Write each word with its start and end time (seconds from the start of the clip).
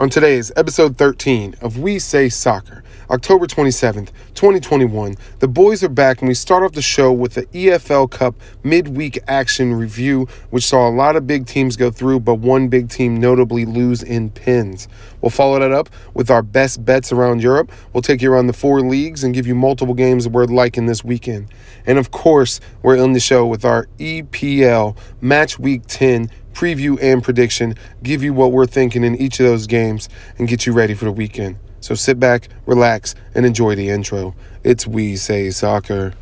On 0.00 0.08
today's 0.08 0.52
episode 0.54 0.96
13 0.96 1.56
of 1.60 1.80
We 1.80 1.98
Say 1.98 2.28
Soccer, 2.28 2.84
October 3.10 3.48
27th, 3.48 4.12
2021, 4.34 5.16
the 5.40 5.48
boys 5.48 5.82
are 5.82 5.88
back 5.88 6.20
and 6.20 6.28
we 6.28 6.34
start 6.34 6.62
off 6.62 6.70
the 6.70 6.80
show 6.80 7.12
with 7.12 7.34
the 7.34 7.46
EFL 7.46 8.08
Cup 8.08 8.36
midweek 8.62 9.18
action 9.26 9.74
review, 9.74 10.28
which 10.50 10.64
saw 10.64 10.88
a 10.88 10.94
lot 10.94 11.16
of 11.16 11.26
big 11.26 11.46
teams 11.46 11.76
go 11.76 11.90
through, 11.90 12.20
but 12.20 12.36
one 12.36 12.68
big 12.68 12.88
team 12.88 13.16
notably 13.16 13.64
lose 13.64 14.04
in 14.04 14.30
pins. 14.30 14.86
We'll 15.20 15.30
follow 15.30 15.58
that 15.58 15.72
up 15.72 15.88
with 16.14 16.30
our 16.30 16.42
best 16.42 16.84
bets 16.84 17.10
around 17.10 17.42
Europe. 17.42 17.72
We'll 17.92 18.02
take 18.02 18.22
you 18.22 18.32
around 18.32 18.46
the 18.46 18.52
four 18.52 18.82
leagues 18.82 19.24
and 19.24 19.34
give 19.34 19.48
you 19.48 19.56
multiple 19.56 19.94
games 19.94 20.28
we're 20.28 20.44
liking 20.44 20.86
this 20.86 21.02
weekend. 21.02 21.48
And 21.86 21.98
of 21.98 22.12
course, 22.12 22.60
we're 22.82 22.94
in 22.94 23.14
the 23.14 23.20
show 23.20 23.44
with 23.46 23.64
our 23.64 23.88
EPL 23.98 24.96
Match 25.20 25.58
Week 25.58 25.82
10 25.88 26.30
preview 26.58 27.00
and 27.00 27.22
prediction, 27.22 27.76
give 28.02 28.20
you 28.20 28.34
what 28.34 28.50
we're 28.50 28.66
thinking 28.66 29.04
in 29.04 29.14
each 29.14 29.38
of 29.38 29.46
those 29.46 29.68
games, 29.68 30.08
and 30.38 30.48
get 30.48 30.66
you 30.66 30.72
ready 30.72 30.92
for 30.92 31.04
the 31.04 31.12
weekend. 31.12 31.56
So 31.80 31.94
sit 31.94 32.18
back, 32.18 32.48
relax, 32.66 33.14
and 33.32 33.46
enjoy 33.46 33.76
the 33.76 33.88
intro. 33.88 34.34
It's 34.64 34.84
We 34.84 35.14
Say 35.14 35.50
Soccer. 35.50 36.14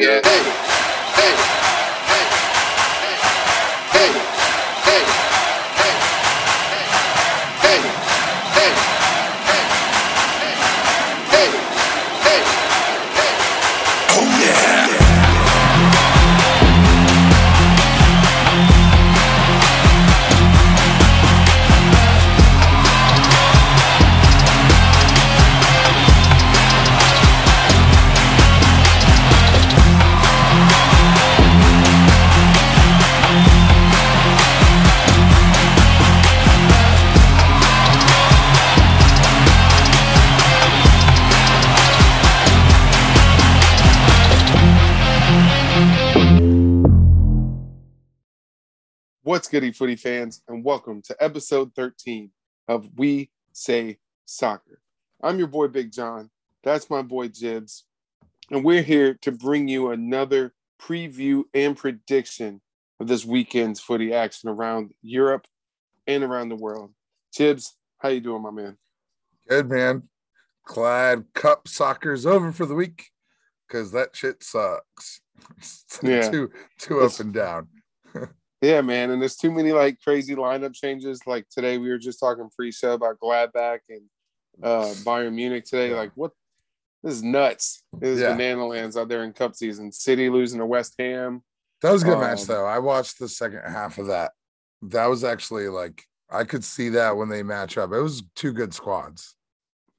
Yet. 0.00 0.24
Hey, 0.24 0.42
hey, 1.14 1.36
hey, 1.36 1.59
What's 49.30 49.46
goody 49.46 49.70
footy 49.70 49.94
fans, 49.94 50.42
and 50.48 50.64
welcome 50.64 51.02
to 51.02 51.14
episode 51.20 51.72
13 51.76 52.32
of 52.66 52.88
We 52.96 53.30
Say 53.52 53.98
Soccer. 54.24 54.80
I'm 55.22 55.38
your 55.38 55.46
boy 55.46 55.68
Big 55.68 55.92
John. 55.92 56.30
That's 56.64 56.90
my 56.90 57.02
boy 57.02 57.28
Jibs. 57.28 57.84
And 58.50 58.64
we're 58.64 58.82
here 58.82 59.14
to 59.22 59.30
bring 59.30 59.68
you 59.68 59.92
another 59.92 60.52
preview 60.82 61.44
and 61.54 61.76
prediction 61.76 62.60
of 62.98 63.06
this 63.06 63.24
weekend's 63.24 63.78
footy 63.78 64.12
action 64.12 64.48
around 64.48 64.94
Europe 65.00 65.46
and 66.08 66.24
around 66.24 66.48
the 66.48 66.56
world. 66.56 66.92
Jibs, 67.32 67.76
how 67.98 68.08
you 68.08 68.18
doing, 68.18 68.42
my 68.42 68.50
man? 68.50 68.78
Good 69.48 69.70
man. 69.70 70.08
Glad 70.66 71.26
Cup 71.34 71.68
soccer's 71.68 72.26
over 72.26 72.50
for 72.50 72.66
the 72.66 72.74
week 72.74 73.10
because 73.68 73.92
that 73.92 74.16
shit 74.16 74.42
sucks. 74.42 75.20
Yeah. 76.02 76.28
too 76.28 76.50
too 76.80 77.00
up 77.02 77.20
and 77.20 77.32
down. 77.32 77.68
Yeah, 78.60 78.82
man. 78.82 79.10
And 79.10 79.20
there's 79.20 79.36
too 79.36 79.50
many 79.50 79.72
like 79.72 80.00
crazy 80.02 80.34
lineup 80.36 80.74
changes. 80.74 81.20
Like 81.26 81.48
today, 81.48 81.78
we 81.78 81.88
were 81.88 81.98
just 81.98 82.20
talking 82.20 82.48
pre-show 82.54 82.92
about 82.94 83.18
Gladbach 83.18 83.80
and 83.88 84.02
uh 84.62 84.92
Bayern 85.04 85.34
Munich 85.34 85.64
today. 85.64 85.94
Like, 85.94 86.12
what? 86.14 86.32
This 87.02 87.14
is 87.14 87.22
nuts. 87.22 87.82
This 87.98 88.16
is 88.16 88.20
Yeah. 88.20 88.32
banana 88.32 88.66
lands 88.66 88.96
out 88.98 89.08
there 89.08 89.24
in 89.24 89.32
Cup 89.32 89.54
season. 89.54 89.90
City 89.90 90.28
losing 90.28 90.58
to 90.58 90.66
West 90.66 90.94
Ham. 90.98 91.42
That 91.80 91.92
was 91.92 92.02
a 92.02 92.06
good 92.06 92.18
match 92.18 92.40
Um, 92.42 92.46
though. 92.48 92.66
I 92.66 92.78
watched 92.78 93.18
the 93.18 93.28
second 93.28 93.62
half 93.66 93.96
of 93.96 94.08
that. 94.08 94.32
That 94.82 95.06
was 95.06 95.24
actually 95.24 95.68
like 95.68 96.04
I 96.28 96.44
could 96.44 96.62
see 96.62 96.90
that 96.90 97.16
when 97.16 97.28
they 97.30 97.42
match 97.42 97.78
up. 97.78 97.92
It 97.92 98.00
was 98.00 98.22
two 98.36 98.52
good 98.52 98.74
squads. 98.74 99.34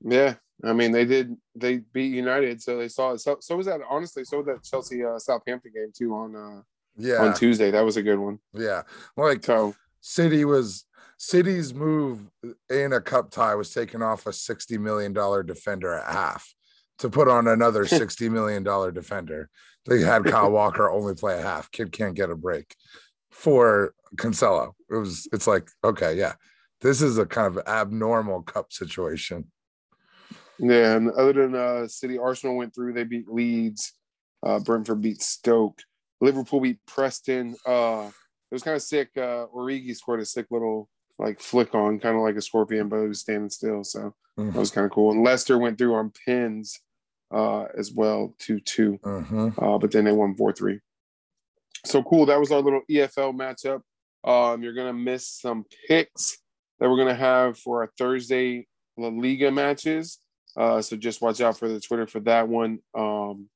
Yeah, 0.04 0.36
I 0.64 0.74
mean 0.74 0.92
they 0.92 1.06
did. 1.06 1.36
They 1.56 1.78
beat 1.78 2.14
United, 2.14 2.62
so 2.62 2.78
they 2.78 2.88
saw 2.88 3.14
it. 3.14 3.20
So, 3.22 3.38
so 3.42 3.58
was 3.58 3.66
that 3.66 3.82
honestly. 3.90 4.24
So 4.24 4.38
was 4.38 4.46
that 4.46 4.64
Chelsea 4.64 5.04
uh, 5.04 5.18
Southampton 5.18 5.72
game 5.74 5.92
too 5.96 6.14
on 6.14 6.36
uh, 6.36 6.62
Yeah. 6.98 7.24
on 7.24 7.34
Tuesday. 7.34 7.72
That 7.72 7.86
was 7.86 7.98
a 7.98 8.04
good 8.04 8.20
one. 8.20 8.40
yeah. 8.54 8.84
Like 9.18 9.44
So 9.46 9.74
City 10.02 10.46
was 10.46 10.86
City's 11.18 11.74
move 11.74 12.30
in 12.70 12.94
a 12.94 13.02
cup 13.02 13.30
tie 13.32 13.56
was 13.56 13.72
taking 13.74 14.02
off 14.02 14.26
a 14.26 14.32
$60 14.32 14.80
million 14.80 15.14
defender 15.46 15.94
at 15.94 16.12
half 16.12 16.54
to 17.00 17.10
put 17.10 17.28
on 17.28 17.48
another 17.48 17.86
$60 17.86 18.32
million 18.32 18.64
defender. 18.94 19.50
They 19.86 20.02
had 20.02 20.26
Kyle 20.26 20.52
Walker 20.52 20.90
only 20.90 21.16
play 21.16 21.40
a 21.40 21.42
half. 21.42 21.72
Kid 21.72 21.92
can't 21.92 22.16
get 22.16 22.30
a 22.30 22.36
break 22.36 22.76
for 23.32 23.94
Cancelo. 24.16 24.74
It 24.90 24.96
was 24.96 25.28
it's 25.32 25.48
like, 25.48 25.70
okay, 25.84 26.16
yeah. 26.18 26.34
This 26.82 27.02
is 27.04 27.20
a 27.20 27.26
kind 27.26 27.56
of 27.56 27.64
abnormal 27.68 28.42
cup 28.42 28.74
situation. 28.74 29.52
Yeah, 30.58 30.96
and 30.96 31.12
other 31.12 31.34
than 31.34 31.56
uh, 31.56 31.88
City, 31.88 32.18
Arsenal 32.18 32.58
went 32.58 32.74
through. 32.74 32.94
They 32.94 33.04
beat 33.04 33.28
Leeds. 33.28 33.94
Uh, 34.44 34.60
Brentford 34.60 35.02
beat 35.02 35.22
Stoke. 35.22 35.82
Liverpool 36.22 36.60
beat 36.62 36.80
Preston. 36.86 37.56
Uh, 37.66 38.10
it 38.10 38.54
was 38.56 38.64
kind 38.64 38.76
of 38.76 38.82
sick. 38.82 39.10
Uh, 39.18 39.48
Origi 39.56 39.96
scored 39.96 40.20
a 40.22 40.26
sick 40.26 40.48
little 40.52 40.88
like 41.20 41.40
flick 41.40 41.76
on, 41.76 42.00
kind 42.00 42.16
of 42.16 42.22
like 42.22 42.36
a 42.36 42.42
scorpion, 42.42 42.90
but 42.90 42.98
it 42.98 43.08
was 43.08 43.20
standing 43.20 43.50
still. 43.50 43.84
So 43.84 44.14
that 44.38 44.56
was 44.56 44.72
kind 44.72 44.86
of 44.86 44.92
cool. 44.92 45.12
And 45.12 45.24
Leicester 45.24 45.58
went 45.58 45.78
through 45.78 45.94
on 45.96 46.12
pins 46.26 46.80
uh, 47.34 47.66
as 47.78 47.92
well, 47.92 48.34
two 48.40 48.60
two. 48.60 48.98
Mhm. 49.04 49.54
Uh, 49.62 49.78
but 49.78 49.92
then 49.92 50.06
they 50.06 50.12
won 50.12 50.36
four 50.36 50.52
three. 50.52 50.80
So 51.86 52.04
cool. 52.04 52.26
That 52.28 52.40
was 52.40 52.52
our 52.52 52.62
little 52.62 52.82
EFL 52.90 53.34
matchup. 53.34 53.82
Um, 54.24 54.62
you're 54.64 54.74
gonna 54.74 54.94
miss 54.94 55.28
some 55.28 55.66
picks 55.88 56.38
that 56.80 56.90
we're 56.90 56.98
gonna 56.98 57.16
have 57.16 57.58
for 57.58 57.82
our 57.82 57.92
Thursday 57.98 58.68
La 58.98 59.08
Liga 59.10 59.52
matches. 59.52 60.20
Uh, 60.58 60.82
so 60.82 60.98
just 60.98 61.22
watch 61.22 61.40
out 61.42 61.58
for 61.58 61.68
the 61.70 61.80
Twitter 61.80 62.06
for 62.06 62.20
that 62.22 62.48
one. 62.48 62.80
Um, 62.94 63.50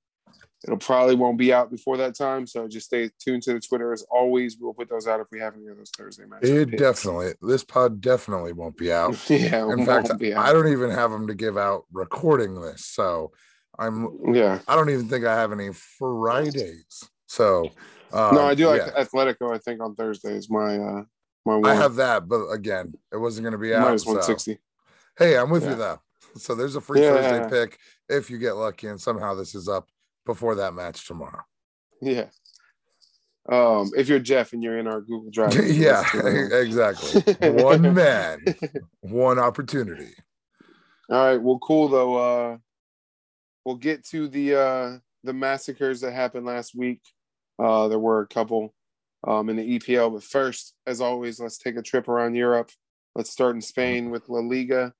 it'll 0.65 0.77
probably 0.77 1.15
won't 1.15 1.37
be 1.37 1.53
out 1.53 1.69
before 1.69 1.95
that 1.97 2.15
time, 2.15 2.47
so 2.47 2.67
just 2.67 2.87
stay 2.87 3.09
tuned 3.19 3.43
to 3.43 3.53
the 3.53 3.59
Twitter 3.59 3.93
as 3.93 4.03
always. 4.09 4.57
We'll 4.59 4.73
put 4.73 4.89
those 4.89 5.07
out 5.07 5.19
if 5.19 5.27
we 5.31 5.39
have 5.39 5.55
any 5.55 5.67
of 5.67 5.77
those 5.77 5.91
Thursday 5.91 6.25
matches. 6.25 6.49
It 6.49 6.77
definitely 6.77 7.33
this 7.41 7.63
pod 7.63 8.01
definitely 8.01 8.53
won't 8.53 8.77
be 8.77 8.91
out. 8.91 9.17
yeah. 9.29 9.71
In 9.71 9.85
fact. 9.85 10.11
I 10.11 10.51
don't 10.51 10.71
even 10.71 10.89
have 10.89 11.11
them 11.11 11.27
to 11.27 11.35
give 11.35 11.57
out 11.57 11.83
recording 11.93 12.59
this. 12.59 12.85
So 12.85 13.31
I'm 13.77 14.33
Yeah. 14.33 14.59
I 14.67 14.75
don't 14.75 14.89
even 14.89 15.07
think 15.07 15.25
I 15.25 15.35
have 15.35 15.51
any 15.51 15.69
Fridays. 15.73 17.03
So 17.27 17.69
uh, 18.11 18.31
no, 18.33 18.41
I 18.41 18.55
do 18.55 18.67
like 18.67 18.81
yeah. 18.81 19.03
Atletico. 19.03 19.53
I 19.53 19.57
think 19.59 19.81
on 19.81 19.95
Thursday 19.95 20.33
is 20.33 20.49
my 20.49 20.77
uh 20.77 21.03
my 21.45 21.57
one. 21.57 21.65
I 21.65 21.75
have 21.75 21.95
that, 21.95 22.27
but 22.27 22.47
again, 22.49 22.93
it 23.13 23.17
wasn't 23.17 23.43
going 23.43 23.51
to 23.51 23.57
be 23.59 23.73
out. 23.73 23.81
minus 23.83 24.03
so- 24.03 24.13
one 24.13 24.23
sixty. 24.23 24.57
Hey, 25.17 25.37
I'm 25.37 25.49
with 25.49 25.63
Yeah. 25.63 25.71
you 25.71 25.75
though. 25.75 25.99
So 26.37 26.55
there's 26.55 26.75
a 26.75 26.81
free 26.81 27.01
Yeah. 27.01 27.13
Thursday 27.13 27.49
pick 27.49 27.77
if 28.09 28.29
you 28.29 28.37
get 28.37 28.53
lucky, 28.53 28.87
and 28.87 28.99
somehow 28.99 29.35
this 29.35 29.55
is 29.55 29.69
up 29.69 29.87
before 30.25 30.55
that 30.55 30.73
match 30.73 31.07
tomorrow. 31.07 31.43
Yeah. 32.01 32.27
Um, 33.47 33.91
if 33.95 34.09
you're 34.09 34.19
Jeff 34.19 34.53
and 34.53 34.63
you're 34.63 34.79
in 34.79 34.87
our 34.87 35.01
Google 35.01 35.29
Drive, 35.29 35.53
yeah, 35.69 35.99
let's 35.99 36.11
do 36.11 36.27
it. 36.27 36.51
exactly. 36.65 37.51
One 37.51 37.81
man, 37.93 38.43
one 39.01 39.37
opportunity. 39.37 40.13
All 41.09 41.25
right. 41.25 41.41
Well, 41.41 41.59
cool 41.59 41.87
though. 41.87 42.15
Uh, 42.15 42.57
we'll 43.63 43.75
get 43.75 44.03
to 44.07 44.27
the 44.27 44.55
uh, 44.55 44.97
the 45.23 45.33
massacres 45.33 46.01
that 46.01 46.13
happened 46.13 46.45
last 46.45 46.73
week. 46.75 47.01
Uh, 47.59 47.87
there 47.87 47.99
were 47.99 48.21
a 48.21 48.27
couple 48.27 48.73
um, 49.27 49.49
in 49.49 49.57
the 49.57 49.79
EPL, 49.79 50.13
but 50.13 50.23
first, 50.23 50.73
as 50.87 50.99
always, 50.99 51.39
let's 51.39 51.59
take 51.59 51.77
a 51.77 51.83
trip 51.83 52.07
around 52.07 52.33
Europe. 52.35 52.71
Let's 53.13 53.29
start 53.29 53.55
in 53.55 53.61
Spain 53.61 54.09
with 54.09 54.27
La 54.27 54.39
Liga. 54.39 54.93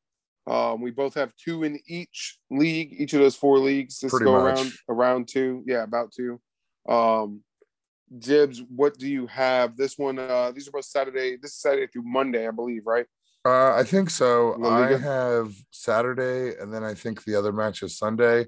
Um, 0.48 0.82
we 0.82 0.92
both 0.92 1.16
have 1.16 1.34
two 1.38 1.64
in 1.64 1.80
each 1.88 2.38
league, 2.52 2.94
each 2.98 3.14
of 3.14 3.20
those 3.20 3.36
four 3.36 3.60
leagues. 3.60 4.00
Pretty 4.00 4.26
go 4.26 4.34
much. 4.34 4.44
around 4.44 4.72
around 4.90 5.28
two. 5.28 5.64
Yeah, 5.66 5.84
about 5.84 6.12
two. 6.12 6.40
Um, 6.88 7.42
Jibs, 8.20 8.62
what 8.70 8.98
do 8.98 9.08
you 9.08 9.26
have? 9.28 9.76
This 9.76 9.98
one, 9.98 10.20
uh, 10.20 10.52
these 10.52 10.68
are 10.68 10.72
both 10.72 10.86
Saturday. 10.86 11.38
This 11.42 11.52
is 11.52 11.62
Saturday 11.62 11.88
through 11.88 12.04
Monday, 12.06 12.48
I 12.48 12.52
believe, 12.52 12.84
right? 12.86 13.08
Uh, 13.44 13.74
I 13.74 13.84
think 13.84 14.10
so. 14.10 14.64
I 14.64 14.98
have 14.98 15.54
Saturday, 15.72 16.56
and 16.60 16.74
then 16.74 16.84
I 16.84 16.94
think 16.94 17.24
the 17.24 17.36
other 17.36 17.52
match 17.52 17.84
is 17.84 17.98
Sunday. 17.98 18.46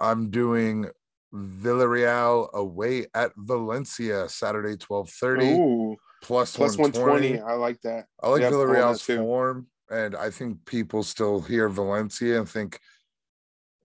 I'm 0.00 0.30
doing 0.30 0.86
Villarreal 1.34 2.52
away 2.52 3.06
at 3.14 3.32
Valencia 3.36 4.28
Saturday, 4.28 4.76
twelve 4.76 5.10
thirty 5.10 5.52
Ooh, 5.52 5.96
plus 6.22 6.56
plus 6.56 6.76
one 6.78 6.92
120. 6.92 7.28
twenty. 7.28 7.40
I 7.40 7.54
like 7.54 7.80
that. 7.82 8.06
I 8.22 8.28
like 8.28 8.42
Yep, 8.42 8.52
Villarreal's 8.52 9.04
too. 9.04 9.16
form, 9.16 9.66
and 9.90 10.16
I 10.16 10.30
think 10.30 10.64
people 10.64 11.02
still 11.02 11.40
hear 11.40 11.68
Valencia 11.68 12.38
and 12.38 12.48
think, 12.48 12.80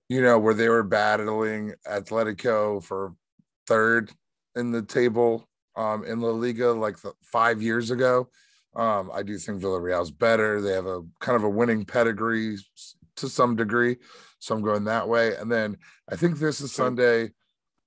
you 0.07 0.21
know, 0.21 0.39
where 0.39 0.53
they 0.53 0.69
were 0.69 0.83
battling 0.83 1.73
Atletico 1.87 2.83
for 2.83 3.13
third 3.67 4.11
in 4.55 4.71
the 4.71 4.81
table. 4.81 5.45
um, 5.75 6.03
in 6.03 6.19
La 6.19 6.31
Liga 6.31 6.71
like 6.73 6.99
the, 7.01 7.13
five 7.23 7.61
years 7.61 7.89
ago. 7.91 8.27
Um, 8.75 9.09
I 9.13 9.23
do 9.23 9.37
think 9.37 9.61
Villarreal's 9.61 10.11
better. 10.11 10.61
They 10.61 10.73
have 10.73 10.85
a 10.87 11.01
kind 11.21 11.35
of 11.37 11.43
a 11.43 11.49
winning 11.49 11.85
pedigree 11.85 12.57
to 13.15 13.29
some 13.29 13.55
degree, 13.55 13.97
so 14.39 14.55
I'm 14.55 14.61
going 14.61 14.83
that 14.85 15.07
way. 15.07 15.35
And 15.35 15.49
then 15.49 15.77
I 16.09 16.15
think 16.17 16.37
this 16.37 16.59
is 16.59 16.73
Sunday. 16.73 17.31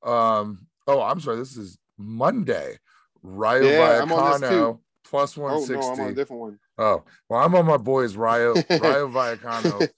Um, 0.02 0.66
oh, 0.86 1.02
I'm 1.02 1.20
sorry, 1.20 1.36
this 1.36 1.56
is 1.56 1.78
Monday. 1.98 2.78
Rayo 3.22 3.68
Yeah, 3.68 4.00
I'm 4.02 4.10
on 4.12 4.40
Vallecano 4.40 4.80
plus 5.04 5.36
Oh 5.36 5.42
160. 5.42 5.74
no, 5.74 5.92
I'm 5.92 6.00
on 6.00 6.12
a 6.12 6.14
different 6.14 6.40
one. 6.40 6.58
Oh, 6.78 7.04
well, 7.28 7.40
I'm 7.40 7.54
on 7.54 7.66
my 7.66 7.76
boys 7.76 8.16
Rio 8.16 8.54
Rayo 8.54 8.54
Vallecano 9.08 9.88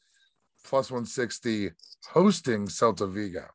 plus 0.64 0.90
160 0.90 1.70
hosting 2.08 2.66
Celta 2.66 3.10
Vigo. 3.10 3.46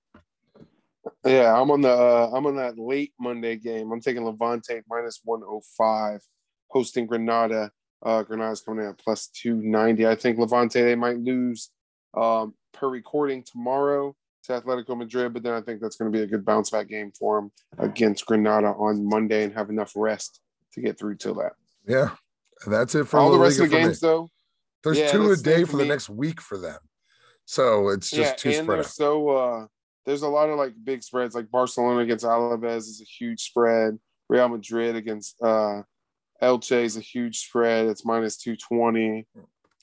Yeah, 1.26 1.60
I'm 1.60 1.72
on 1.72 1.82
the 1.82 1.90
uh, 1.90 2.32
I'm 2.34 2.46
on 2.46 2.56
that 2.58 2.78
late 2.78 3.14
Monday 3.20 3.58
game. 3.58 3.92
I'm 3.92 4.00
taking 4.00 4.24
Levante 4.24 4.82
minus 4.88 5.20
105, 5.24 6.22
hosting 6.68 7.08
Granada. 7.08 7.72
Uh, 8.02 8.24
Granada's 8.24 8.62
coming 8.62 8.86
in 8.86 8.92
at 8.92 9.00
plus 9.00 9.28
290. 9.28 10.08
I 10.08 10.16
think 10.16 10.40
Levante 10.40 10.82
they 10.82 10.96
might 10.96 11.18
lose 11.18 11.72
um, 12.16 12.54
per 12.74 12.90
recording 12.90 13.44
tomorrow 13.44 14.16
to 14.44 14.62
Atletico 14.62 14.98
Madrid, 14.98 15.34
but 15.34 15.44
then 15.44 15.54
I 15.54 15.62
think 15.62 15.82
that's 15.82 15.98
going 15.98 16.12
to 16.12 16.18
be 16.18 16.24
a 16.24 16.28
good 16.28 16.46
bounce 16.46 16.70
back 16.70 16.88
game 16.88 17.12
for 17.18 17.42
them 17.42 17.52
against 17.78 18.26
Granada 18.26 18.68
on 18.68 19.06
Monday 19.08 19.44
and 19.44 19.54
have 19.54 19.70
enough 19.70 19.94
rest 19.96 20.40
to 20.74 20.82
get 20.82 20.98
through 20.98 21.16
till 21.16 21.36
that. 21.36 21.54
Yeah. 21.86 22.12
And 22.66 22.74
that's 22.74 22.94
it 22.96 23.06
for 23.08 23.20
All 23.20 23.32
the 23.32 23.40
rest 23.40 23.60
Liga 23.60 23.64
of 23.66 23.72
the 23.72 23.78
games 23.88 24.00
though, 24.00 24.30
There's 24.84 25.00
yeah, 25.00 25.12
two 25.12 25.32
a 25.32 25.36
day 25.38 25.64
for 25.64 25.78
the 25.78 25.84
me. 25.84 25.90
next 25.90 26.10
week 26.10 26.42
for 26.42 26.58
them. 26.58 26.78
So 27.46 27.90
it's 27.90 28.10
just 28.10 28.20
yeah, 28.22 28.34
too 28.36 28.50
and 28.50 28.66
spread 28.66 28.80
they're 28.80 28.86
out. 28.86 28.92
so 28.92 29.30
uh 29.30 29.68
there's 30.06 30.22
a 30.24 30.28
lot 30.28 30.50
of 30.50 30.58
like 30.58 30.74
big 30.84 31.04
spreads 31.04 31.36
like 31.36 31.50
Barcelona 31.52 32.00
against 32.02 32.26
Alaves 32.26 32.78
is 32.80 33.02
a 33.02 33.06
huge 33.06 33.42
spread. 33.42 33.98
Real 34.28 34.48
Madrid 34.50 34.96
against 34.96 35.42
uh 35.42 35.82
Elche 36.42 36.84
is 36.84 36.96
a 36.98 37.02
huge 37.02 37.40
spread. 37.40 37.88
It's 37.88 38.06
minus 38.06 38.38
220. 38.38 39.28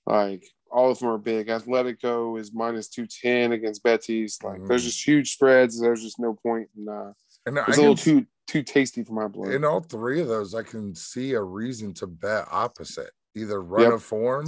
Like 0.07 0.45
all 0.71 0.91
of 0.91 0.99
them 0.99 1.09
are 1.09 1.19
big. 1.19 1.49
Atletico 1.49 2.39
is 2.41 2.53
minus 2.53 2.89
210 2.89 3.53
against 3.53 3.83
Betis. 3.83 4.43
Like 4.43 4.65
there's 4.67 4.83
Mm. 4.83 4.87
just 4.87 5.07
huge 5.07 5.33
spreads. 5.33 5.81
There's 5.81 6.03
just 6.03 6.19
no 6.19 6.35
point 6.35 6.69
in 6.77 6.89
uh 6.89 7.13
And 7.47 7.59
I 7.59 7.65
it's 7.69 7.79
a 7.79 7.81
little 7.81 7.97
can, 7.97 8.05
too 8.05 8.27
too 8.47 8.63
tasty 8.63 9.03
for 9.03 9.13
my 9.13 9.29
blood. 9.29 9.53
in 9.53 9.65
all 9.65 9.81
three 9.81 10.21
of 10.21 10.29
those, 10.29 10.55
I 10.55 10.63
can 10.63 10.95
see 10.95 11.33
a 11.33 11.43
reason 11.43 11.93
to 11.95 12.07
bet 12.07 12.47
opposite. 12.51 13.11
Either 13.35 13.61
run 13.63 13.83
Yep. 13.85 13.93
of 13.93 14.03
form, 14.03 14.47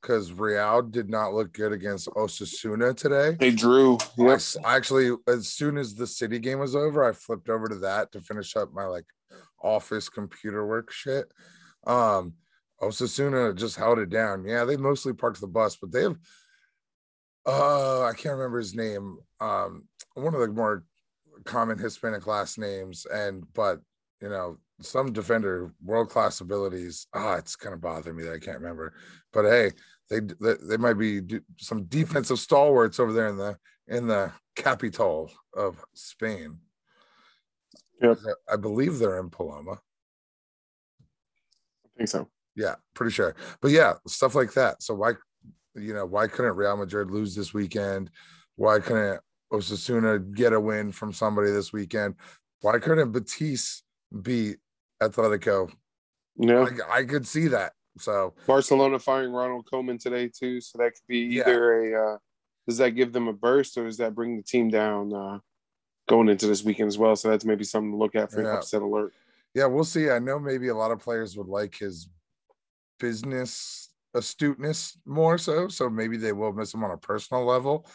because 0.00 0.32
Real 0.32 0.82
did 0.82 1.08
not 1.10 1.32
look 1.34 1.52
good 1.52 1.72
against 1.72 2.08
Osasuna 2.08 2.96
today. 2.96 3.36
They 3.40 3.50
drew. 3.50 3.94
I 4.18 4.22
Yep. 4.24 4.34
s- 4.34 4.56
I 4.64 4.76
actually, 4.76 5.16
as 5.26 5.48
soon 5.48 5.76
as 5.78 5.94
the 5.94 6.06
city 6.06 6.38
game 6.38 6.58
was 6.60 6.76
over, 6.76 7.02
I 7.04 7.12
flipped 7.12 7.48
over 7.48 7.68
to 7.68 7.76
that 7.76 8.12
to 8.12 8.20
finish 8.20 8.54
up 8.56 8.72
my 8.72 8.84
like 8.84 9.06
office 9.60 10.08
computer 10.08 10.66
work 10.66 10.90
shit. 10.90 11.32
Um, 11.86 12.34
Osasuna 12.80 13.54
just 13.54 13.76
held 13.76 13.98
it 13.98 14.10
down. 14.10 14.44
Yeah, 14.44 14.64
they 14.64 14.76
mostly 14.76 15.12
parked 15.12 15.40
the 15.40 15.46
bus, 15.46 15.76
but 15.76 15.90
they 15.92 16.02
have 16.02 16.18
uh 17.46 18.02
I 18.04 18.12
can't 18.12 18.36
remember 18.36 18.58
his 18.58 18.74
name. 18.74 19.18
Um, 19.40 19.88
one 20.14 20.34
of 20.34 20.40
the 20.40 20.48
more 20.48 20.84
common 21.44 21.78
Hispanic 21.78 22.26
last 22.26 22.58
names, 22.58 23.06
and 23.06 23.44
but 23.54 23.80
you 24.20 24.28
know, 24.28 24.58
some 24.80 25.12
defender, 25.12 25.72
world 25.84 26.08
class 26.08 26.40
abilities. 26.40 27.06
Ah, 27.12 27.34
it's 27.34 27.56
kind 27.56 27.74
of 27.74 27.80
bothering 27.80 28.16
me 28.16 28.24
that 28.24 28.34
I 28.34 28.38
can't 28.38 28.60
remember. 28.60 28.94
But 29.32 29.44
hey, 29.44 29.72
they 30.08 30.20
they, 30.20 30.54
they 30.62 30.76
might 30.76 30.94
be 30.94 31.20
some 31.58 31.84
defensive 31.84 32.38
stalwarts 32.38 33.00
over 33.00 33.12
there 33.12 33.28
in 33.28 33.36
the 33.36 33.56
in 33.88 34.06
the 34.06 34.32
capital 34.56 35.30
of 35.54 35.84
Spain. 35.94 36.58
Yep. 38.00 38.18
I 38.50 38.56
believe 38.56 38.98
they're 38.98 39.18
in 39.18 39.30
Pamplona. 39.30 39.72
I 39.72 39.76
think 41.96 42.08
so. 42.08 42.28
Yeah, 42.56 42.74
pretty 42.94 43.12
sure. 43.12 43.34
But 43.60 43.70
yeah, 43.70 43.94
stuff 44.06 44.34
like 44.34 44.52
that. 44.54 44.82
So 44.82 44.94
why, 44.94 45.12
you 45.74 45.94
know, 45.94 46.04
why 46.04 46.26
couldn't 46.26 46.56
Real 46.56 46.76
Madrid 46.76 47.10
lose 47.10 47.34
this 47.34 47.54
weekend? 47.54 48.10
Why 48.56 48.80
couldn't 48.80 49.20
Osasuna 49.52 50.34
get 50.34 50.52
a 50.52 50.60
win 50.60 50.90
from 50.92 51.12
somebody 51.12 51.50
this 51.50 51.72
weekend? 51.72 52.14
Why 52.62 52.78
couldn't 52.78 53.12
Betis 53.12 53.82
beat 54.22 54.56
Atletico? 55.02 55.70
Yeah. 56.36 56.66
I, 56.90 57.00
I 57.00 57.04
could 57.04 57.26
see 57.26 57.48
that. 57.48 57.72
So 57.98 58.32
Barcelona 58.46 58.98
firing 58.98 59.32
Ronald 59.32 59.68
Koeman 59.70 60.00
today 60.00 60.28
too, 60.28 60.60
so 60.62 60.78
that 60.78 60.92
could 60.94 61.06
be 61.06 61.18
Yeah. 61.20 61.42
either 61.42 61.94
a. 61.94 62.14
Uh, 62.14 62.18
does 62.66 62.78
that 62.78 62.90
give 62.92 63.12
them 63.12 63.26
a 63.28 63.32
burst, 63.32 63.76
or 63.76 63.84
does 63.84 63.96
that 63.98 64.14
bring 64.14 64.36
the 64.36 64.42
team 64.42 64.70
down 64.70 65.12
uh, 65.12 65.40
going 66.08 66.28
into 66.28 66.46
this 66.46 66.64
weekend 66.64 66.86
as 66.88 66.96
well? 66.96 67.16
So 67.16 67.28
that's 67.28 67.44
maybe 67.44 67.64
something 67.64 67.90
to 67.90 67.96
look 67.96 68.14
at 68.14 68.30
for 68.32 68.40
Yeah. 68.42 68.56
upset 68.56 68.82
alert. 68.82 69.12
yeah, 69.52 69.66
we'll 69.66 69.84
see. 69.84 70.08
I 70.08 70.18
know 70.20 70.38
maybe 70.38 70.68
a 70.68 70.74
lot 70.74 70.90
of 70.92 71.00
players 71.00 71.36
would 71.36 71.48
like 71.48 71.74
his 71.74 72.08
business 72.98 73.90
astuteness 74.14 74.96
more 75.04 75.36
so. 75.38 75.68
So 75.68 75.90
maybe 75.90 76.16
they 76.16 76.32
will 76.32 76.52
miss 76.52 76.72
him 76.72 76.84
on 76.84 76.90
a 76.92 76.96
personal 76.96 77.44
level. 77.44 77.86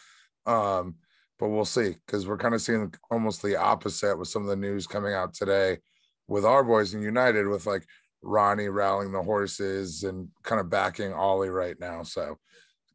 Um, 0.45 0.95
but 1.39 1.50
we'll 1.50 1.66
see 1.66 1.95
because 2.06 2.28
we're 2.28 2.38
kind 2.38 2.56
of 2.56 2.62
seeing 2.62 2.94
almost 3.12 3.42
the 3.42 3.56
opposite 3.56 4.18
with 4.18 4.28
some 4.28 4.42
of 4.44 4.48
the 4.48 4.56
news 4.56 4.88
coming 4.88 5.13
out 5.13 5.34
today 5.34 5.78
with 6.28 6.45
our 6.45 6.63
boys 6.63 6.94
in 6.94 7.01
United 7.01 7.48
with 7.48 7.66
like 7.66 7.86
Ronnie 8.24 8.69
rallying 8.69 9.12
the 9.12 9.22
horses 9.22 10.04
and 10.04 10.30
kind 10.44 10.60
of 10.60 10.69
backing 10.69 11.13
Ole 11.13 11.48
right 11.48 11.80
now. 11.80 12.04
So, 12.04 12.38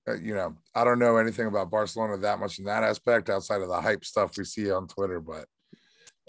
uh, 0.09 0.15
you 0.17 0.35
know, 0.35 0.55
I 0.75 0.85
don't 0.85 0.99
know 0.99 1.17
anything 1.17 1.47
about 1.47 1.71
Barcelona 1.71 2.17
that 2.19 2.41
much 2.41 2.59
in 2.59 2.65
that 2.65 2.83
aspect 2.83 3.31
outside 3.31 3.63
of 3.63 3.69
the 3.69 3.81
hype 3.81 4.05
stuff 4.05 4.37
we 4.37 4.45
see 4.45 4.71
on 4.71 4.89
Twitter, 4.89 5.21
but 5.21 5.47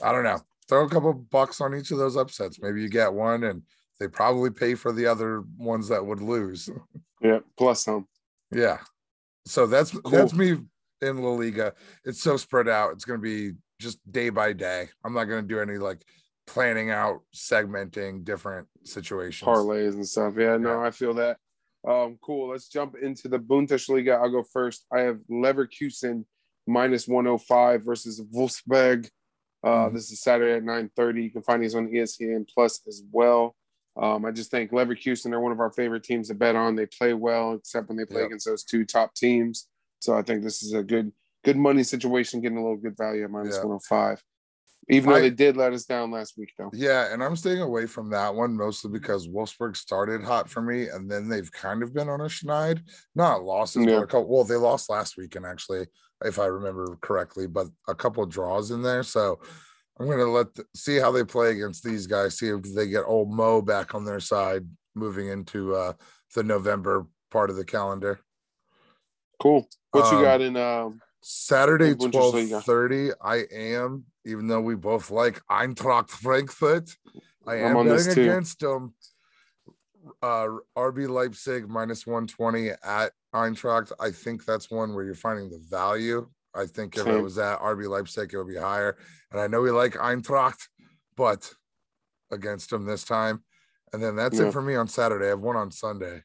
I 0.02 0.12
don't 0.12 0.24
know. 0.24 0.40
Throw 0.70 0.86
a 0.86 0.90
couple 0.90 1.14
bucks 1.14 1.60
on 1.60 1.76
each 1.76 1.92
of 1.92 1.98
those 1.98 2.16
upsets. 2.16 2.62
Maybe 2.62 2.82
you 2.82 2.90
get 2.90 3.12
one 3.12 3.44
and 3.44 3.64
they 4.00 4.08
probably 4.08 4.50
pay 4.50 4.76
for 4.76 4.94
the 4.94 5.08
other 5.08 5.44
ones 5.58 5.90
that 5.90 6.06
would 6.06 6.22
lose. 6.22 6.70
Yeah, 7.22 7.40
plus 7.58 7.84
some. 7.84 8.08
Yeah. 8.52 8.78
So 9.46 9.66
that's 9.68 9.92
Cool. 9.92 10.12
that's 10.12 10.34
me 10.34 10.58
in 11.04 11.22
La 11.22 11.30
Liga. 11.32 11.74
It's 12.06 12.22
so 12.22 12.38
spread 12.38 12.68
out. 12.68 12.94
It's 12.94 13.06
going 13.06 13.20
to 13.20 13.24
be 13.24 13.58
just 13.80 14.00
day 14.12 14.30
by 14.30 14.54
day. 14.54 14.90
I'm 15.06 15.14
not 15.14 15.26
going 15.26 15.42
to 15.44 15.48
do 15.48 15.60
any 15.60 15.78
like 15.78 16.04
planning 16.48 16.90
out, 16.92 17.22
segmenting 17.36 18.24
different 18.24 18.68
situations. 18.84 19.48
parlays 19.48 19.94
and 19.94 20.08
stuff. 20.08 20.34
Yeah, 20.38 20.58
no, 20.58 20.82
Yeah. 20.82 20.88
I 20.88 20.92
feel 20.92 21.14
that. 21.16 21.38
Um, 21.88 22.18
cool. 22.24 22.50
Let's 22.52 22.68
jump 22.70 22.96
into 23.02 23.28
the 23.28 23.40
Bundesliga. 23.40 24.20
I'll 24.22 24.32
go 24.32 24.44
first. 24.44 24.86
I 24.92 25.02
have 25.02 25.20
Leverkusen 25.30 26.26
minus 26.66 27.08
105 27.08 27.84
versus 27.84 28.22
Wolfsburg. 28.34 29.10
Uh, 29.64 29.88
Mhm. 29.90 29.94
This 29.94 30.12
is 30.12 30.22
Saturday 30.22 30.54
at 30.58 30.64
9:30. 30.64 31.24
You 31.24 31.32
can 31.32 31.42
find 31.44 31.62
these 31.62 31.76
on 31.76 31.90
ESPN 31.90 32.46
Plus 32.54 32.82
as 32.88 33.04
well. 33.12 33.56
Um, 33.96 34.26
I 34.26 34.32
just 34.32 34.50
think 34.50 34.72
Leverkusen 34.72 35.34
are 35.34 35.40
one 35.40 35.52
of 35.52 35.60
our 35.60 35.72
favorite 35.72 36.04
teams 36.04 36.30
to 36.30 36.34
bet 36.36 36.56
on. 36.56 36.76
They 36.76 36.86
play 36.88 37.14
well, 37.14 37.54
except 37.54 37.90
when 37.90 37.98
they 37.98 38.06
play 38.06 38.22
Yeah. 38.22 38.26
against 38.28 38.46
those 38.46 38.64
two 38.64 38.86
top 38.86 39.14
teams. 39.14 39.68
So 40.04 40.14
I 40.18 40.22
think 40.22 40.44
this 40.44 40.62
is 40.64 40.74
a 40.74 40.84
good 40.84 41.14
good 41.46 41.58
money 41.58 41.84
situation, 41.84 42.42
getting 42.42 42.58
a 42.58 42.62
little 42.62 42.78
good 42.78 42.98
value 42.98 43.24
at 43.24 43.30
minus 43.32 43.56
Yeah. 43.56 43.64
105. 43.64 44.22
Even 44.90 45.10
though 45.10 45.16
I- 45.16 45.22
they 45.22 45.30
did 45.30 45.56
let 45.58 45.72
us 45.74 45.86
down 45.86 46.12
last 46.12 46.38
week, 46.38 46.52
though. 46.58 46.70
Yeah, 46.74 47.14
and 47.14 47.24
I'm 47.24 47.36
staying 47.38 47.62
away 47.62 47.86
from 47.86 48.10
that 48.10 48.36
one 48.36 48.56
mostly 48.56 48.92
because 48.92 49.28
Wolfsburg 49.30 49.76
started 49.78 50.24
hot 50.24 50.50
for 50.50 50.62
me, 50.62 50.90
and 50.90 51.10
then 51.10 51.30
they've 51.30 51.52
kind 51.52 51.84
of 51.84 51.94
been 51.94 52.10
on 52.10 52.20
a 52.22 52.26
schneid. 52.26 52.82
Not 53.16 53.44
losses, 53.44 53.86
Yeah. 53.86 53.96
but 54.00 54.04
a 54.04 54.08
couple. 54.08 54.28
Well, 54.30 54.44
they 54.44 54.56
lost 54.56 54.90
last 54.90 55.16
weekend 55.18 55.46
actually, 55.46 55.88
if 56.24 56.38
I 56.40 56.46
remember 56.48 56.98
correctly, 57.02 57.48
but 57.48 57.68
a 57.88 57.96
couple 57.96 58.26
draws 58.26 58.72
in 58.72 58.82
there. 58.82 59.04
So 59.04 59.40
I'm 60.00 60.08
gonna 60.10 60.26
let 60.26 60.54
the, 60.54 60.66
see 60.76 60.98
how 60.98 61.12
they 61.12 61.24
play 61.24 61.52
against 61.52 61.84
these 61.84 62.08
guys. 62.08 62.38
See 62.38 62.50
if 62.50 62.62
they 62.76 62.88
get 62.88 63.04
old 63.06 63.34
Mo 63.34 63.62
back 63.62 63.96
on 63.96 64.04
their 64.04 64.20
side 64.20 64.68
moving 64.96 65.28
into 65.28 65.76
uh, 65.76 65.94
the 66.36 66.44
November 66.44 67.08
part 67.32 67.50
of 67.50 67.56
the 67.56 67.66
calendar. 67.66 68.20
Cool. 69.44 69.68
What 69.92 70.10
you 70.10 70.18
Um, 70.20 70.24
got 70.24 70.40
in 70.42 70.56
um, 70.56 71.02
Saturday, 71.22 71.94
twelve 71.96 72.64
thirty. 72.64 73.10
I 73.22 73.44
am, 73.52 74.06
even 74.26 74.48
though 74.48 74.62
we 74.62 74.76
both 74.76 75.12
like 75.12 75.46
Eintracht 75.52 76.10
Frankfurt. 76.10 76.96
I 77.46 77.56
am 77.58 77.76
betting 77.86 78.24
against 78.24 78.60
them. 78.62 78.94
Uh, 80.22 80.48
RB 80.78 81.10
Leipzig 81.10 81.68
minus 81.68 82.08
one 82.08 82.26
twenty 82.26 82.70
at 82.70 83.12
Eintracht. 83.36 83.92
I 84.00 84.12
think 84.12 84.46
that's 84.46 84.72
one 84.72 84.94
where 84.96 85.04
you're 85.04 85.14
finding 85.14 85.50
the 85.50 85.60
value. 85.70 86.30
I 86.56 86.66
think 86.66 86.98
if 86.98 87.06
it 87.06 87.22
was 87.22 87.38
at 87.38 87.60
RB 87.60 87.90
Leipzig, 87.90 88.34
it 88.34 88.38
would 88.38 88.48
be 88.48 88.56
higher. 88.56 88.98
And 89.32 89.42
I 89.42 89.48
know 89.48 89.60
we 89.60 89.72
like 89.72 89.96
Eintracht, 89.96 90.70
but 91.18 91.52
against 92.32 92.70
them 92.70 92.86
this 92.86 93.04
time. 93.04 93.44
And 93.92 94.02
then 94.02 94.16
that's 94.16 94.40
Yeah. 94.40 94.48
it 94.48 94.54
for 94.54 94.62
me 94.62 94.76
on 94.76 94.88
Saturday. 94.88 95.26
I 95.26 95.30
have 95.30 95.42
one 95.42 95.58
on 95.58 95.70
Sunday. 95.72 96.24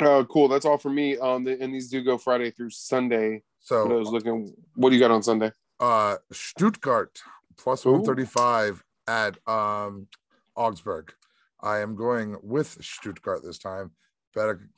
Uh, 0.00 0.24
cool. 0.24 0.48
That's 0.48 0.64
all 0.66 0.78
for 0.78 0.90
me. 0.90 1.16
Um, 1.18 1.44
the, 1.44 1.60
and 1.60 1.74
these 1.74 1.88
do 1.88 2.02
go 2.02 2.18
Friday 2.18 2.50
through 2.50 2.70
Sunday. 2.70 3.42
What 3.68 3.78
I 3.78 3.88
So 3.88 3.98
was 3.98 4.10
looking. 4.10 4.52
What 4.74 4.90
do 4.90 4.96
you 4.96 5.00
got 5.00 5.10
on 5.10 5.22
Sunday? 5.22 5.52
uh 5.78 6.16
Stuttgart 6.32 7.20
plus 7.58 7.84
Ooh. 7.84 7.92
135 7.92 8.82
at 9.08 9.36
um 9.48 10.06
Augsburg. 10.54 11.12
I 11.60 11.78
am 11.80 11.96
going 11.96 12.36
with 12.42 12.78
Stuttgart 12.82 13.42
this 13.44 13.58
time. 13.58 13.90
Better 14.34 14.68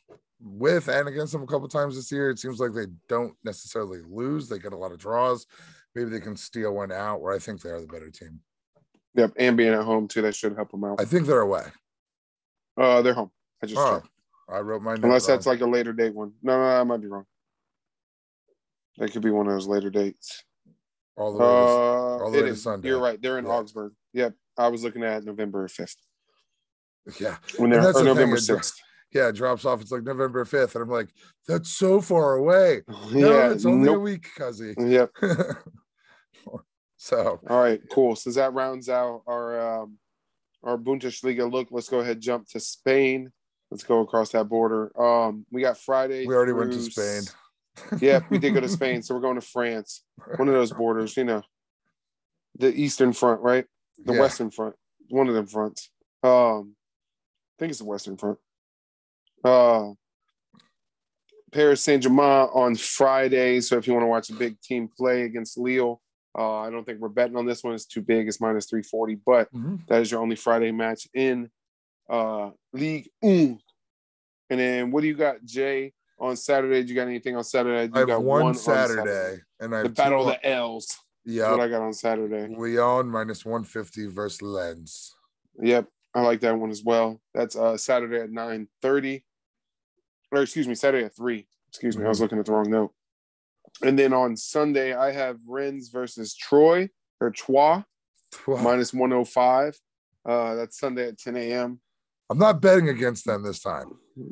with 0.40 0.88
and 0.88 1.08
against 1.08 1.32
them 1.32 1.42
a 1.42 1.46
couple 1.46 1.68
times 1.68 1.96
this 1.96 2.10
year. 2.12 2.30
It 2.30 2.38
seems 2.38 2.60
like 2.60 2.72
they 2.72 2.86
don't 3.08 3.34
necessarily 3.44 4.00
lose. 4.08 4.48
They 4.48 4.58
get 4.58 4.72
a 4.72 4.76
lot 4.76 4.92
of 4.92 4.98
draws. 4.98 5.46
Maybe 5.94 6.10
they 6.10 6.20
can 6.20 6.36
steal 6.36 6.74
one 6.74 6.92
out 6.92 7.20
where 7.20 7.34
I 7.34 7.38
think 7.40 7.60
they 7.60 7.70
are 7.70 7.80
the 7.80 7.86
better 7.86 8.10
team. 8.10 8.40
Yep, 9.14 9.32
and 9.36 9.56
being 9.56 9.72
at 9.74 9.82
home 9.84 10.06
too, 10.06 10.22
that 10.22 10.34
should 10.36 10.54
help 10.54 10.70
them 10.70 10.84
out. 10.84 11.00
I 11.00 11.04
think 11.04 11.26
they're 11.26 11.40
away. 11.40 11.64
Uh, 12.76 13.02
they're 13.02 13.14
home. 13.14 13.32
I 13.62 13.66
just 13.66 13.80
Oh, 13.80 13.96
checked. 13.96 14.08
I 14.50 14.60
wrote 14.60 14.82
my 14.82 14.94
Unless 14.94 15.28
wrong. 15.28 15.36
that's 15.36 15.46
like 15.46 15.60
a 15.60 15.66
later 15.66 15.92
date 15.92 16.14
one. 16.14 16.32
No, 16.42 16.56
no, 16.56 16.62
I 16.64 16.82
might 16.84 17.00
be 17.00 17.06
wrong. 17.06 17.24
That 18.96 19.12
could 19.12 19.22
be 19.22 19.30
one 19.30 19.46
of 19.46 19.52
those 19.52 19.66
later 19.66 19.90
dates. 19.90 20.44
all 21.16 21.32
the 21.36 21.44
Uh, 21.44 21.48
way. 21.48 21.48
to- 22.18 22.24
all 22.24 22.30
the 22.30 22.38
way 22.38 22.42
to 22.44 22.48
is. 22.52 22.62
Sunday. 22.62 22.88
You're 22.88 23.00
right. 23.00 23.20
They're 23.20 23.38
in 23.38 23.44
Yeah. 23.44 23.50
Augsburg. 23.52 23.92
Yep. 24.12 24.34
I 24.56 24.68
was 24.68 24.84
looking 24.84 25.02
at 25.02 25.24
November 25.24 25.66
5th. 25.68 25.96
yeah, 27.20 27.38
When 27.56 27.70
they're 27.70 27.80
or 27.80 27.86
the 27.86 27.92
thing, 27.94 28.04
November 28.04 28.36
6th. 28.36 28.74
yeah. 29.12 29.28
It 29.28 29.34
drops 29.34 29.64
off. 29.64 29.80
It's 29.80 29.90
like 29.90 30.02
November 30.04 30.44
fifth, 30.44 30.74
and 30.76 30.82
I'm 30.82 30.90
like, 30.90 31.08
that's 31.46 31.70
so 31.70 32.00
far 32.00 32.34
away. 32.36 32.82
No, 33.12 33.32
yeah. 33.32 33.50
it's 33.52 33.64
only 33.66 33.92
a 33.92 33.98
week, 33.98 34.28
cuzzy. 34.36 34.74
Yep. 34.78 35.10
so 36.96 37.40
All 37.48 37.60
right, 37.62 37.80
cool. 37.90 38.14
Since 38.16 38.36
that 38.36 38.52
rounds 38.54 38.88
out 38.88 39.22
our 39.26 39.82
um, 39.82 39.98
our 40.62 40.76
Bundesliga 40.76 41.50
look, 41.50 41.68
let's 41.70 41.88
go 41.88 42.00
ahead 42.00 42.16
and 42.16 42.22
jump 42.22 42.48
to 42.50 42.60
Spain. 42.60 43.32
Let's 43.70 43.84
go 43.84 44.00
across 44.00 44.30
that 44.30 44.48
border. 44.48 44.98
Um, 45.00 45.44
we 45.50 45.60
got 45.62 45.76
Friday. 45.78 46.26
we 46.26 46.34
already 46.34 46.52
went 46.52 46.72
to 46.72 46.80
Spain. 46.80 47.22
yeah, 48.00 48.20
we 48.30 48.38
did 48.38 48.54
go 48.54 48.60
to 48.60 48.68
Spain, 48.68 49.02
so 49.02 49.14
we're 49.14 49.20
going 49.20 49.38
to 49.40 49.46
France. 49.46 50.04
One 50.36 50.48
of 50.48 50.54
those 50.54 50.72
borders, 50.72 51.16
you 51.16 51.24
know, 51.24 51.42
the 52.58 52.72
Eastern 52.74 53.12
Front, 53.12 53.40
right? 53.42 53.66
The 54.04 54.14
Yeah. 54.14 54.20
Western 54.20 54.50
Front, 54.50 54.74
one 55.10 55.28
of 55.28 55.34
them 55.34 55.46
fronts. 55.46 55.90
Um, 56.22 56.74
I 56.76 57.54
think 57.58 57.70
it's 57.70 57.78
the 57.80 57.84
Western 57.84 58.16
Front. 58.16 58.38
Uh, 59.44 59.90
Paris 61.52 61.82
Saint 61.82 62.02
Germain 62.02 62.48
on 62.52 62.74
Friday. 62.74 63.60
So 63.60 63.76
if 63.78 63.86
you 63.86 63.92
want 63.94 64.02
to 64.04 64.08
watch 64.08 64.30
a 64.30 64.34
big 64.34 64.60
team 64.60 64.88
play 64.96 65.22
against 65.22 65.58
Lille, 65.58 66.00
uh, 66.38 66.58
I 66.58 66.70
don't 66.70 66.84
think 66.84 67.00
we're 67.00 67.08
betting 67.08 67.36
on 67.36 67.46
this 67.46 67.64
one. 67.64 67.74
It's 67.74 67.86
too 67.86 68.02
big. 68.02 68.28
It's 68.28 68.40
minus 68.40 68.66
340, 68.66 69.16
but 69.26 69.52
Mhm. 69.52 69.86
that 69.86 70.02
is 70.02 70.10
your 70.10 70.20
only 70.20 70.36
Friday 70.36 70.70
match 70.72 71.08
in 71.14 71.50
uh, 72.08 72.50
Ligue 72.72 73.08
One. 73.20 73.60
And 74.50 74.60
then 74.60 74.90
what 74.90 75.02
do 75.02 75.08
you 75.08 75.14
got, 75.14 75.44
Jay, 75.44 75.92
on 76.18 76.36
Saturday? 76.36 76.82
Do 76.82 76.88
you 76.88 76.94
got 76.94 77.06
anything 77.08 77.36
on 77.36 77.44
Saturday? 77.44 77.90
I 77.94 77.98
have 77.98 78.08
got 78.08 78.22
one 78.22 78.46
on 78.46 78.54
Saturday, 78.54 79.42
and 79.60 79.74
I 79.74 79.82
The 79.82 79.90
Battle 79.90 80.22
of 80.22 80.28
the 80.28 80.46
L's. 80.46 80.96
Yeah, 81.24 81.50
what 81.50 81.60
I 81.60 81.68
got 81.68 81.82
on 81.82 81.92
Saturday. 81.92 82.54
Lyon 82.54 83.08
minus 83.08 83.44
one 83.44 83.62
fifty 83.64 84.06
versus 84.06 84.40
Lens. 84.40 85.14
Yep, 85.60 85.86
I 86.14 86.22
like 86.22 86.40
that 86.40 86.58
one 86.58 86.70
as 86.70 86.82
well. 86.82 87.20
That's 87.34 87.54
uh 87.56 87.76
Saturday 87.76 88.20
at 88.20 88.30
nine 88.30 88.68
thirty, 88.80 89.24
or 90.32 90.40
excuse 90.42 90.66
me, 90.66 90.74
Saturday 90.74 91.04
at 91.04 91.14
three. 91.14 91.46
Excuse 91.68 91.98
me, 91.98 92.06
I 92.06 92.08
was 92.08 92.18
Mhm. 92.18 92.22
looking 92.22 92.38
at 92.38 92.46
the 92.46 92.52
wrong 92.52 92.70
note. 92.70 92.94
And 93.82 93.98
then 93.98 94.14
on 94.14 94.36
Sunday, 94.36 94.94
I 94.94 95.12
have 95.12 95.38
Rennes 95.46 95.90
versus 95.90 96.34
Troy 96.34 96.88
or 97.20 97.30
Troyes 97.30 97.84
minus 98.46 98.94
one 98.94 99.10
hundred 99.10 99.26
five. 99.26 99.78
Uh, 100.24 100.54
that's 100.54 100.78
Sunday 100.78 101.08
at 101.08 101.18
ten 101.18 101.36
a.m. 101.36 101.80
I'm 102.30 102.38
not 102.38 102.60
betting 102.60 102.88
against 102.88 103.24
them 103.24 103.42
this 103.42 103.60
time. 103.60 103.86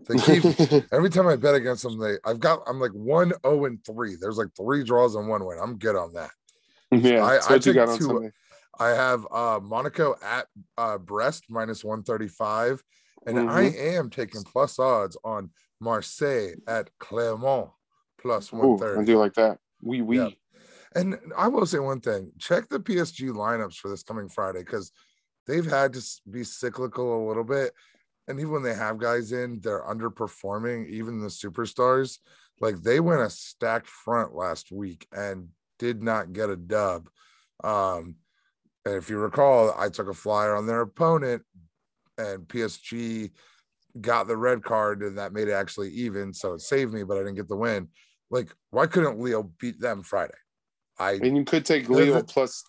They 0.09 0.19
keep 0.19 0.45
every 0.93 1.11
time 1.11 1.27
I 1.27 1.37
bet 1.37 1.55
against 1.55 1.83
them, 1.83 1.99
they 1.99 2.17
I've 2.25 2.41
got 2.41 2.61
I'm 2.67 2.81
like 2.81 2.93
one 2.93 3.33
zero 3.45 3.65
and 3.65 3.85
three. 3.85 4.17
There's 4.21 4.37
like 4.39 4.49
three 4.57 4.85
draws 4.85 5.15
and 5.15 5.29
one 5.29 5.45
win. 5.45 5.59
I'm 5.63 5.79
good 5.79 5.97
on 5.97 6.13
that. 6.15 6.31
yeah, 6.91 7.23
I- 7.25 7.37
I 7.49 7.55
you 7.55 7.61
took 7.61 7.99
two- 7.99 8.31
I 8.79 8.89
have 8.91 9.27
uh 9.31 9.59
Monaco 9.63 10.17
at 10.23 10.47
uh 10.77 10.99
Brest 10.99 11.45
minus 11.49 11.83
135, 11.83 12.83
and 13.27 13.39
I 13.39 13.71
Mhm. 13.71 13.97
am 13.97 14.11
taking 14.11 14.43
plus 14.43 14.79
odds 14.79 15.17
on 15.25 15.51
Marseille 15.81 16.55
at 16.67 16.91
Clermont 16.99 17.71
plus 18.21 18.53
Ooh, 18.53 18.57
130. 18.77 19.01
I 19.01 19.05
do 19.05 19.19
like 19.19 19.35
that. 19.35 19.59
We 19.83 20.03
we 20.03 20.19
Yeah. 20.19 20.29
And 20.95 21.19
I 21.37 21.49
will 21.49 21.65
say 21.67 21.79
one 21.79 22.01
thing: 22.01 22.33
check 22.39 22.69
the 22.69 22.79
PSG 22.81 23.31
lineups 23.31 23.77
for 23.77 23.89
this 23.89 24.03
coming 24.03 24.29
Friday 24.29 24.61
because 24.61 24.93
they've 25.47 25.67
had 25.67 25.93
to 25.95 26.03
be 26.31 26.45
cyclical 26.45 27.25
a 27.25 27.27
little 27.27 27.45
bit. 27.45 27.73
And 28.29 28.41
even 28.41 28.53
when 28.53 28.63
they 28.63 28.75
have 28.75 28.99
guys 28.99 29.33
in, 29.33 29.61
they're 29.61 29.85
underperforming. 29.85 30.89
Even 30.89 31.21
the 31.21 31.29
superstars, 31.29 32.19
like 32.61 32.83
they 32.83 33.01
went 33.01 33.21
a 33.21 33.31
stacked 33.31 33.89
front 33.89 34.35
last 34.35 34.73
week 34.73 35.07
and 35.13 35.49
did 35.79 36.03
not 36.03 36.33
get 36.33 36.51
a 36.51 36.57
dub. 36.57 37.09
Um, 37.63 38.17
and 38.85 38.95
if 38.95 39.11
you 39.11 39.19
recall, 39.19 39.75
I 39.77 39.89
took 39.89 40.09
a 40.09 40.15
flyer 40.15 40.55
on 40.55 40.67
their 40.67 40.81
opponent, 40.81 41.43
and 42.19 42.47
PSG 42.47 43.31
got 44.01 44.27
the 44.27 44.37
red 44.37 44.63
card, 44.63 45.03
and 45.03 45.19
that 45.19 45.33
made 45.33 45.49
it 45.49 45.53
actually 45.53 45.91
even. 45.91 46.33
So 46.33 46.55
it 46.55 46.61
saved 46.61 46.93
me, 46.93 47.03
but 47.03 47.17
I 47.17 47.21
didn't 47.21 47.35
get 47.35 47.49
the 47.49 47.57
win. 47.57 47.89
Like, 48.31 48.53
why 48.71 48.87
couldn't 48.87 49.19
Lille 49.19 49.53
beat 49.61 49.81
them 49.81 50.03
Friday? 50.03 50.35
I 50.99 51.13
and 51.13 51.37
you 51.37 51.45
could 51.45 51.65
take 51.65 51.89
Lille 51.89 52.23
plus 52.23 52.65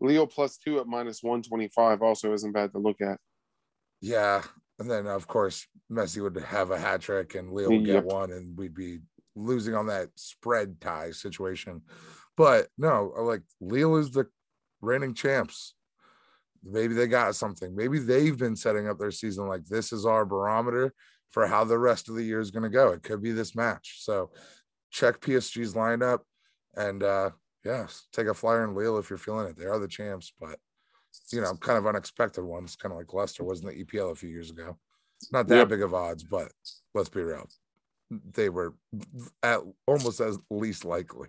Lille 0.00 0.26
plus 0.26 0.56
two 0.56 0.78
at 0.78 0.86
minus 0.86 1.22
one 1.22 1.42
twenty 1.42 1.68
five. 1.68 2.02
Also, 2.02 2.32
isn't 2.32 2.52
bad 2.52 2.72
to 2.72 2.78
look 2.78 3.00
at. 3.00 3.18
yeah, 4.00 4.42
and 4.78 4.90
then 4.90 5.06
of 5.06 5.26
course 5.26 5.66
Messi 5.90 6.22
would 6.22 6.36
have 6.36 6.70
a 6.70 6.78
hat 6.78 7.00
trick 7.00 7.34
and 7.34 7.52
Lille 7.52 7.70
would 7.70 7.86
get 7.86 8.04
one, 8.04 8.32
and 8.32 8.56
we'd 8.56 8.74
be 8.74 9.00
losing 9.34 9.74
on 9.74 9.86
that 9.86 10.08
spread 10.16 10.80
tie 10.80 11.10
situation. 11.10 11.82
But 12.36 12.68
no, 12.76 13.12
like 13.18 13.42
Lille 13.60 13.96
is 13.96 14.10
the 14.10 14.26
reigning 14.80 15.14
champs. 15.14 15.74
Maybe 16.62 16.94
they 16.94 17.06
got 17.06 17.34
something. 17.36 17.74
Maybe 17.76 17.98
they've 17.98 18.36
been 18.36 18.56
setting 18.56 18.88
up 18.88 18.98
their 18.98 19.10
season 19.12 19.46
like 19.46 19.64
this 19.66 19.92
is 19.92 20.04
our 20.04 20.24
barometer 20.26 20.92
for 21.30 21.46
how 21.46 21.64
the 21.64 21.78
rest 21.78 22.08
of 22.08 22.16
the 22.16 22.24
year 22.24 22.40
is 22.40 22.50
going 22.50 22.64
to 22.64 22.68
go. 22.68 22.90
It 22.90 23.02
could 23.02 23.22
be 23.22 23.32
this 23.32 23.54
match. 23.54 23.98
So 24.00 24.30
check 24.90 25.20
PSG's 25.20 25.74
lineup 25.74 26.20
and 26.76 27.02
uh 27.02 27.30
yeah, 27.66 27.86
take 28.12 28.28
a 28.28 28.34
flyer 28.34 28.64
and 28.64 28.74
wheel 28.74 28.96
if 28.98 29.10
you're 29.10 29.18
feeling 29.18 29.48
it. 29.48 29.56
They 29.58 29.66
are 29.66 29.78
the 29.78 29.88
champs, 29.88 30.32
but 30.40 30.58
you 31.32 31.40
know, 31.40 31.54
kind 31.56 31.78
of 31.78 31.86
unexpected 31.86 32.44
ones, 32.44 32.76
kind 32.76 32.92
of 32.92 32.98
like 32.98 33.12
Leicester 33.12 33.42
was 33.44 33.60
in 33.60 33.66
the 33.66 33.84
EPL 33.84 34.12
a 34.12 34.14
few 34.14 34.28
years 34.28 34.50
ago. 34.50 34.76
Not 35.32 35.48
that 35.48 35.56
Yep. 35.56 35.68
big 35.68 35.82
of 35.82 35.94
odds, 35.94 36.22
but 36.24 36.52
let's 36.94 37.08
be 37.08 37.22
real. 37.22 37.48
They 38.10 38.48
were 38.50 38.74
at 39.42 39.60
almost 39.86 40.20
as 40.20 40.38
least 40.50 40.84
likely. 40.84 41.28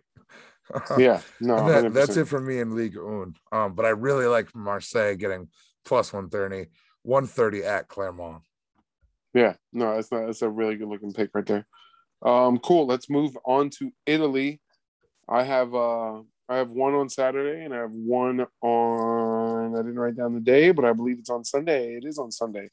Yeah, 0.98 1.22
no, 1.39 1.65
that- 1.70 1.94
that's 1.94 2.17
it 2.17 2.27
for 2.27 2.41
me 2.41 2.60
in 2.60 2.75
Ligue 2.75 2.98
One. 2.98 3.36
Um, 3.53 3.74
but 3.74 3.86
I 3.86 3.89
really 3.89 4.25
like 4.25 4.53
Marseille 4.53 5.15
getting 5.15 5.48
plus 5.86 6.12
130, 6.12 6.70
130 7.03 7.63
at 7.63 7.88
Clermont. 7.88 8.44
Yeah, 9.34 9.53
no, 9.72 9.96
that's 9.96 10.12
not 10.12 10.25
that's 10.25 10.41
a 10.41 10.50
really 10.50 10.75
good 10.75 10.89
looking 10.89 11.13
pick 11.13 11.29
right 11.34 11.46
there. 11.46 11.65
Um, 12.22 12.58
cool. 12.60 12.86
Let's 12.86 13.10
move 13.10 13.38
on 13.46 13.70
to 13.79 13.94
Italy. 14.06 14.60
I 15.29 15.43
have 15.43 15.74
uh 15.75 16.22
I 16.50 16.55
have 16.55 16.72
one 16.72 16.93
on 16.93 17.10
Saturday 17.10 17.65
and 17.65 17.74
I 17.74 17.79
have 17.79 17.91
one 17.91 18.46
on 18.62 19.75
I 19.75 19.77
didn't 19.77 20.00
write 20.00 20.15
down 20.15 20.34
the 20.34 20.39
day, 20.39 20.72
but 20.72 20.86
I 20.86 20.93
believe 20.93 21.19
it's 21.19 21.29
on 21.29 21.43
Sunday. 21.43 21.96
It 21.96 22.05
is 22.05 22.17
on 22.17 22.31
Sunday. 22.31 22.69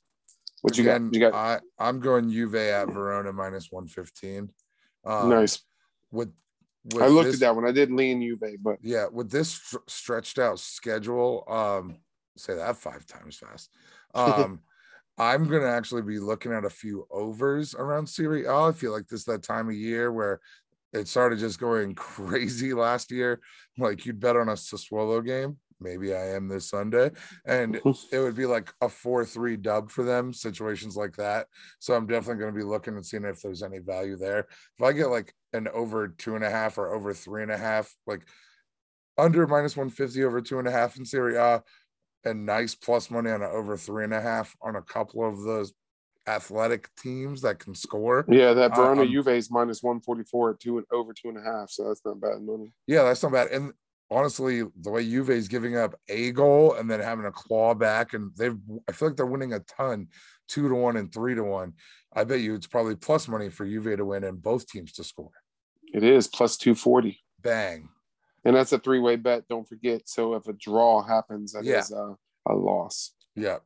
What 0.63 0.79
you 0.79 0.85
got? 0.85 1.01
You 1.13 1.21
got 1.21 1.35
I, 1.35 1.61
I'm 1.79 2.01
going 2.01 2.31
Juve 2.31 2.55
at 2.55 2.89
Verona 2.89 3.33
minus 3.33 3.71
115. 3.71 4.51
Um, 5.05 5.29
nice. 5.29 5.61
With, 6.11 6.33
with 6.93 7.03
I 7.03 7.09
looked 7.09 7.27
this- 7.27 7.35
at 7.35 7.41
that 7.41 7.57
one. 7.57 7.67
I 7.67 7.73
did 7.73 7.91
lean 7.91 8.23
Juve, 8.23 8.63
but 8.63 8.77
yeah 8.83 9.07
with 9.13 9.31
this 9.31 9.51
str- 9.51 9.77
stretched 9.89 10.39
out 10.39 10.59
schedule 10.61 11.45
um 11.49 11.97
say 12.37 12.55
that 12.55 12.77
five 12.77 13.07
times 13.07 13.37
fast 13.37 13.71
um 14.15 14.61
i'm 15.19 15.47
gonna 15.47 15.67
actually 15.69 16.03
be 16.03 16.19
looking 16.19 16.53
at 16.53 16.65
a 16.65 16.71
few 16.71 17.07
overs 17.11 17.75
around 17.75 18.09
Serie 18.09 18.45
A. 18.47 18.53
I 18.53 18.73
feel 18.73 18.93
like 18.93 19.07
this 19.07 19.21
is 19.21 19.27
that 19.27 19.43
time 19.43 19.69
of 19.69 19.75
year 19.75 20.13
where 20.13 20.41
it 20.95 21.09
started 21.09 21.39
just 21.39 21.61
going 21.61 21.95
crazy 21.95 22.73
last 22.73 23.11
year. 23.11 23.41
Like 23.77 24.07
you'd 24.07 24.21
bet 24.21 24.37
on 24.37 24.49
a 24.49 24.53
Sassuolo 24.53 25.25
game 25.25 25.59
maybe 25.81 26.15
i 26.15 26.35
am 26.35 26.49
this 26.49 26.71
sunday 26.71 27.11
and 27.47 27.77
it 28.13 28.19
would 28.19 28.37
be 28.37 28.47
like 28.47 28.73
a 28.81 28.87
4-3 28.87 29.61
dub 29.61 29.91
for 29.91 30.05
them 30.05 30.33
situations 30.33 30.97
like 30.97 31.17
that. 31.17 31.47
So 31.79 31.95
i'm 31.95 32.07
definitely 32.07 32.41
going 32.41 32.55
to 32.55 32.59
be 32.59 32.65
looking 32.65 32.95
and 32.95 33.05
seeing 33.05 33.25
if 33.25 33.43
there's 33.43 33.63
any 33.63 33.79
value 33.79 34.17
there. 34.17 34.47
If 34.79 34.83
i 34.83 34.93
get 34.93 35.11
like 35.11 35.33
an 35.53 35.69
over 35.69 36.09
two 36.09 36.35
and 36.37 36.45
a 36.45 36.51
half 36.51 36.79
or 36.79 36.93
over 36.93 37.13
three 37.13 37.43
and 37.43 37.53
a 37.53 37.59
half 37.59 37.95
like 38.07 38.23
under 39.17 39.47
minus 39.47 39.77
150 39.77 40.25
over 40.25 40.41
two 40.41 40.59
and 40.59 40.67
a 40.67 40.73
half 40.73 40.97
in 40.97 41.05
Serie 41.05 41.37
A 41.37 41.63
and 42.25 42.47
nice 42.47 42.75
plus 42.75 43.11
money 43.11 43.31
on 43.31 43.43
a 43.43 43.49
over 43.49 43.77
three 43.77 44.05
and 44.05 44.15
a 44.15 44.21
half 44.21 44.57
on 44.63 44.77
a 44.77 44.83
couple 44.83 45.27
of 45.27 45.43
those 45.43 45.73
athletic 46.27 46.89
teams 46.97 47.43
that 47.43 47.59
can 47.59 47.75
score 47.75 48.25
yeah, 48.29 48.53
that 48.55 48.73
Uh, 48.73 48.77
Verona 48.77 49.03
um, 49.03 49.11
Juve 49.11 49.29
is 49.29 49.51
minus 49.51 49.83
one 49.83 50.01
forty 50.01 50.25
four 50.25 50.51
at 50.51 50.61
two 50.61 50.79
and 50.79 50.87
over 50.93 51.13
two 51.13 51.29
and 51.29 51.39
a 51.39 51.43
half. 51.43 51.71
So 51.71 51.89
that's 51.89 52.05
not 52.05 52.21
bad 52.21 52.41
money. 52.43 52.73
Yeah, 52.87 53.05
that's 53.05 53.23
not 53.23 53.33
bad. 53.33 53.49
And 53.49 53.73
honestly, 54.11 54.63
the 54.81 54.91
way 54.91 55.05
Juve 55.05 55.31
is 55.31 55.49
giving 55.49 55.77
up 55.77 55.95
a 56.09 56.33
goal 56.33 56.75
and 56.75 56.91
then 56.91 57.01
having 57.01 57.27
a 57.27 57.33
claw 57.33 57.75
back, 57.75 58.15
and 58.15 58.31
they've 58.37 58.57
I 58.89 58.93
feel 58.93 59.09
like 59.09 59.17
they're 59.17 59.27
winning 59.27 59.53
a 59.53 59.61
ton, 59.61 60.09
two 60.49 60.69
to 60.69 60.75
one 60.75 60.97
and 60.97 61.13
three 61.13 61.35
to 61.35 61.43
one. 61.45 61.75
I 62.15 62.25
bet 62.25 62.41
you 62.41 62.55
it's 62.55 62.67
probably 62.67 62.97
plus 62.97 63.29
money 63.29 63.51
for 63.51 63.67
Juve 63.67 63.97
to 63.97 64.05
win 64.05 64.25
and 64.25 64.41
both 64.43 64.67
teams 64.67 64.93
to 64.93 65.05
score. 65.05 65.33
It 65.93 66.03
is 66.03 66.29
plus 66.29 66.57
two 66.57 66.75
forty. 66.75 67.21
Bang. 67.43 67.89
And 68.47 68.55
that's 68.57 68.73
a 68.73 68.79
three 68.79 69.01
way 69.01 69.17
bet, 69.17 69.49
don't 69.49 69.69
forget. 69.69 70.03
So 70.09 70.35
if 70.35 70.47
a 70.49 70.53
draw 70.53 71.03
happens, 71.03 71.53
that 71.53 71.65
is 71.65 71.91
Yeah. 71.91 72.13
a, 72.47 72.53
a 72.53 72.55
loss. 72.55 73.13
Yeah. 73.35 73.59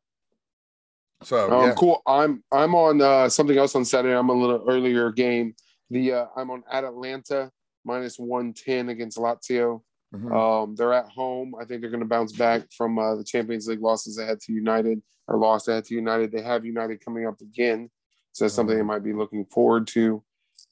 So 1.22 1.50
Um, 1.50 1.68
yeah. 1.68 1.74
cool. 1.76 2.02
I'm 2.06 2.42
I'm 2.52 2.74
on 2.74 3.00
uh, 3.00 3.28
something 3.28 3.56
else 3.58 3.74
on 3.74 3.84
Saturday. 3.84 4.16
I'm 4.16 4.28
a 4.28 4.32
little 4.34 4.64
earlier 4.68 5.10
game. 5.10 5.54
The 5.90 6.12
uh, 6.12 6.26
I'm 6.36 6.50
on 6.50 6.62
at 6.70 6.84
Atalanta 6.84 7.50
minus 7.84 8.18
one 8.18 8.52
ten 8.52 8.88
against 8.88 9.18
Lazio. 9.18 9.82
Mhm. 10.14 10.32
Um, 10.32 10.74
they're 10.74 10.94
at 10.94 11.08
home. 11.08 11.54
I 11.60 11.64
think 11.64 11.80
they're 11.80 11.90
going 11.90 12.00
to 12.00 12.06
bounce 12.06 12.32
back 12.32 12.62
from 12.76 12.98
uh, 12.98 13.14
the 13.16 13.24
Champions 13.24 13.66
League 13.68 13.82
losses 13.82 14.16
they 14.16 14.24
had 14.24 14.40
to 14.42 14.52
United 14.52 15.02
or 15.26 15.36
lost 15.38 15.66
they 15.66 15.74
had 15.74 15.84
to 15.86 15.94
United. 15.94 16.32
They 16.32 16.40
have 16.42 16.64
United 16.64 17.04
coming 17.04 17.26
up 17.26 17.40
again, 17.40 17.90
so 18.32 18.44
that's 18.44 18.54
something 18.54 18.76
they 18.76 18.82
might 18.82 19.04
be 19.04 19.12
looking 19.12 19.44
forward 19.44 19.86
to. 19.88 20.22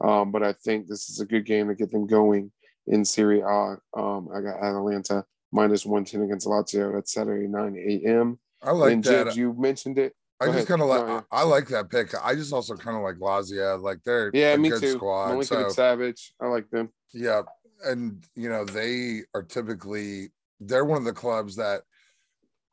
Um, 0.01 0.31
but 0.33 0.43
I 0.43 0.53
think 0.53 0.87
this 0.87 1.09
is 1.11 1.21
a 1.21 1.27
good 1.27 1.45
game 1.45 1.69
to 1.69 1.75
get 1.75 1.91
them 1.91 2.07
going 2.07 2.51
in 2.87 3.05
Serie 3.05 3.41
A. 3.41 3.77
Um, 3.95 4.29
I 4.33 4.41
got 4.41 4.63
Atalanta 4.63 5.25
minus 5.53 5.85
one 5.85 6.05
ten 6.05 6.23
against 6.23 6.47
Lazio. 6.47 6.95
That's 6.95 7.13
Saturday 7.13 7.47
nine 7.49 7.77
a.m. 7.77 8.39
I 8.63 8.71
like 8.71 8.93
and 8.93 9.05
that. 9.05 9.37
You 9.37 9.53
mentioned 9.55 9.99
it. 9.99 10.15
I 10.41 10.47
Go 10.47 10.53
just 10.53 10.69
kind 10.69 10.83
of 10.83 10.89
like 10.89 11.07
No. 11.07 11.25
I 11.31 11.41
I 11.41 11.43
like 11.45 11.69
that 11.69 11.91
pick. 11.91 12.13
I 12.23 12.35
just 12.35 12.53
also 12.53 12.77
kind 12.77 12.97
of 12.97 13.03
like 13.03 13.17
Lazio. 13.17 13.81
Like 13.81 14.03
they're 14.05 14.31
Yeah, 14.35 14.57
me 14.57 14.69
good 14.69 14.83
too. 14.83 14.97
squad. 14.97 15.31
Milinkovic 15.31 15.47
So 15.47 15.57
Savic. 15.67 16.31
I 16.41 16.47
like 16.49 16.69
them. 16.71 16.91
yeah, 17.15 17.43
and 17.85 18.25
you 18.35 18.49
know 18.49 18.65
they 18.65 19.23
are 19.35 19.43
typically 19.43 20.33
they're 20.61 20.85
one 20.85 20.99
of 20.99 21.05
the 21.05 21.13
clubs 21.13 21.57
that 21.57 21.83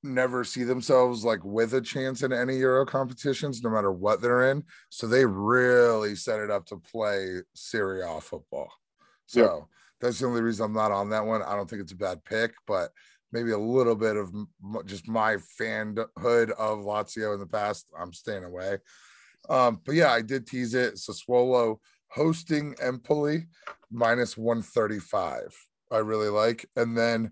never 0.05 0.43
see 0.43 0.63
themselves 0.63 1.23
like 1.23 1.43
with 1.45 1.73
a 1.73 1.81
chance 1.81 2.23
in 2.23 2.33
any 2.33 2.57
Euro 2.57 2.85
competitions, 2.85 3.63
no 3.63 3.69
matter 3.69 3.91
what 3.91 4.21
they're 4.21 4.51
in. 4.51 4.63
So 4.89 5.07
they 5.07 5.25
really 5.25 6.15
set 6.15 6.41
it 6.41 6.51
up 6.51 6.65
to 6.67 6.77
play 6.77 7.41
Serie 7.55 8.01
A 8.05 8.19
football. 8.19 8.69
So 9.25 9.39
Yep. 9.41 9.67
that's 10.01 10.19
the 10.19 10.25
only 10.27 10.41
reason 10.41 10.65
I'm 10.65 10.73
not 10.73 10.91
on 10.91 11.09
that 11.11 11.25
one. 11.25 11.41
I 11.41 11.55
don't 11.55 11.69
think 11.69 11.81
it's 11.81 11.93
a 11.93 11.97
bad 11.97 12.23
pick, 12.25 12.53
but 12.67 12.91
maybe 13.33 13.51
a 13.51 13.57
little 13.57 13.95
bit 13.95 14.15
of 14.15 14.31
just 14.85 15.07
my 15.07 15.37
fanhood 15.59 16.51
of 16.51 16.79
Lazio 16.79 17.33
in 17.33 17.39
the 17.39 17.47
past. 17.47 17.87
I'm 17.99 18.13
staying 18.13 18.43
away. 18.43 18.77
Um, 19.49 19.81
but 19.83 19.95
yeah, 19.95 20.11
I 20.11 20.21
did 20.21 20.47
tease 20.47 20.75
it. 20.75 20.93
Sassuolo 20.95 21.79
hosting 22.09 22.75
Empoli 22.79 23.47
minus 23.91 24.37
135. 24.37 25.53
I 25.91 25.97
really 25.97 26.29
like. 26.29 26.69
And 26.75 26.95
then 26.95 27.31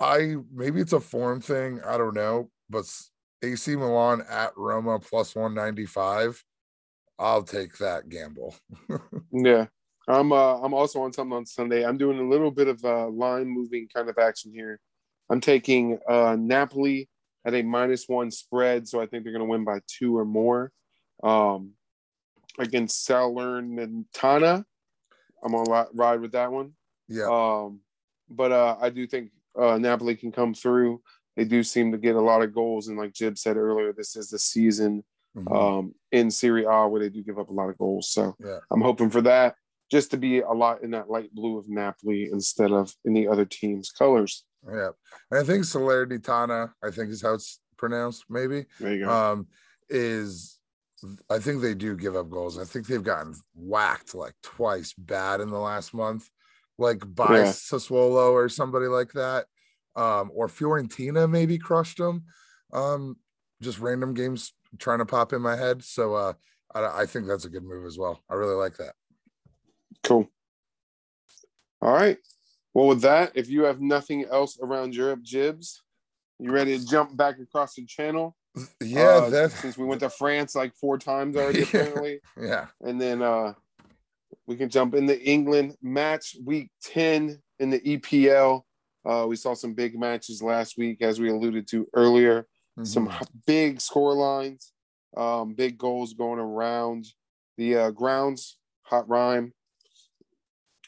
I 0.00 0.36
maybe 0.52 0.80
it's 0.80 0.92
a 0.92 1.00
form 1.00 1.40
thing. 1.40 1.80
I 1.86 1.96
don't 1.96 2.14
know, 2.14 2.50
but 2.68 2.84
AC 3.42 3.76
Milan 3.76 4.22
at 4.28 4.50
Roma 4.56 4.98
plus 4.98 5.34
195. 5.34 6.42
I'll 7.18 7.44
take 7.44 7.78
that 7.78 8.08
gamble. 8.08 8.54
Yeah. 9.32 9.66
I'm 10.08 10.32
uh 10.32 10.60
I'm 10.60 10.74
also 10.74 11.00
on 11.02 11.12
something 11.12 11.36
on 11.36 11.46
Sunday. 11.46 11.84
I'm 11.84 11.98
doing 11.98 12.18
a 12.18 12.28
little 12.28 12.50
bit 12.50 12.68
of 12.68 12.84
uh 12.84 13.08
line 13.08 13.48
moving 13.48 13.88
kind 13.92 14.08
of 14.08 14.18
action 14.18 14.52
here. 14.52 14.78
I'm 15.30 15.40
taking 15.40 15.98
uh 16.08 16.36
Napoli 16.38 17.08
at 17.44 17.54
a 17.54 17.62
minus 17.62 18.08
one 18.08 18.30
spread, 18.30 18.86
so 18.88 19.00
I 19.00 19.06
think 19.06 19.24
they're 19.24 19.32
gonna 19.32 19.44
win 19.44 19.64
by 19.64 19.80
two 19.88 20.16
or 20.16 20.24
more. 20.24 20.72
Um 21.22 21.72
against 22.58 23.06
Salernitana. 23.08 24.64
I'm 25.42 25.52
gonna 25.52 25.70
li- 25.70 25.90
ride 25.94 26.20
with 26.20 26.32
that 26.32 26.52
one. 26.52 26.72
yeah. 27.08 27.26
Um 27.30 27.80
but 28.28 28.52
uh 28.52 28.76
I 28.80 28.90
do 28.90 29.06
think 29.06 29.30
uh 29.58 29.78
Napoli 29.78 30.14
can 30.16 30.30
come 30.32 30.54
through. 30.54 31.02
They 31.36 31.44
do 31.44 31.62
seem 31.62 31.92
to 31.92 31.98
get 31.98 32.14
a 32.16 32.20
lot 32.20 32.42
of 32.42 32.54
goals, 32.54 32.88
and 32.88 32.96
like 32.96 33.12
Jib 33.12 33.36
said 33.38 33.56
earlier, 33.56 33.92
this 33.92 34.16
is 34.16 34.28
the 34.30 34.38
season 34.38 35.04
Mhm. 35.36 35.54
um, 35.54 35.94
in 36.12 36.30
Serie 36.30 36.64
A 36.64 36.88
where 36.88 36.98
they 37.02 37.10
do 37.10 37.22
give 37.22 37.38
up 37.38 37.50
a 37.50 37.52
lot 37.52 37.68
of 37.68 37.76
goals. 37.76 38.08
So 38.08 38.34
Yeah. 38.42 38.60
I'm 38.70 38.80
hoping 38.80 39.10
for 39.10 39.20
that 39.20 39.54
just 39.90 40.10
to 40.10 40.16
be 40.16 40.40
a 40.40 40.50
lot 40.52 40.82
in 40.82 40.90
that 40.92 41.08
light 41.10 41.32
blue 41.34 41.58
of 41.58 41.68
Napoli 41.68 42.28
instead 42.32 42.72
of 42.72 42.92
in 43.04 43.12
the 43.14 43.28
other 43.28 43.44
team's 43.44 43.90
colors. 43.90 44.44
yeah. 44.68 44.90
I 45.32 45.42
think 45.42 45.64
Salernitana, 45.64 46.72
I 46.82 46.90
think 46.90 47.10
is 47.10 47.22
how 47.22 47.34
it's 47.34 47.60
pronounced, 47.76 48.24
maybe. 48.28 48.66
There 48.80 48.94
you 48.94 49.04
go. 49.04 49.10
um, 49.10 49.46
is 49.88 50.58
I 51.30 51.38
think 51.38 51.60
they 51.62 51.74
do 51.74 51.96
give 51.96 52.16
up 52.16 52.30
goals. 52.30 52.58
I 52.58 52.64
think 52.64 52.86
they've 52.86 53.02
gotten 53.02 53.34
whacked 53.54 54.14
like 54.14 54.34
twice 54.42 54.92
bad 54.96 55.40
in 55.40 55.50
the 55.50 55.58
last 55.58 55.92
month, 55.94 56.28
like 56.78 57.02
by 57.14 57.38
Yeah. 57.38 57.44
Sassuolo 57.52 58.32
or 58.32 58.48
somebody 58.48 58.86
like 58.86 59.12
that. 59.12 59.46
Um, 59.94 60.30
or 60.34 60.48
Fiorentina 60.48 61.28
maybe 61.30 61.58
crushed 61.58 61.98
them. 61.98 62.24
Um, 62.72 63.16
just 63.62 63.78
random 63.78 64.14
games 64.14 64.52
trying 64.78 64.98
to 64.98 65.06
pop 65.06 65.32
in 65.32 65.40
my 65.40 65.56
head. 65.56 65.82
So 65.84 66.14
uh, 66.14 66.32
I, 66.74 67.02
I 67.02 67.06
think 67.06 67.26
that's 67.26 67.44
a 67.44 67.50
good 67.50 67.64
move 67.64 67.86
as 67.86 67.98
well. 67.98 68.22
I 68.28 68.34
really 68.34 68.54
like 68.56 68.76
that. 68.78 68.94
Cool. 70.06 70.28
All 71.82 71.92
right. 71.92 72.18
Well, 72.74 72.86
with 72.88 73.02
that, 73.02 73.32
if 73.34 73.48
you 73.48 73.64
have 73.64 73.80
nothing 73.80 74.24
else 74.30 74.58
around 74.60 74.94
Europe, 74.94 75.22
Jibs, 75.22 75.82
you 76.38 76.50
ready 76.50 76.78
to 76.78 76.86
jump 76.86 77.16
back 77.16 77.38
across 77.38 77.74
the 77.74 77.84
channel? 77.86 78.36
Yeah, 78.82 79.00
Uh, 79.24 79.30
that 79.30 79.52
since 79.52 79.76
we 79.76 79.84
went 79.84 80.00
to 80.00 80.10
France 80.10 80.54
like 80.54 80.74
four 80.74 80.98
times 80.98 81.36
already, 81.36 81.60
Yeah. 81.60 81.64
apparently. 81.64 82.20
yeah. 82.40 82.66
and 82.82 83.00
then 83.00 83.22
uh 83.22 83.52
we 84.46 84.56
can 84.56 84.68
jump 84.68 84.94
into 84.94 85.20
England 85.22 85.76
match 85.82 86.36
week 86.44 86.70
10 86.82 87.42
in 87.58 87.70
the 87.70 87.80
EPL. 87.80 88.62
Uh, 89.04 89.26
we 89.28 89.34
saw 89.36 89.54
some 89.54 89.72
big 89.74 89.98
matches 89.98 90.40
last 90.42 90.76
week, 90.78 91.02
as 91.02 91.18
we 91.20 91.30
alluded 91.30 91.66
to 91.68 91.86
earlier. 91.94 92.46
Some 92.84 93.08
Mhm. 93.08 93.22
h- 93.22 93.28
big 93.46 93.80
score 93.80 94.14
lines, 94.14 94.72
um, 95.16 95.54
big 95.54 95.78
goals 95.78 96.12
going 96.14 96.38
around 96.38 97.06
the 97.56 97.76
uh, 97.76 97.90
grounds. 97.90 98.58
Hot 98.82 99.08
rhyme. 99.08 99.52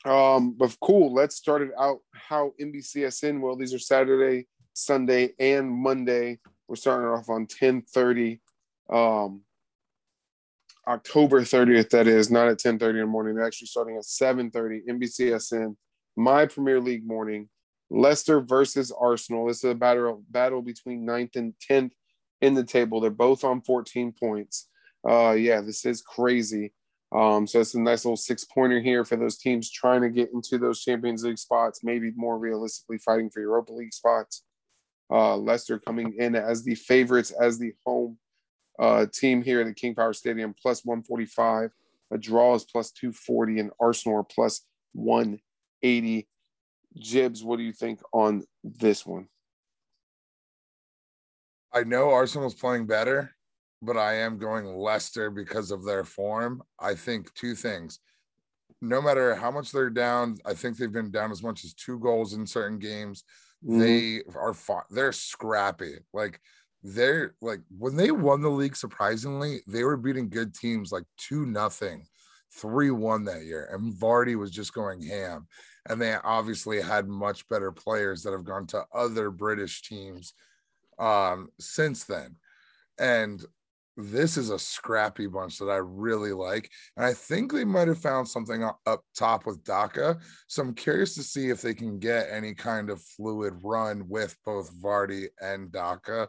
Um, 0.05 0.55
but 0.57 0.77
cool. 0.81 1.13
Let's 1.13 1.37
start 1.37 1.63
it 1.63 1.71
out. 1.79 2.01
How 2.13 2.53
NBCSN? 2.61 3.41
Well, 3.41 3.57
these 3.57 3.75
are 3.75 3.79
Saturday, 3.79 4.47
Sunday, 4.73 5.35
and 5.39 5.71
Monday. 5.71 6.39
We're 6.69 6.77
starting 6.77 7.09
off 7.09 7.29
on 7.29 7.47
10:30. 7.47 8.41
Um, 8.91 9.43
October 10.87 11.43
30th, 11.43 11.91
that 11.91 12.07
is, 12.07 12.31
not 12.31 12.49
at 12.49 12.59
10:30 12.59 12.91
in 12.91 12.97
the 12.97 13.07
morning. 13.07 13.35
They're 13.35 13.47
actually 13.47 13.67
starting 13.67 13.97
at 13.97 14.05
7:30. 14.05 14.83
NBCSN, 14.89 15.77
my 16.17 16.47
Premier 16.47 16.81
League 16.81 17.07
morning. 17.07 17.49
Leicester 17.91 18.41
versus 18.41 18.93
Arsenal. 18.93 19.47
This 19.47 19.65
is 19.65 19.71
a 19.71 19.75
battle 19.75 20.23
battle 20.29 20.63
between 20.63 21.07
9th 21.07 21.37
and 21.37 21.55
10th 21.71 21.93
in 22.41 22.55
the 22.55 22.65
table. 22.65 23.01
They're 23.01 23.11
both 23.11 23.45
on 23.45 23.63
14 23.63 24.13
points. 24.13 24.69
Uh, 25.09 25.33
yeah, 25.33 25.61
this 25.61 25.85
is 25.85 26.03
crazy. 26.03 26.73
Um, 27.11 27.47
so 27.47 27.61
it's 27.61 27.75
a 27.75 27.81
nice 27.81 28.05
little 28.05 28.17
six 28.17 28.45
pointer 28.45 28.81
here 28.81 29.05
for 29.05 29.17
those 29.17 29.39
teams 29.39 29.71
trying 29.71 30.03
to 30.03 30.11
get 30.11 30.31
into 30.33 30.59
those 30.59 30.83
Champions 30.83 31.25
League 31.25 31.39
spots, 31.39 31.83
maybe 31.83 32.13
more 32.15 32.39
realistically 32.39 32.99
fighting 32.99 33.31
for 33.31 33.41
Europa 33.41 33.73
League 33.73 33.95
spots. 33.95 34.45
Uh, 35.11 35.37
Leicester 35.37 35.79
coming 35.79 36.15
in 36.19 36.37
as 36.37 36.65
the 36.65 36.75
favorites, 36.75 37.31
as 37.31 37.59
the 37.59 37.73
home 37.87 38.19
uh, 38.79 39.07
team 39.13 39.43
here 39.43 39.61
at 39.61 39.67
the 39.67 39.73
King 39.73 39.95
Power 39.95 40.13
Stadium, 40.13 40.55
plus 40.61 40.85
145. 40.85 41.71
A 42.11 42.19
draw 42.19 42.55
is 42.55 42.65
plus 42.65 42.91
240, 42.91 43.61
and 43.61 43.71
Arsenal 43.81 44.23
plus 44.25 44.63
180. 44.93 46.29
Jibs, 46.99 47.43
what 47.43 47.57
do 47.57 47.63
you 47.63 47.73
think 47.73 48.01
on 48.13 48.45
this 48.63 49.07
one? 49.07 49.29
I 51.73 51.85
know 51.85 52.11
Arsenal's 52.11 52.55
playing 52.55 52.87
better, 52.87 53.35
but 53.81 53.97
I 53.97 54.15
am 54.15 54.39
going 54.39 54.67
Leicester 54.67 55.31
because 55.31 55.71
of 55.71 55.85
their 55.85 56.05
form. 56.05 56.63
I 56.79 56.95
think 56.95 57.33
two 57.35 57.55
things. 57.55 58.01
No 58.81 59.01
matter 59.01 59.35
how 59.35 59.51
much 59.51 59.73
they're 59.73 59.91
down, 59.91 60.37
I 60.45 60.55
think 60.55 60.77
they've 60.77 60.93
been 60.93 61.11
down 61.11 61.31
as 61.31 61.43
much 61.43 61.65
as 61.65 61.75
two 61.75 61.99
goals 61.99 62.35
in 62.35 62.47
certain 62.47 62.79
games. 62.79 63.25
Mm-hmm. 63.65 63.81
They 63.81 64.23
are 64.37 64.55
fought, 64.55 64.87
they're 64.91 65.13
scrappy. 65.13 65.97
Like 66.13 66.41
they're 66.83 67.35
like 67.41 67.61
when 67.77 67.97
they 67.97 68.11
won 68.11 68.41
the 68.41 68.49
league, 68.49 68.77
surprisingly, 68.77 69.61
they 69.67 69.83
were 69.85 69.97
beating 69.97 70.29
good 70.29 70.55
teams 70.55 70.93
like 70.93 71.05
two 71.17 71.45
nothing, 71.45 72.07
three 72.55 72.91
one 72.91 73.25
that 73.25 73.45
year, 73.45 73.69
and 73.73 73.93
Vardy 73.95 74.37
was 74.37 74.51
just 74.51 74.73
going 74.73 75.03
ham. 75.03 75.49
And 75.89 76.01
they 76.01 76.15
obviously 76.23 76.81
had 76.81 77.09
much 77.09 77.49
better 77.49 77.73
players 77.73 78.23
that 78.23 78.33
have 78.33 78.45
gone 78.45 78.67
to 78.69 78.85
other 78.95 79.31
British 79.31 79.83
teams 79.83 80.35
um 80.99 81.49
since 81.59 82.05
then. 82.05 82.37
And 82.99 83.45
this 83.99 84.37
is 84.37 84.51
a 84.51 84.59
scrappy 84.59 85.27
bunch 85.27 85.59
that 85.59 85.69
I 85.69 85.79
really 85.79 86.33
like. 86.33 86.71
And 86.97 87.05
I 87.05 87.13
think 87.13 87.53
they 87.53 87.65
might 87.65 87.89
have 87.89 87.99
found 87.99 88.29
something 88.29 88.63
up 88.63 89.03
top 89.17 89.45
with 89.45 89.65
Daka. 89.65 90.19
So 90.47 90.63
I'm 90.63 90.75
curious 90.75 91.17
to 91.17 91.23
see 91.25 91.51
if 91.51 91.61
they 91.61 91.75
can 91.75 91.99
get 91.99 92.29
any 92.31 92.55
kind 92.55 92.91
of 92.91 93.03
fluid 93.03 93.55
run 93.63 94.09
with 94.09 94.37
both 94.45 94.73
Vardy 94.81 95.27
and 95.43 95.73
Daka 95.73 96.29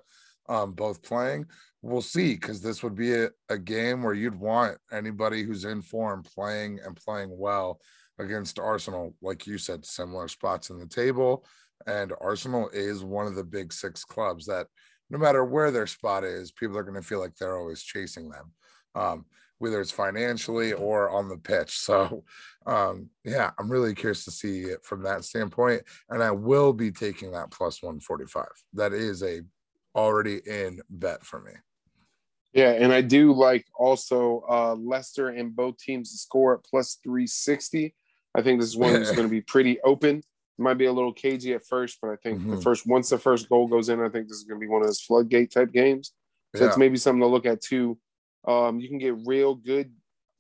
um, 0.50 0.74
both 0.74 1.04
playing. 1.04 1.46
We'll 1.84 2.02
see, 2.02 2.34
because 2.34 2.60
this 2.60 2.82
would 2.82 2.96
be 2.96 3.14
a, 3.14 3.30
a 3.50 3.58
game 3.58 4.02
where 4.02 4.16
you'd 4.16 4.40
want 4.40 4.80
anybody 4.92 5.44
who's 5.44 5.64
in 5.64 5.84
form 5.84 6.24
playing 6.24 6.80
and 6.84 6.96
playing 6.96 7.30
well 7.32 7.80
against 8.18 8.58
Arsenal. 8.58 9.16
Like 9.22 9.46
you 9.46 9.60
said, 9.60 9.86
similar 9.86 10.28
spots 10.28 10.72
in 10.72 10.80
the 10.80 10.88
table. 10.88 11.46
And 11.86 12.14
Arsenal 12.20 12.70
is 12.74 13.04
one 13.04 13.28
of 13.28 13.36
the 13.36 13.44
big 13.44 13.72
six 13.72 14.04
clubs 14.04 14.48
that 14.48 14.68
no 15.10 15.18
matter 15.18 15.44
where 15.44 15.72
their 15.72 15.88
spot 15.88 16.24
is, 16.24 16.52
people 16.52 16.78
are 16.78 16.84
going 16.84 17.02
to 17.02 17.08
feel 17.08 17.20
like 17.20 17.36
they're 17.36 17.58
always 17.58 17.82
chasing 17.82 18.30
them, 18.30 18.52
um, 18.96 19.26
whether 19.58 19.82
it's 19.82 19.92
financially 19.92 20.74
or 20.74 21.10
on 21.10 21.30
the 21.30 21.38
pitch. 21.38 21.78
So, 21.80 22.24
um, 22.66 23.10
yeah, 23.24 23.52
I'm 23.58 23.72
really 23.72 23.96
curious 23.96 24.26
to 24.26 24.32
see 24.32 24.62
it 24.62 24.86
from 24.86 25.04
that 25.04 25.24
standpoint. 25.24 25.84
And 26.10 26.22
I 26.22 26.32
will 26.32 26.74
be 26.74 26.92
taking 26.92 27.32
that 27.32 27.52
plus 27.52 27.82
145. 27.82 28.46
That 28.74 28.94
is 28.94 29.24
a 29.24 29.42
already 29.96 30.40
in 30.46 30.82
bet 30.90 31.26
for 31.26 31.42
me. 31.42 31.54
Yeah, 32.54 32.72
and 32.72 32.92
I 32.92 33.02
do 33.02 33.32
like 33.32 33.66
also 33.76 34.44
uh, 34.50 34.76
Leicester 34.76 35.30
and 35.30 35.56
both 35.56 35.78
teams 35.78 36.12
to 36.12 36.18
score 36.18 36.56
at 36.56 36.64
plus 36.64 36.98
360. 37.04 37.96
I 38.36 38.42
think 38.42 38.60
this 38.60 38.76
one 38.76 38.96
is 38.96 39.12
going 39.12 39.28
to 39.28 39.32
be 39.32 39.42
pretty 39.42 39.80
open. 39.82 40.24
Might 40.60 40.76
be 40.78 40.86
a 40.86 40.94
little 40.94 41.14
cagey 41.14 41.54
at 41.54 41.66
first, 41.66 42.00
but 42.02 42.12
I 42.12 42.16
think 42.18 42.42
the 42.42 42.56
Mhm. 42.56 42.64
first 42.64 42.86
once 42.88 43.10
the 43.10 43.18
first 43.18 43.50
goal 43.50 43.68
goes 43.68 43.90
in, 43.90 44.00
I 44.00 44.10
think 44.10 44.28
this 44.28 44.38
is 44.38 44.44
going 44.44 44.60
to 44.60 44.66
be 44.66 44.70
one 44.70 44.82
of 44.82 44.88
those 44.88 45.02
floodgate 45.02 45.52
type 45.52 45.72
games. 45.72 46.14
So 46.56 46.66
it's 46.66 46.78
maybe 46.78 46.98
something 46.98 47.22
to 47.22 47.28
look 47.28 47.46
at 47.46 47.62
too. 47.62 47.98
Um, 48.48 48.80
you 48.80 48.88
can 48.90 48.98
get 48.98 49.16
real 49.26 49.54
good, 49.54 49.94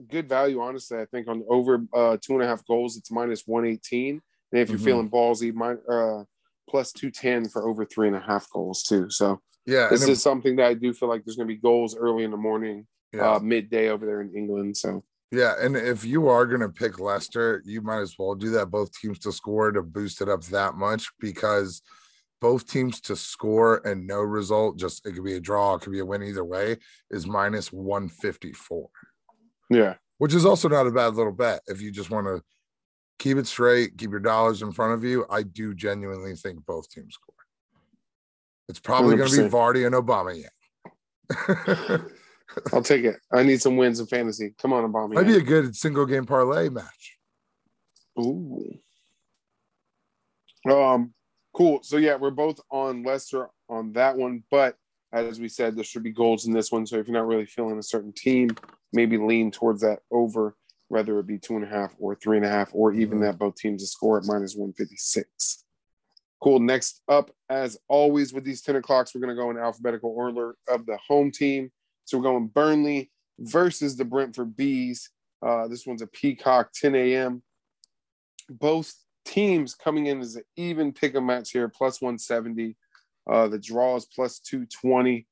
good 0.07 0.27
value. 0.27 0.59
Honestly, 0.59 0.97
I 0.97 1.05
think 1.05 1.27
on 1.27 1.43
over 1.47 1.85
uh, 1.93 2.17
two 2.19 2.33
and 2.33 2.43
a 2.43 2.47
half 2.47 2.65
goals, 2.65 2.97
it's 2.97 3.11
minus 3.11 3.45
one 3.45 3.65
eighteen, 3.65 4.21
and 4.51 4.61
if 4.61 4.69
you're 4.69 4.79
Mhm. 4.79 4.83
feeling 4.83 5.09
ballsy, 5.09 5.53
min- 5.53 5.81
uh, 5.87 6.23
plus 6.67 6.91
two 6.91 7.11
ten 7.11 7.47
for 7.47 7.67
over 7.67 7.85
three 7.85 8.07
and 8.07 8.15
a 8.15 8.19
half 8.21 8.49
goals 8.49 8.83
too. 8.83 9.09
So 9.09 9.41
Yeah, 9.65 9.89
this 9.89 10.07
is 10.07 10.21
something 10.23 10.55
that 10.55 10.67
I 10.67 10.73
do 10.73 10.93
feel 10.93 11.09
like 11.09 11.23
there's 11.25 11.35
going 11.35 11.47
to 11.47 11.53
be 11.53 11.59
goals 11.61 11.95
early 11.95 12.23
in 12.23 12.31
the 12.31 12.37
morning, 12.37 12.87
yeah. 13.13 13.35
uh, 13.35 13.39
midday 13.39 13.89
over 13.89 14.05
there 14.05 14.21
in 14.21 14.33
England. 14.35 14.77
So 14.77 15.03
Yeah, 15.31 15.53
and 15.59 15.75
if 15.75 16.03
you 16.03 16.27
are 16.27 16.47
going 16.47 16.61
to 16.61 16.69
pick 16.69 16.99
Leicester, 16.99 17.61
you 17.63 17.81
might 17.81 17.99
as 17.99 18.15
well 18.17 18.33
do 18.33 18.49
that. 18.51 18.71
Both 18.71 18.97
teams 18.97 19.19
to 19.19 19.31
score 19.31 19.71
to 19.71 19.83
boost 19.83 20.21
it 20.21 20.29
up 20.29 20.43
that 20.45 20.73
much 20.73 21.07
because 21.19 21.83
both 22.41 22.67
teams 22.67 22.99
to 23.01 23.15
score 23.15 23.85
and 23.85 24.07
no 24.07 24.21
result, 24.21 24.77
just 24.77 25.05
it 25.05 25.13
could 25.13 25.23
be 25.23 25.35
a 25.35 25.39
draw, 25.39 25.75
it 25.75 25.81
could 25.81 25.91
be 25.91 25.99
a 25.99 26.05
win 26.05 26.23
either 26.23 26.43
way, 26.43 26.77
is 27.11 27.27
minus 27.27 27.71
154, 27.71 28.89
yeah, 29.69 29.95
which 30.17 30.33
is 30.33 30.45
also 30.45 30.67
not 30.67 30.87
a 30.87 30.91
bad 30.91 31.13
little 31.15 31.33
bet 31.33 31.61
if 31.67 31.81
you 31.81 31.91
just 31.91 32.09
want 32.09 32.25
to 32.25 32.41
keep 33.19 33.37
it 33.37 33.45
straight, 33.45 33.97
keep 33.97 34.09
your 34.09 34.19
dollars 34.19 34.61
in 34.61 34.71
front 34.71 34.93
of 34.93 35.03
you. 35.03 35.25
I 35.29 35.43
do 35.43 35.75
genuinely 35.75 36.35
think 36.35 36.65
both 36.65 36.89
teams 36.89 37.15
score. 37.15 37.35
It's 38.69 38.79
probably 38.79 39.17
going 39.17 39.29
to 39.29 39.43
be 39.43 39.49
Vardy 39.49 39.85
and 39.85 39.95
Obama. 39.95 40.41
Yeah. 40.41 41.97
I'll 42.73 42.83
take 42.83 43.03
it. 43.05 43.17
I 43.31 43.43
need 43.43 43.61
some 43.61 43.77
wins 43.77 43.99
in 43.99 44.07
fantasy. 44.07 44.53
Come 44.61 44.73
on, 44.73 44.91
Obama. 44.91 45.13
Might 45.13 45.27
be 45.27 45.35
a 45.37 45.41
good 45.41 45.75
single 45.75 46.05
game 46.05 46.25
parlay 46.25 46.69
match. 46.69 47.17
Ooh. 48.19 48.73
Um, 50.69 51.13
cool. 51.53 51.79
So 51.83 51.97
yeah, 51.97 52.15
we're 52.15 52.31
both 52.31 52.59
on 52.69 53.03
Leicester 53.03 53.49
on 53.69 53.93
that 53.93 54.17
one, 54.17 54.43
but 54.51 54.75
as 55.11 55.39
we 55.39 55.47
said, 55.47 55.75
there 55.75 55.83
should 55.83 56.03
be 56.03 56.11
goals 56.11 56.45
in 56.45 56.53
this 56.53 56.71
one. 56.71 56.85
So 56.85 56.97
if 56.97 57.07
you're 57.07 57.17
not 57.17 57.27
really 57.27 57.45
feeling 57.45 57.79
a 57.79 57.83
certain 57.83 58.13
team, 58.13 58.49
maybe 58.93 59.17
lean 59.17 59.51
towards 59.51 59.81
that 59.81 59.99
over, 60.11 60.55
whether 60.89 61.17
it 61.19 61.27
be 61.27 61.37
two 61.37 61.55
and 61.55 61.63
a 61.63 61.67
half 61.67 61.95
or 61.99 62.15
three 62.15 62.37
and 62.37 62.45
a 62.45 62.49
half, 62.49 62.69
or 62.73 62.93
even 62.93 63.19
Mhm. 63.19 63.21
that 63.21 63.39
both 63.39 63.55
teams 63.55 63.81
to 63.81 63.87
score 63.87 64.17
at 64.17 64.25
minus 64.25 64.55
156. 64.55 65.63
Cool. 66.41 66.59
Next 66.59 67.01
up, 67.07 67.31
as 67.49 67.77
always 67.87 68.33
with 68.33 68.43
these 68.43 68.61
10 68.61 68.75
o'clocks, 68.77 69.13
we're 69.13 69.21
going 69.21 69.35
to 69.35 69.41
go 69.41 69.49
in 69.49 69.57
alphabetical 69.57 70.11
order 70.11 70.55
of 70.67 70.85
the 70.85 70.97
home 70.97 71.31
team. 71.31 71.71
So 72.09 72.17
we're 72.17 72.23
going 72.23 72.47
Burnley 72.47 73.11
versus 73.37 73.95
the 73.95 74.03
Brentford 74.03 74.57
Bees. 74.57 75.11
Uh, 75.45 75.67
this 75.67 75.85
one's 75.85 76.01
a 76.01 76.07
Peacock 76.07 76.71
10 76.73 76.95
a.m. 76.95 77.43
Both 78.49 78.95
teams 79.25 79.75
coming 79.75 80.07
in 80.07 80.19
as 80.19 80.35
an 80.35 80.43
even 80.55 80.91
pick 80.91 81.13
a 81.13 81.21
match 81.21 81.51
here, 81.51 81.69
plus 81.69 82.01
170. 82.01 82.75
Uh, 83.29 83.47
the 83.47 83.59
draw 83.59 83.95
is 83.95 84.05
plus 84.05 84.39
220. 84.39 85.27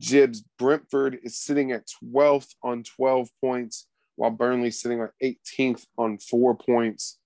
Jibs 0.00 0.44
Brentford 0.56 1.18
is 1.24 1.36
sitting 1.36 1.72
at 1.72 1.88
12th 2.04 2.54
on 2.62 2.84
12 2.84 3.28
points, 3.40 3.88
while 4.14 4.30
Burnley 4.30 4.70
sitting 4.70 5.00
on 5.00 5.08
18th 5.20 5.84
on 5.98 6.18
four 6.18 6.54
points. 6.56 7.18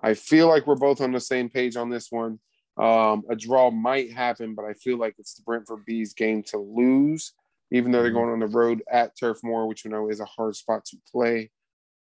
I 0.00 0.14
feel 0.14 0.46
like 0.46 0.68
we're 0.68 0.76
both 0.76 1.00
on 1.00 1.10
the 1.10 1.20
same 1.20 1.48
page 1.48 1.74
on 1.74 1.90
this 1.90 2.12
one. 2.12 2.38
Um, 2.78 3.24
a 3.28 3.34
draw 3.34 3.72
might 3.72 4.12
happen, 4.12 4.54
but 4.54 4.66
I 4.66 4.74
feel 4.74 4.98
like 4.98 5.16
it's 5.18 5.34
the 5.34 5.42
Brentford 5.42 5.84
Bees 5.84 6.14
game 6.14 6.44
to 6.44 6.58
lose, 6.58 7.32
even 7.70 7.90
though 7.92 8.02
they're 8.02 8.10
Mhm. 8.10 8.14
going 8.14 8.30
on 8.32 8.38
the 8.40 8.46
road 8.46 8.82
at 8.90 9.16
Turf 9.18 9.38
Moor, 9.42 9.66
which 9.66 9.84
you 9.84 9.90
know 9.90 10.08
is 10.08 10.20
a 10.20 10.24
hard 10.24 10.56
spot 10.56 10.84
to 10.86 10.96
play. 11.10 11.50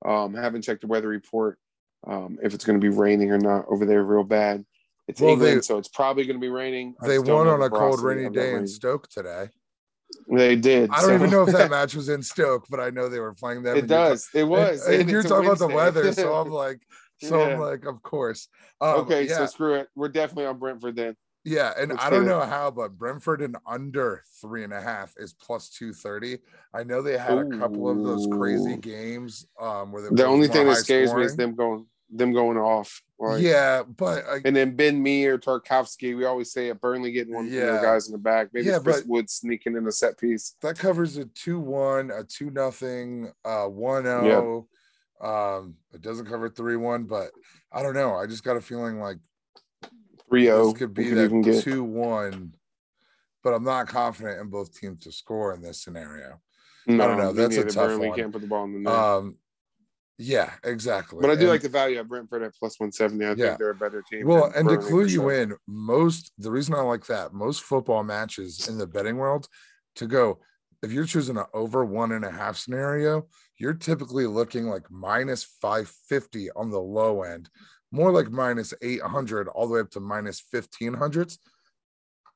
Um, 0.05 0.35
haven't 0.35 0.63
checked 0.63 0.81
the 0.81 0.87
weather 0.87 1.09
report 1.09 1.59
um, 2.07 2.39
if 2.43 2.55
it's 2.55 2.65
going 2.65 2.81
to 2.81 2.83
be 2.91 2.95
raining 2.95 3.31
or 3.31 3.39
not 3.39 3.67
over 3.69 3.85
there 3.85 4.03
real 4.03 4.25
bad. 4.25 4.65
It's 5.07 5.21
Well, 5.21 5.33
England, 5.33 5.59
they- 5.59 5.63
so 5.63 5.77
it's 5.77 5.89
probably 5.89 6.25
going 6.25 6.37
to 6.37 6.41
be 6.41 6.49
raining. 6.49 6.95
I 7.03 7.09
They 7.09 7.19
won 7.19 7.47
on 7.49 7.61
a 7.63 7.69
cold, 7.69 8.01
rainy 8.01 8.25
that 8.25 8.33
day 8.33 8.55
in. 8.55 8.67
Stoke 8.67 9.09
today. 9.09 9.51
They 10.29 10.57
did. 10.57 10.91
I 10.91 11.01
don't 11.01 11.11
so- 11.11 11.15
even 11.15 11.31
know 11.31 11.43
if 11.43 11.53
that 11.53 11.71
match 11.71 11.95
was 11.95 12.09
in 12.09 12.23
Stoke, 12.23 12.65
but 12.71 12.81
I 12.81 12.91
know 12.91 13.09
they 13.09 13.21
were 13.21 13.35
playing 13.35 13.63
them. 13.63 13.77
it 13.77 13.81
and 13.81 13.89
does. 13.89 14.29
It 14.35 14.45
was. 14.45 14.87
And, 14.87 15.03
and 15.03 15.11
you're 15.11 15.23
talking 15.23 15.47
about 15.47 15.59
the 15.59 15.67
weather, 15.69 16.13
so 16.13 16.35
I'm 16.41 16.49
like, 16.51 16.81
so 17.23 17.39
Yeah. 17.39 17.55
I'm 17.55 17.61
like, 17.61 17.85
of 17.85 18.03
course. 18.03 18.49
Um, 18.81 19.01
okay, 19.01 19.29
yeah, 19.29 19.37
so 19.39 19.47
screw 19.47 19.75
it. 19.75 19.89
We're 19.95 20.09
definitely 20.09 20.47
on 20.47 20.59
Brentford 20.59 20.97
then. 20.97 21.17
Yeah, 21.45 21.73
and 21.79 21.91
let's 21.91 22.05
I 22.05 22.11
don't 22.11 22.27
know 22.27 22.41
how, 22.41 22.71
but 22.71 22.99
Brentford 22.99 23.41
and 23.41 23.57
under 23.67 24.23
three 24.41 24.63
and 24.63 24.73
a 24.73 24.81
half 24.81 25.15
is 25.17 25.33
plus 25.33 25.71
two 25.71 25.93
thirty. 25.93 26.39
I 26.75 26.85
know 26.85 27.01
they 27.01 27.17
had 27.17 27.39
a 27.39 27.47
couple 27.59 27.89
of 27.89 28.05
those 28.05 28.29
crazy 28.31 28.77
games. 28.77 29.47
Um, 29.59 29.91
where 29.91 30.03
they 30.03 30.15
The 30.15 30.27
only 30.27 30.49
thing 30.49 30.67
that 30.67 30.77
scares 30.77 31.15
me 31.15 31.25
is 31.25 31.37
them 31.37 31.55
going 31.55 31.87
them 32.11 32.33
going 32.33 32.59
off. 32.59 33.03
Like, 33.19 33.43
yeah, 33.43 33.83
but 33.83 34.25
uh, 34.27 34.39
And 34.45 34.57
then 34.57 34.75
Ben 34.75 35.03
Mee 35.03 35.27
or 35.27 35.39
Tarkowski, 35.39 36.17
we 36.17 36.25
always 36.25 36.53
say 36.53 36.71
at 36.71 36.81
Burnley 36.81 37.13
getting 37.13 37.35
one 37.35 37.45
of 37.45 37.51
the 37.51 37.81
guys 37.83 38.07
in 38.07 38.13
the 38.13 38.19
back. 38.19 38.49
Maybe 38.53 38.67
Yeah, 38.67 38.79
Chris 38.79 39.05
Wood 39.05 39.31
sneaking 39.31 39.77
in 39.77 39.87
a 39.87 39.93
set 39.93 40.19
piece. 40.19 40.57
that 40.63 40.79
covers 40.79 41.17
a 41.19 41.27
two 41.27 41.61
one, 41.61 42.11
a 42.11 42.25
two 42.25 42.51
nothing, 42.51 43.33
uh 43.45 43.67
one 43.67 44.05
zero. 44.05 44.67
Um, 45.21 45.77
it 45.93 46.01
doesn't 46.01 46.27
cover 46.27 46.49
three 46.49 46.77
one, 46.77 47.05
but 47.05 47.31
I 47.73 47.83
don't 47.83 47.95
know. 47.95 48.15
I 48.15 48.27
just 48.27 48.43
got 48.43 48.57
a 48.57 48.61
feeling 48.61 49.01
like 49.01 49.19
3 50.31 50.45
0. 50.45 50.65
this 50.71 50.79
could 50.79 50.95
be 50.95 51.05
even 51.07 51.43
that 51.43 51.51
get. 51.51 51.63
two 51.65 51.85
one, 51.85 52.55
but 53.45 53.53
I'm 53.53 53.65
not 53.65 53.89
confident 53.89 54.41
in 54.41 54.49
both 54.49 54.79
teams 54.79 55.05
to 55.05 55.13
score 55.13 55.53
in 55.53 55.61
this 55.61 55.83
scenario. 55.83 56.41
No, 56.87 57.07
don't 57.09 57.19
know. 57.19 57.33
That's 57.33 57.57
a 57.57 57.65
tough 57.65 57.75
Burnley 57.89 58.09
one. 58.09 58.19
can't 58.19 58.33
put 58.33 58.41
the 58.41 58.47
ball 58.49 58.65
in 58.65 58.73
the 58.73 58.79
net. 58.81 58.93
Um, 58.93 59.37
yeah, 60.19 60.53
exactly. 60.65 61.19
but 61.21 61.31
I 61.31 61.35
do 61.35 61.43
And- 61.43 61.51
like 61.51 61.63
the 61.63 61.69
value 61.69 61.99
of 62.01 62.09
Brentford 62.09 62.43
at 62.43 62.55
plus 62.59 62.79
170. 62.79 63.25
I 63.25 63.29
Yeah. 63.31 63.35
think 63.49 63.59
they're 63.59 63.71
a 63.71 63.75
better 63.75 64.03
team. 64.11 64.27
Well, 64.27 64.53
and 64.55 64.69
to 64.69 64.79
clue 64.79 65.05
you 65.07 65.29
in, 65.31 65.57
most 65.67 66.33
the 66.39 66.51
reason 66.51 66.75
I 66.75 66.81
like 66.83 67.07
that 67.07 67.33
most 67.33 67.63
football 67.63 68.03
matches 68.05 68.69
in 68.69 68.79
the 68.79 68.87
betting 68.87 69.17
world 69.17 69.49
to 69.97 70.07
go 70.07 70.41
if 70.83 70.91
you're 70.93 71.05
choosing 71.05 71.37
an 71.37 71.45
over 71.53 71.85
one 71.85 72.13
and 72.13 72.25
a 72.25 72.31
half 72.31 72.57
scenario, 72.57 73.29
you're 73.59 73.75
typically 73.75 74.27
looking 74.27 74.65
like 74.67 74.91
minus 74.91 75.45
550 75.45 76.51
on 76.53 76.71
the 76.71 76.81
low 76.81 77.23
end, 77.23 77.51
more 77.93 78.11
like 78.11 78.31
minus 78.31 78.73
800 78.83 79.49
all 79.49 79.67
the 79.67 79.75
way 79.75 79.81
up 79.81 79.91
to 79.93 80.01
minus 80.01 80.43
1500s. 80.55 81.39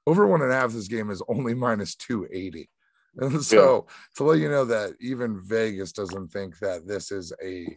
Over 0.06 0.26
one 0.26 0.42
and 0.42 0.52
a 0.52 0.54
half, 0.54 0.72
this 0.72 0.88
game 0.88 1.10
is 1.10 1.22
only 1.28 1.54
minus 1.66 1.94
280. 1.94 2.68
And 3.16 3.42
so 3.42 3.86
to 4.16 4.24
let 4.24 4.40
you 4.40 4.50
know 4.50 4.64
that 4.64 4.94
even 5.00 5.40
Vegas 5.40 5.92
doesn't 5.92 6.32
think 6.32 6.58
that 6.58 6.86
this 6.86 7.12
is 7.12 7.32
a 7.42 7.76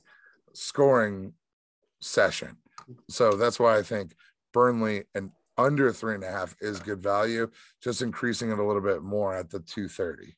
scoring 0.54 1.34
session. 2.00 2.58
So 3.10 3.34
that's 3.34 3.60
why 3.60 3.78
I 3.78 3.84
think 3.84 4.16
Burnley 4.54 5.04
and 5.13 5.32
under 5.58 5.92
three 5.92 6.16
and 6.16 6.24
a 6.24 6.32
half 6.32 6.56
is 6.62 6.80
good 6.80 7.02
value, 7.02 7.50
just 7.84 8.02
increasing 8.02 8.52
it 8.52 8.60
a 8.60 8.63
little 8.63 8.82
bit 8.82 9.04
more 9.04 9.36
at 9.36 9.50
the 9.50 9.60
230. 9.60 10.36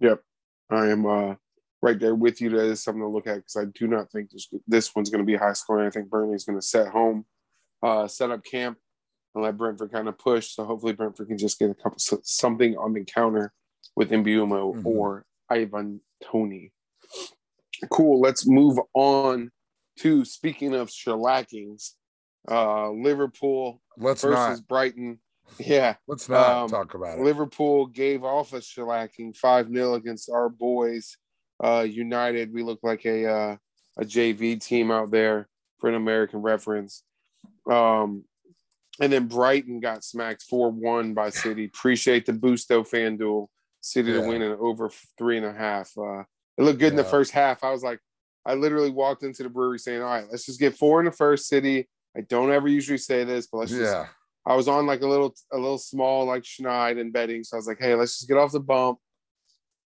Yep. 0.00 0.22
I 0.70 0.88
am 0.88 1.06
uh, 1.06 1.34
right 1.82 1.98
there 1.98 2.14
with 2.14 2.40
you. 2.40 2.50
That 2.50 2.66
is 2.66 2.82
something 2.82 3.02
to 3.02 3.08
look 3.08 3.26
at 3.26 3.36
because 3.36 3.56
I 3.56 3.64
do 3.66 3.86
not 3.86 4.10
think 4.10 4.30
this, 4.30 4.48
this 4.66 4.94
one's 4.94 5.10
going 5.10 5.22
to 5.22 5.26
be 5.26 5.36
high 5.36 5.52
scoring. 5.52 5.86
I 5.86 5.90
think 5.90 6.10
Burnley's 6.10 6.44
going 6.44 6.58
to 6.58 6.66
set 6.66 6.88
home, 6.88 7.24
uh, 7.82 8.08
set 8.08 8.30
up 8.30 8.44
camp, 8.44 8.78
and 9.34 9.44
let 9.44 9.56
Brentford 9.56 9.92
kind 9.92 10.08
of 10.08 10.18
push. 10.18 10.54
So 10.54 10.64
hopefully 10.64 10.92
Brentford 10.92 11.28
can 11.28 11.38
just 11.38 11.58
get 11.58 11.70
a 11.70 11.74
couple 11.74 11.98
something 11.98 12.76
on 12.76 12.92
the 12.92 13.04
counter 13.04 13.52
with 13.94 14.10
Mbeumo 14.10 14.74
Mhm. 14.76 14.86
or 14.86 15.24
Ivan 15.50 16.00
Toney. 16.22 16.72
Cool. 17.90 18.20
Let's 18.20 18.46
move 18.46 18.78
on 18.94 19.50
to 20.00 20.24
speaking 20.24 20.74
of 20.74 20.88
shellackings, 20.88 21.92
uh, 22.50 22.90
Liverpool 22.90 23.82
Let's 23.96 24.22
versus 24.22 24.60
not 24.60 24.68
Brighton. 24.68 25.20
Yeah. 25.58 25.96
let's 26.06 26.28
not 26.28 26.50
um, 26.50 26.68
talk 26.68 26.94
about 26.94 27.18
it. 27.18 27.22
Liverpool 27.24 27.86
gave 27.86 28.24
off 28.24 28.52
a 28.52 28.58
shellacking 28.58 29.34
5 29.36 29.68
0 29.72 29.94
against 29.94 30.28
our 30.30 30.48
boys. 30.48 31.16
Uh, 31.62 31.86
United, 31.88 32.52
we 32.52 32.62
look 32.62 32.80
like 32.82 33.04
a 33.04 33.26
uh, 33.26 33.56
a 33.98 34.04
JV 34.04 34.62
team 34.62 34.90
out 34.90 35.10
there 35.10 35.48
for 35.78 35.88
an 35.88 35.94
American 35.94 36.40
reference. 36.40 37.02
Um, 37.70 38.24
and 39.00 39.12
then 39.12 39.26
Brighton 39.26 39.80
got 39.80 40.04
smacked 40.04 40.42
4 40.42 40.70
1 40.70 41.14
by 41.14 41.30
City. 41.30 41.66
Appreciate 41.66 42.26
the 42.26 42.32
Boosto 42.32 42.88
FanDuel. 42.88 43.46
City 43.80 44.10
Yeah. 44.10 44.22
to 44.22 44.28
win 44.28 44.42
in 44.42 44.52
over 44.52 44.90
three 45.16 45.36
and 45.36 45.46
a 45.46 45.52
half. 45.52 45.90
Uh, 45.96 46.20
it 46.56 46.62
looked 46.62 46.80
good 46.80 46.92
in 46.92 46.96
the 46.96 47.04
first 47.04 47.30
half. 47.30 47.62
I 47.62 47.70
was 47.70 47.82
like, 47.84 48.00
I 48.44 48.54
literally 48.54 48.90
walked 48.90 49.22
into 49.22 49.44
the 49.44 49.48
brewery 49.48 49.78
saying, 49.78 50.02
All 50.02 50.08
right, 50.08 50.26
let's 50.30 50.46
just 50.46 50.58
get 50.58 50.76
four 50.76 50.98
in 51.00 51.06
the 51.06 51.12
first 51.12 51.46
City. 51.46 51.88
I 52.16 52.22
don't 52.22 52.50
ever 52.50 52.66
usually 52.66 52.98
say 52.98 53.22
this, 53.24 53.46
but 53.46 53.58
let's 53.58 53.70
just 53.70 53.82
yeah. 53.82 54.06
I 54.46 54.56
was 54.56 54.66
on 54.66 54.86
like 54.86 55.02
a 55.02 55.06
little 55.06 55.34
a 55.52 55.56
little 55.56 55.78
small 55.78 56.24
like 56.24 56.42
Schneid 56.42 57.00
and 57.00 57.12
betting. 57.12 57.44
So 57.44 57.56
I 57.56 57.58
was 57.58 57.66
like, 57.68 57.78
hey, 57.78 57.94
let's 57.94 58.18
just 58.18 58.28
get 58.28 58.38
off 58.38 58.50
the 58.50 58.60
bump, 58.60 58.98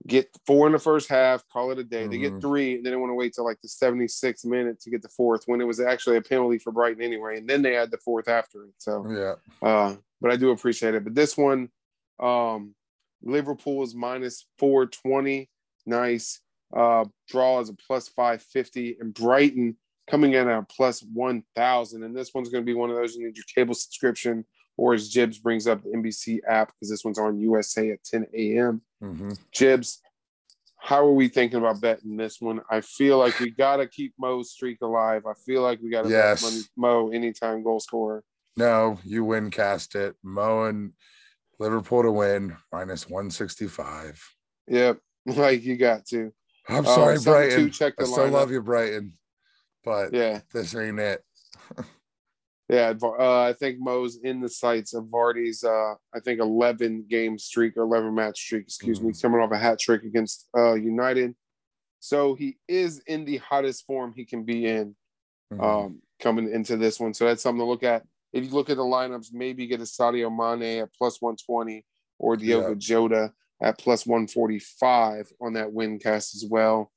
get 0.06 0.28
four 0.46 0.66
in 0.66 0.72
the 0.72 0.78
first 0.78 1.08
half, 1.08 1.46
call 1.48 1.70
it 1.72 1.78
a 1.78 1.84
day. 1.84 2.06
They 2.06 2.18
get 2.18 2.32
Mhm. 2.34 2.40
three, 2.40 2.76
and 2.76 2.84
then 2.86 2.92
they 2.92 2.96
want 2.96 3.10
to 3.10 3.14
wait 3.14 3.34
till 3.34 3.44
like 3.44 3.60
the 3.60 3.68
76th 3.68 4.44
minute 4.46 4.80
to 4.80 4.90
get 4.90 5.02
the 5.02 5.08
fourth 5.10 5.44
when 5.46 5.60
it 5.60 5.64
was 5.64 5.78
actually 5.78 6.16
a 6.16 6.22
penalty 6.22 6.58
for 6.58 6.72
Brighton 6.72 7.02
anyway. 7.02 7.36
And 7.36 7.48
then 7.48 7.60
they 7.62 7.74
had 7.74 7.90
the 7.90 7.98
fourth 7.98 8.28
after 8.28 8.64
it. 8.64 8.72
So 8.78 9.06
Yeah. 9.10 9.34
uh, 9.62 9.96
but 10.20 10.30
I 10.30 10.36
do 10.36 10.50
appreciate 10.50 10.94
it. 10.94 11.04
But 11.04 11.14
this 11.14 11.36
one, 11.36 11.70
um, 12.18 12.74
Liverpool 13.22 13.82
is 13.82 13.94
minus 13.94 14.46
420. 14.58 15.50
Nice. 15.84 16.40
Uh, 16.74 17.04
draw 17.28 17.60
is 17.60 17.68
a 17.68 17.74
plus 17.74 18.08
550. 18.08 18.96
And 19.00 19.12
Brighton 19.12 19.76
coming 20.06 20.32
in 20.32 20.48
at 20.48 20.68
plus 20.68 21.02
1,000. 21.02 22.02
And 22.02 22.16
this 22.16 22.32
one's 22.32 22.48
going 22.48 22.62
to 22.64 22.66
be 22.66 22.74
one 22.74 22.90
of 22.90 22.96
those 22.96 23.14
you 23.14 23.26
need 23.26 23.36
your 23.36 23.44
cable 23.54 23.74
subscription, 23.74 24.44
or 24.80 24.94
as 24.94 25.10
Jibs 25.10 25.38
brings 25.38 25.66
up 25.66 25.82
the 25.82 25.90
NBC 25.90 26.40
app 26.48 26.68
because 26.68 26.88
this 26.88 27.04
one's 27.04 27.18
on 27.18 27.38
USA 27.38 27.90
at 27.90 28.02
10 28.02 28.26
a.m. 28.34 28.80
Mhm. 29.02 29.38
Jibs, 29.52 30.00
how 30.78 31.04
are 31.04 31.12
we 31.12 31.28
thinking 31.28 31.58
about 31.58 31.82
betting 31.82 32.16
this 32.16 32.40
one? 32.40 32.62
I 32.70 32.80
feel 32.80 33.18
like 33.18 33.38
we 33.40 33.50
got 33.50 33.76
to 33.76 33.86
keep 33.86 34.14
Mo's 34.18 34.52
streak 34.52 34.78
alive. 34.80 35.26
I 35.26 35.34
feel 35.34 35.60
like 35.60 35.80
we 35.82 35.90
got 35.90 36.04
to 36.04 36.08
Yes. 36.08 36.42
bet 36.42 36.64
Mo 36.76 37.10
anytime 37.10 37.62
goal 37.62 37.78
scorer. 37.80 38.24
No, 38.56 38.98
you 39.04 39.22
win 39.22 39.50
cast 39.50 39.94
it. 39.94 40.16
Mo 40.22 40.64
and 40.64 40.94
Liverpool 41.58 42.02
to 42.02 42.10
win 42.10 42.56
minus 42.72 43.06
165. 43.06 44.26
Yep, 44.68 44.98
like 45.26 45.62
you 45.62 45.76
got 45.76 46.06
to. 46.06 46.32
I'm 46.70 46.86
Uh, 46.86 46.94
sorry, 46.94 47.18
to 47.18 47.22
Brighton. 47.24 47.68
I 47.68 48.04
still 48.04 48.06
lineup. 48.06 48.30
love 48.32 48.50
you, 48.50 48.62
Brighton, 48.62 49.18
but 49.84 50.14
Yeah, 50.14 50.40
this 50.54 50.74
ain't 50.74 50.98
it. 50.98 51.22
yeah. 52.70 52.92
Uh, 53.02 53.42
I 53.42 53.52
think 53.52 53.78
Mo's 53.80 54.18
in 54.22 54.40
the 54.40 54.48
sights 54.48 54.94
of 54.94 55.04
Vardy's. 55.04 55.64
Uh, 55.64 55.94
I 56.14 56.20
think 56.24 56.40
11 56.40 57.06
game 57.08 57.38
streak 57.38 57.76
or 57.76 57.82
11 57.82 58.14
match 58.14 58.38
streak. 58.38 58.64
Excuse 58.64 59.00
me, 59.00 59.12
coming 59.20 59.40
off 59.40 59.52
a 59.52 59.58
hat 59.58 59.78
trick 59.78 60.04
against 60.04 60.48
uh, 60.56 60.74
United. 60.74 61.34
So 61.98 62.34
he 62.34 62.56
is 62.66 63.02
in 63.06 63.24
the 63.24 63.38
hottest 63.38 63.84
form 63.86 64.14
he 64.14 64.24
can 64.24 64.44
be 64.44 64.66
in. 64.66 64.96
Mhm. 65.52 65.62
um, 65.62 66.02
coming 66.20 66.52
into 66.52 66.76
this 66.76 67.00
one. 67.00 67.14
So 67.14 67.24
that's 67.24 67.42
something 67.42 67.60
to 67.60 67.64
look 67.64 67.82
at. 67.82 68.04
If 68.32 68.44
you 68.44 68.50
look 68.50 68.70
at 68.70 68.76
the 68.76 68.82
lineups, 68.82 69.32
maybe 69.32 69.66
get 69.66 69.80
a 69.80 69.84
Sadio 69.84 70.30
Mane 70.30 70.82
at 70.82 70.94
plus 70.94 71.20
120 71.20 71.84
or 72.18 72.36
Diogo 72.36 72.74
Jota 72.74 73.32
at 73.60 73.78
plus 73.78 74.06
145 74.06 75.32
on 75.40 75.54
that 75.54 75.72
win 75.72 75.98
cast 75.98 76.34
as 76.36 76.44
well. 76.48 76.92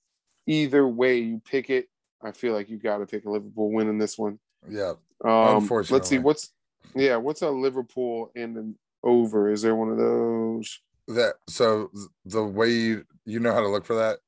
Either 0.45 0.87
way 0.87 1.19
you 1.19 1.41
pick 1.43 1.69
it, 1.69 1.87
I 2.21 2.31
feel 2.31 2.53
like 2.53 2.69
you 2.69 2.77
got 2.77 2.97
to 2.99 3.05
pick 3.05 3.25
a 3.25 3.31
Liverpool 3.31 3.71
win 3.71 3.87
in 3.89 3.97
this 3.97 4.17
one. 4.17 4.39
Yeah. 4.69 4.93
Um, 5.23 5.67
let's 5.89 6.09
see 6.09 6.19
what's 6.19 6.51
yeah, 6.95 7.15
what's 7.15 7.41
a 7.41 7.49
Liverpool 7.49 8.31
and 8.35 8.57
an 8.57 8.75
over? 9.03 9.49
Is 9.49 9.61
there 9.61 9.75
one 9.75 9.89
of 9.89 9.97
those? 9.97 10.79
That 11.07 11.35
so 11.47 11.89
the 12.25 12.43
way 12.43 12.69
you 12.71 13.05
you 13.25 13.39
know 13.39 13.53
how 13.53 13.61
to 13.61 13.67
look 13.69 13.85
for 13.85 13.95
that, 13.95 14.19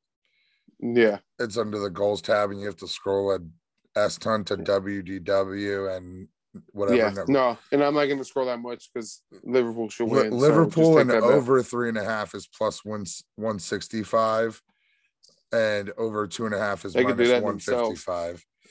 Yeah, 0.80 1.19
it's 1.39 1.58
under 1.58 1.80
the 1.80 1.89
goals 1.89 2.21
tab, 2.21 2.52
and 2.52 2.60
you 2.60 2.65
have 2.65 2.78
to 2.78 2.88
scroll 2.88 3.32
a 3.34 3.39
S 3.98 4.17
ton 4.17 4.43
to 4.45 4.58
WDW 4.58 5.95
and 5.95 6.28
whatever. 6.71 6.98
yeah, 6.98 7.10
number. 7.10 7.26
no, 7.32 7.58
and 7.71 7.84
I'm 7.84 7.93
not 7.93 8.06
going 8.06 8.17
to 8.17 8.26
scroll 8.26 8.45
that 8.48 8.60
much 8.60 8.89
because 8.93 9.21
Liverpool 9.43 9.89
should 9.89 10.10
win. 10.10 10.32
so 10.32 10.36
Liverpool 10.38 10.93
take 10.95 11.02
and 11.02 11.10
that 11.12 11.21
bet. 11.21 11.32
over 11.32 11.62
three 11.63 11.89
and 11.89 11.98
a 11.98 12.04
half 12.04 12.34
is 12.36 12.48
plus 12.48 12.84
one 12.86 13.06
one 13.36 13.60
sixty 13.60 14.04
five, 14.04 14.62
and 15.54 15.91
over 15.98 16.28
two 16.28 16.45
and 16.45 16.56
a 16.56 16.60
half 16.60 16.84
is 16.86 16.93
They 16.93 17.04
minus 17.04 17.41
one 17.41 17.54
themselves, 17.54 18.06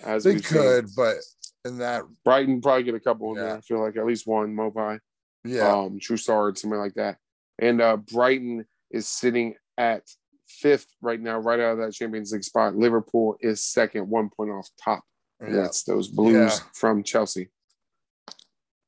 as 0.04 0.24
They 0.24 0.32
seen. 0.38 0.42
could, 0.42 0.86
but 0.96 1.16
in 1.64 1.78
that, 1.78 2.04
Brighton 2.24 2.60
probably 2.60 2.82
get 2.84 2.94
a 2.94 3.00
couple 3.00 3.30
in 3.30 3.36
Yeah. 3.36 3.42
there. 3.48 3.56
I 3.56 3.60
feel 3.60 3.80
like 3.80 3.96
at 3.96 4.06
least 4.06 4.26
one 4.26 4.54
Maupay, 4.54 4.98
yeah, 5.44 5.68
um, 5.72 5.98
Trossard, 5.98 6.58
something 6.58 6.78
like 6.78 6.94
that. 6.94 7.18
And 7.58 7.80
uh, 7.80 7.96
Brighton 7.96 8.66
is 8.90 9.08
sitting 9.08 9.54
at 9.78 10.02
fifth 10.46 10.86
right 11.00 11.20
now, 11.20 11.38
right 11.38 11.60
out 11.60 11.72
of 11.72 11.78
that 11.78 11.92
Champions 11.94 12.32
League 12.32 12.44
spot. 12.44 12.76
Liverpool 12.76 13.36
is 13.40 13.62
second, 13.62 14.08
one 14.08 14.28
point 14.30 14.50
off 14.50 14.68
top. 14.82 15.02
Yeah, 15.42 15.50
That's 15.50 15.82
those 15.84 16.08
Blues 16.08 16.34
Yeah. 16.34 16.66
from 16.74 17.02
Chelsea. 17.02 17.48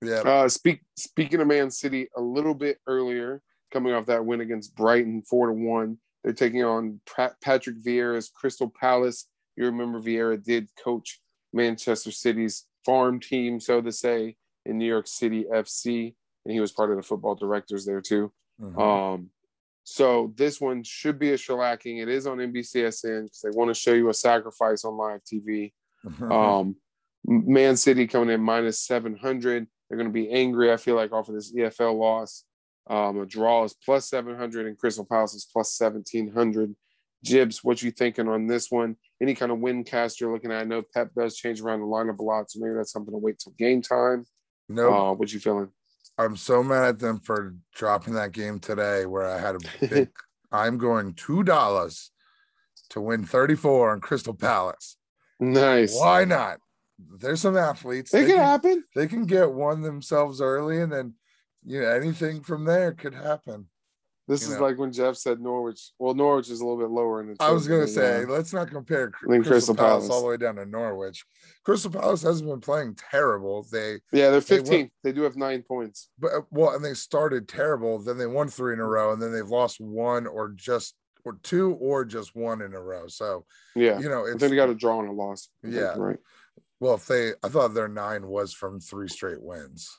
yeah. 0.02 0.20
Uh, 0.20 0.48
speak 0.48 0.82
speaking 0.96 1.40
of 1.40 1.46
Man 1.46 1.70
City, 1.70 2.08
a 2.16 2.20
little 2.20 2.54
bit 2.54 2.78
earlier, 2.86 3.42
coming 3.72 3.92
off 3.92 4.06
that 4.06 4.24
win 4.24 4.40
against 4.40 4.74
Brighton, 4.76 5.22
four 5.22 5.48
to 5.48 5.52
one. 5.52 5.98
They're 6.22 6.32
taking 6.32 6.62
on 6.64 7.00
Pat- 7.06 7.40
Patrick 7.40 7.76
Vieira's 7.82 8.28
Crystal 8.28 8.68
Palace. 8.68 9.28
You 9.56 9.66
remember 9.66 10.00
Vieira 10.00 10.42
did 10.42 10.68
coach 10.82 11.20
Manchester 11.56 12.12
City's 12.12 12.66
farm 12.84 13.18
team, 13.18 13.58
so 13.58 13.80
to 13.80 13.90
say, 13.90 14.36
in 14.64 14.78
New 14.78 14.86
York 14.86 15.06
City 15.06 15.44
FC, 15.50 16.14
and 16.44 16.52
he 16.52 16.60
was 16.60 16.72
part 16.72 16.90
of 16.90 16.96
the 16.96 17.02
football 17.02 17.34
directors 17.34 17.84
there 17.84 18.00
too. 18.00 18.32
Mhm. 18.60 18.78
Um, 18.78 19.30
so 19.84 20.32
this 20.36 20.60
one 20.60 20.82
should 20.82 21.18
be 21.18 21.32
a 21.32 21.36
shellacking. 21.36 22.02
It 22.02 22.08
is 22.08 22.26
on 22.26 22.40
NBCSN 22.40 23.24
because 23.24 23.40
they 23.40 23.50
want 23.50 23.68
to 23.68 23.74
show 23.74 23.94
you 23.94 24.08
a 24.08 24.14
sacrifice 24.14 24.84
on 24.84 24.96
live 24.96 25.22
TV. 25.24 25.72
Mhm. 26.04 26.30
Um, 26.30 26.76
Man 27.24 27.76
City 27.76 28.06
coming 28.06 28.30
in 28.30 28.40
minus 28.40 28.80
700. 28.80 29.66
They're 29.88 29.98
going 29.98 30.08
to 30.08 30.12
be 30.12 30.30
angry, 30.30 30.72
I 30.72 30.76
feel 30.76 30.96
like, 30.96 31.12
off 31.12 31.28
of 31.28 31.34
this 31.34 31.52
EFL 31.52 31.94
loss. 31.94 32.44
Um, 32.88 33.18
a 33.20 33.26
draw 33.26 33.64
is 33.64 33.74
plus 33.74 34.08
700 34.08 34.66
and 34.66 34.78
Crystal 34.78 35.04
Palace 35.04 35.34
is 35.34 35.48
plus 35.52 35.72
1700. 35.72 36.76
Jibs, 37.24 37.64
what 37.64 37.82
you 37.82 37.90
thinking 37.90 38.28
on 38.28 38.46
this 38.46 38.70
one? 38.70 38.96
Any 39.20 39.34
kind 39.34 39.50
of 39.50 39.60
win 39.60 39.84
cast 39.84 40.20
you're 40.20 40.32
looking 40.32 40.52
at? 40.52 40.60
I 40.60 40.64
know 40.64 40.82
Pep 40.94 41.10
does 41.16 41.36
change 41.36 41.60
around 41.60 41.80
the 41.80 41.86
lineup 41.86 42.18
a 42.18 42.22
lot, 42.22 42.50
so 42.50 42.60
maybe 42.60 42.74
that's 42.74 42.92
something 42.92 43.12
to 43.12 43.18
wait 43.18 43.38
till 43.38 43.54
game 43.58 43.80
time. 43.80 44.26
nope. 44.68 44.92
Uh, 44.92 45.12
what 45.14 45.32
you 45.32 45.40
feeling? 45.40 45.68
I'm 46.18 46.36
so 46.36 46.62
mad 46.62 46.84
at 46.84 46.98
them 46.98 47.20
for 47.20 47.54
dropping 47.74 48.14
that 48.14 48.32
game 48.32 48.58
today 48.58 49.06
where 49.06 49.26
I 49.26 49.38
had 49.38 49.56
a 49.56 49.58
big 49.86 50.10
I'm 50.52 50.78
going 50.78 51.14
two 51.14 51.42
dollars 51.42 52.10
to 52.90 53.00
win 53.00 53.24
34 53.24 53.92
on 53.92 54.00
Crystal 54.00 54.34
Palace. 54.34 54.96
Nice. 55.40 55.98
Why 55.98 56.24
not? 56.24 56.58
There's 56.98 57.40
some 57.40 57.56
athletes. 57.56 58.14
It 58.14 58.18
they 58.18 58.26
can 58.26 58.36
can, 58.36 58.44
happen. 58.44 58.84
they 58.94 59.06
can 59.06 59.26
get 59.26 59.52
one 59.52 59.82
themselves 59.82 60.40
early 60.40 60.80
and 60.80 60.92
then 60.92 61.14
you 61.64 61.80
know 61.80 61.88
anything 61.88 62.42
from 62.42 62.64
there 62.64 62.92
could 62.92 63.14
happen. 63.14 63.66
This 64.28 64.42
you 64.46 64.52
is 64.54 64.58
know. 64.58 64.64
like 64.66 64.76
when 64.78 64.90
Jeff 64.92 65.16
said 65.16 65.40
Norwich. 65.40 65.92
Well, 65.98 66.14
Norwich 66.14 66.50
is 66.50 66.60
a 66.60 66.64
little 66.66 66.80
bit 66.80 66.90
lower 66.90 67.20
in 67.20 67.28
the. 67.28 67.36
I 67.38 67.50
was 67.52 67.68
gonna 67.68 67.86
say, 67.86 68.20
yeah. 68.22 68.26
let's 68.28 68.52
not 68.52 68.68
compare 68.70 69.10
Crystal, 69.10 69.50
Crystal 69.52 69.74
Palace, 69.74 70.08
Palace. 70.08 70.10
all 70.10 70.22
the 70.22 70.26
way 70.28 70.36
down 70.36 70.56
to 70.56 70.66
Norwich. 70.66 71.24
Crystal 71.64 71.90
Palace 71.90 72.22
hasn't 72.22 72.48
been 72.50 72.60
playing 72.60 72.96
terrible. 73.10 73.66
They 73.70 74.00
yeah, 74.12 74.30
they're 74.30 74.40
They 74.40 74.60
won- 74.60 74.90
They 75.04 75.12
do 75.12 75.22
have 75.22 75.36
nine 75.36 75.62
points. 75.62 76.08
but 76.18 76.32
uh, 76.32 76.40
well, 76.50 76.74
and 76.74 76.84
they 76.84 76.94
started 76.94 77.46
terrible. 77.48 78.00
Then 78.00 78.18
they 78.18 78.26
won 78.26 78.48
three 78.48 78.72
in 78.72 78.80
a 78.80 78.84
row, 78.86 79.12
and 79.12 79.22
then 79.22 79.32
they've 79.32 79.46
lost 79.46 79.80
one 79.80 80.26
or 80.26 80.50
just 80.50 80.96
or 81.24 81.38
two 81.42 81.72
or 81.74 82.04
just 82.04 82.34
one 82.34 82.62
in 82.62 82.74
a 82.74 82.80
row. 82.80 83.06
So 83.08 83.44
Yeah, 83.76 83.98
you 84.00 84.08
know, 84.08 84.26
I 84.26 84.30
it's 84.30 84.40
think 84.40 84.50
they 84.50 84.56
got 84.56 84.70
a 84.70 84.74
draw 84.74 85.00
and 85.00 85.08
a 85.08 85.12
loss. 85.12 85.48
I 85.64 85.66
think, 85.68 85.80
Yeah. 85.80 85.94
right. 85.96 86.18
well, 86.80 86.94
if 86.94 87.06
they, 87.06 87.32
I 87.44 87.48
thought 87.48 87.74
their 87.74 87.88
nine 87.88 88.26
was 88.28 88.52
from 88.52 88.78
three 88.80 89.08
straight 89.08 89.42
wins 89.42 89.96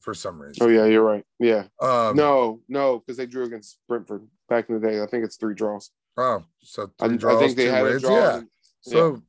for 0.00 0.14
some 0.14 0.40
reason. 0.40 0.56
Oh 0.62 0.68
yeah, 0.68 0.86
you're 0.86 1.02
right. 1.02 1.24
Yeah, 1.38 1.64
Um, 1.80 2.16
no, 2.16 2.60
no, 2.68 2.98
because 3.00 3.16
they 3.16 3.26
drew 3.26 3.44
against 3.44 3.78
Brentford 3.88 4.26
back 4.48 4.68
in 4.68 4.80
the 4.80 4.86
day. 4.88 5.02
I 5.02 5.06
think 5.06 5.24
it's 5.24 5.36
three 5.36 5.54
draws. 5.54 5.90
Oh, 6.16 6.44
so 6.62 6.90
I, 7.00 7.06
three 7.06 7.14
I 7.14 7.18
draws, 7.18 7.40
think 7.40 7.56
they 7.56 7.66
had 7.66 7.82
wins. 7.82 8.04
a 8.04 8.06
draw. 8.06 8.16
Yeah. 8.16 8.36
and- 8.38 8.48
So, 8.80 9.22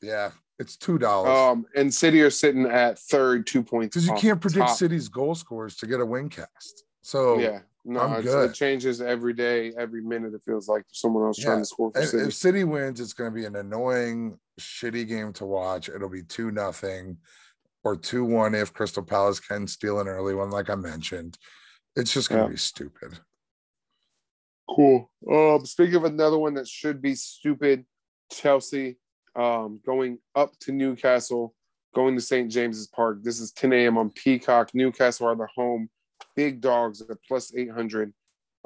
yeah, 0.00 0.30
it's 0.58 0.76
two 0.76 0.98
dollars 0.98 1.30
Um, 1.30 1.66
and 1.74 1.92
City 1.92 2.20
are 2.22 2.30
sitting 2.30 2.66
at 2.66 2.98
third, 2.98 3.46
two 3.46 3.62
points. 3.62 3.94
because 3.94 4.06
you 4.06 4.14
can't 4.14 4.40
predict 4.40 4.66
top. 4.68 4.76
City's 4.76 5.08
goal 5.08 5.34
scores 5.34 5.76
to 5.76 5.86
get 5.86 6.00
a 6.00 6.06
win 6.06 6.28
cast. 6.28 6.84
So, 7.02 7.38
Yeah, 7.38 7.60
no, 7.84 8.14
it 8.20 8.54
changes 8.54 9.00
every 9.00 9.32
day, 9.32 9.72
every 9.78 10.02
minute. 10.02 10.34
It 10.34 10.42
feels 10.44 10.68
like 10.68 10.84
someone 10.92 11.24
else 11.24 11.38
trying 11.38 11.58
to 11.60 11.64
score 11.64 11.90
for 11.90 11.98
and 11.98 12.08
City. 12.08 12.24
if 12.24 12.34
City 12.34 12.64
wins, 12.64 13.00
it's 13.00 13.12
going 13.14 13.30
to 13.30 13.34
be 13.34 13.46
an 13.46 13.56
annoying, 13.56 14.38
shitty 14.60 15.06
game 15.08 15.32
to 15.34 15.46
watch. 15.46 15.88
It'll 15.88 16.08
be 16.10 16.22
two 16.22 16.50
nothing 16.50 17.16
or 17.84 17.96
two 17.96 18.24
one 18.24 18.54
if 18.54 18.72
Crystal 18.72 19.02
Palace 19.02 19.40
can 19.40 19.66
steal 19.66 20.00
an 20.00 20.08
early 20.08 20.34
one, 20.34 20.50
like 20.50 20.70
I 20.70 20.74
mentioned. 20.74 21.38
It's 21.96 22.12
just 22.12 22.28
going 22.28 22.42
to 22.42 22.46
Yeah. 22.48 22.52
be 22.52 22.58
stupid. 22.58 23.18
Cool. 24.68 25.10
Um, 25.30 25.64
speaking 25.64 25.94
of 25.96 26.04
another 26.04 26.38
one 26.38 26.54
that 26.54 26.68
should 26.68 27.00
be 27.00 27.14
stupid, 27.14 27.86
Chelsea 28.30 28.98
um, 29.34 29.80
going 29.86 30.18
up 30.34 30.58
to 30.60 30.72
Newcastle, 30.72 31.54
going 31.94 32.14
to 32.16 32.20
St. 32.20 32.50
James's 32.50 32.88
Park. 32.88 33.22
This 33.22 33.40
is 33.40 33.52
10 33.52 33.72
a.m. 33.72 33.96
on 33.96 34.10
Peacock. 34.10 34.74
Newcastle 34.74 35.26
are 35.28 35.36
the 35.36 35.46
home 35.54 35.88
big 36.36 36.60
dogs 36.60 37.00
at 37.00 37.16
plus 37.26 37.54
800. 37.54 38.12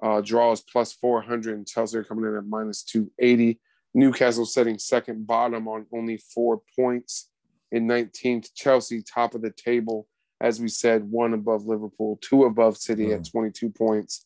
Uh, 0.02 0.20
draws 0.20 0.62
plus 0.62 0.92
400. 0.94 1.54
And 1.54 1.66
Chelsea 1.66 1.98
are 1.98 2.04
coming 2.04 2.24
in 2.24 2.36
at 2.36 2.46
minus 2.46 2.82
280. 2.82 3.60
Newcastle 3.94 4.46
setting 4.46 4.78
second 4.78 5.26
bottom 5.26 5.68
on 5.68 5.86
only 5.92 6.16
four 6.16 6.62
points 6.76 7.28
in 7.72 7.88
19th. 7.88 8.50
Chelsea 8.54 9.02
top 9.02 9.34
of 9.34 9.42
the 9.42 9.50
table, 9.50 10.06
as 10.40 10.60
we 10.60 10.68
said, 10.68 11.02
one 11.10 11.34
above 11.34 11.64
Liverpool, 11.66 12.18
two 12.22 12.44
above 12.44 12.76
City 12.76 13.12
at 13.12 13.28
22 13.28 13.70
points. 13.70 14.24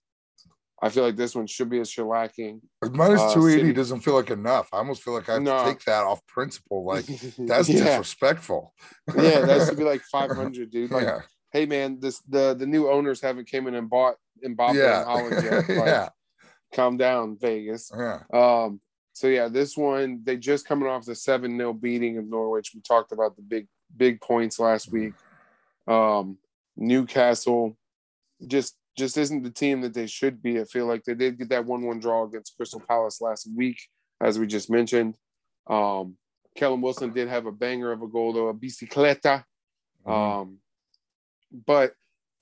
I 0.83 0.91
feel 0.91 1.05
like 1.05 1.17
this 1.17 1.35
one 1.35 1.47
should 1.47 1.71
be 1.71 1.79
a 1.79 1.83
shellacking. 1.85 2.61
Minus 2.93 3.21
Uh, 3.23 3.33
280 3.33 3.61
City- 3.63 3.73
doesn't 3.73 4.01
feel 4.01 4.13
like 4.13 4.29
enough. 4.29 4.69
I 4.75 4.77
almost 4.77 5.03
feel 5.03 5.15
like 5.15 5.27
I 5.31 5.35
have 5.35 5.43
No. 5.43 5.57
to 5.59 5.65
take 5.65 5.83
that 5.85 6.05
off 6.05 6.21
principle. 6.27 6.85
Like, 6.93 7.07
that's 7.39 7.71
yeah, 7.71 7.85
disrespectful. 7.99 8.75
yeah, 9.17 9.41
that 9.41 9.67
should 9.67 9.79
be 9.79 9.85
like 9.85 10.03
500, 10.13 10.71
dude. 10.71 10.91
Like, 10.91 11.05
yeah. 11.05 11.21
hey 11.51 11.65
man, 11.65 11.99
this 12.01 12.21
the 12.29 12.55
the 12.55 12.67
new 12.67 12.91
owners 12.91 13.23
haven't 13.23 13.49
came 13.49 13.67
in 13.69 13.75
and 13.75 13.89
bought 13.89 14.17
Mbappe 14.45 14.75
Yeah. 14.75 15.01
and 15.01 15.33
Haaland 15.33 15.43
yet. 15.43 15.77
Like, 15.79 15.87
yeah. 15.87 16.09
calm 16.75 16.99
down, 16.99 17.39
Vegas. 17.41 17.91
Yeah. 17.97 18.21
Um, 18.35 18.81
so 19.17 19.29
yeah, 19.29 19.49
this 19.49 19.79
one 19.79 20.21
they 20.25 20.37
just 20.37 20.69
coming 20.69 20.87
off 20.87 21.07
the 21.07 21.15
seven 21.15 21.57
0 21.57 21.73
beating 21.73 22.19
of 22.19 22.27
Norwich. 22.27 22.73
We 22.75 22.83
talked 22.83 23.13
about 23.13 23.35
the 23.35 23.41
big 23.41 23.67
big 23.97 24.21
points 24.21 24.59
last 24.59 24.93
week. 24.93 25.15
Um, 25.89 26.37
Newcastle 26.77 27.79
just 28.47 28.77
just 28.99 29.17
isn't 29.17 29.43
the 29.43 29.51
team 29.51 29.81
that 29.81 29.95
they 29.95 30.07
should 30.07 30.43
be. 30.43 30.61
I 30.61 30.65
feel 30.65 30.85
like 30.85 31.05
they 31.05 31.15
did 31.15 31.39
get 31.39 31.49
that 31.49 31.65
one 31.65 31.87
one 31.87 31.99
draw 31.99 32.25
against 32.25 32.59
Crystal 32.59 32.83
Palace 32.87 33.23
last 33.23 33.49
week, 33.57 33.79
as 34.21 34.39
we 34.39 34.47
just 34.47 34.69
mentioned. 34.69 35.17
Um, 35.67 36.19
Callum 36.55 36.83
Wilson 36.83 37.15
did 37.15 37.29
have 37.29 37.47
a 37.47 37.53
banger 37.53 37.93
of 37.93 38.03
a 38.03 38.07
goal, 38.09 38.35
though, 38.35 38.49
a 38.49 38.55
bicicleta. 38.55 39.45
Mhm. 40.07 40.13
Um, 40.13 40.59
but 41.67 41.95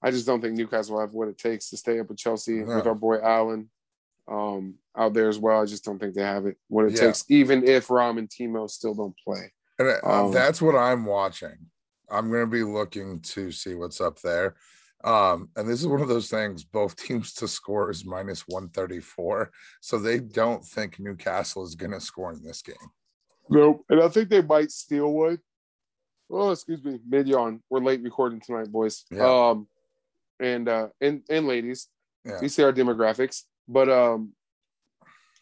I 0.02 0.10
just 0.10 0.26
don't 0.26 0.40
think 0.40 0.56
Newcastle 0.56 0.98
have 0.98 1.14
what 1.14 1.28
it 1.28 1.38
takes 1.38 1.70
to 1.70 1.76
stay 1.76 2.00
up 2.00 2.08
with 2.08 2.18
Chelsea 2.18 2.64
No. 2.64 2.76
with 2.76 2.86
our 2.88 2.96
boy 2.96 3.20
Allen 3.20 3.70
um, 4.28 4.74
out 4.96 5.14
there 5.14 5.28
as 5.28 5.38
well. 5.38 5.60
I 5.62 5.66
just 5.66 5.84
don't 5.84 5.98
think 5.98 6.14
they 6.14 6.22
have 6.22 6.46
it 6.46 6.56
what 6.68 6.86
it 6.86 6.92
Yeah. 6.92 7.06
takes, 7.06 7.24
even 7.28 7.66
if 7.66 7.90
Rom 7.90 8.18
and 8.18 8.28
Timo 8.28 8.68
still 8.70 8.94
don't 8.94 9.16
play. 9.24 9.52
And 9.78 9.88
uh, 9.88 10.24
Um, 10.26 10.32
that's 10.32 10.62
what 10.62 10.74
I'm 10.76 11.04
watching. 11.04 11.70
I'm 12.10 12.30
going 12.30 12.44
to 12.44 12.50
be 12.50 12.62
looking 12.62 13.20
to 13.20 13.50
see 13.50 13.74
what's 13.74 14.00
up 14.00 14.20
there. 14.20 14.54
Um, 15.02 15.50
and 15.56 15.68
this 15.68 15.80
is 15.80 15.86
one 15.86 16.00
of 16.00 16.08
those 16.08 16.30
things, 16.30 16.64
both 16.64 16.96
teams 17.04 17.34
to 17.34 17.48
score 17.48 17.90
is 17.90 18.04
minus 18.04 18.46
134. 18.48 19.50
So 19.80 19.98
they 19.98 20.18
don't 20.20 20.64
think 20.64 20.98
Newcastle 20.98 21.64
is 21.64 21.74
going 21.74 21.92
to 21.92 22.00
score 22.00 22.32
in 22.32 22.42
this 22.42 22.62
game. 22.62 22.76
Nope. 23.50 23.84
And 23.90 24.00
I 24.02 24.08
think 24.08 24.30
they 24.30 24.40
might 24.40 24.70
steal 24.70 25.12
one. 25.12 25.38
Oh, 26.30 26.50
excuse 26.52 26.82
me, 26.82 26.98
mid 27.06 27.28
yawn. 27.28 27.62
We're 27.68 27.80
late 27.80 28.02
recording 28.02 28.40
tonight, 28.40 28.72
boys. 28.72 29.04
Yeah. 29.10 29.50
Um, 29.50 29.68
and 30.40 30.66
uh, 30.68 30.88
and 31.00 31.22
and 31.28 31.46
ladies, 31.46 31.88
Yeah. 32.24 32.40
you 32.40 32.48
see 32.48 32.62
our 32.62 32.72
demographics, 32.72 33.42
but 33.68 33.88
um, 33.88 34.32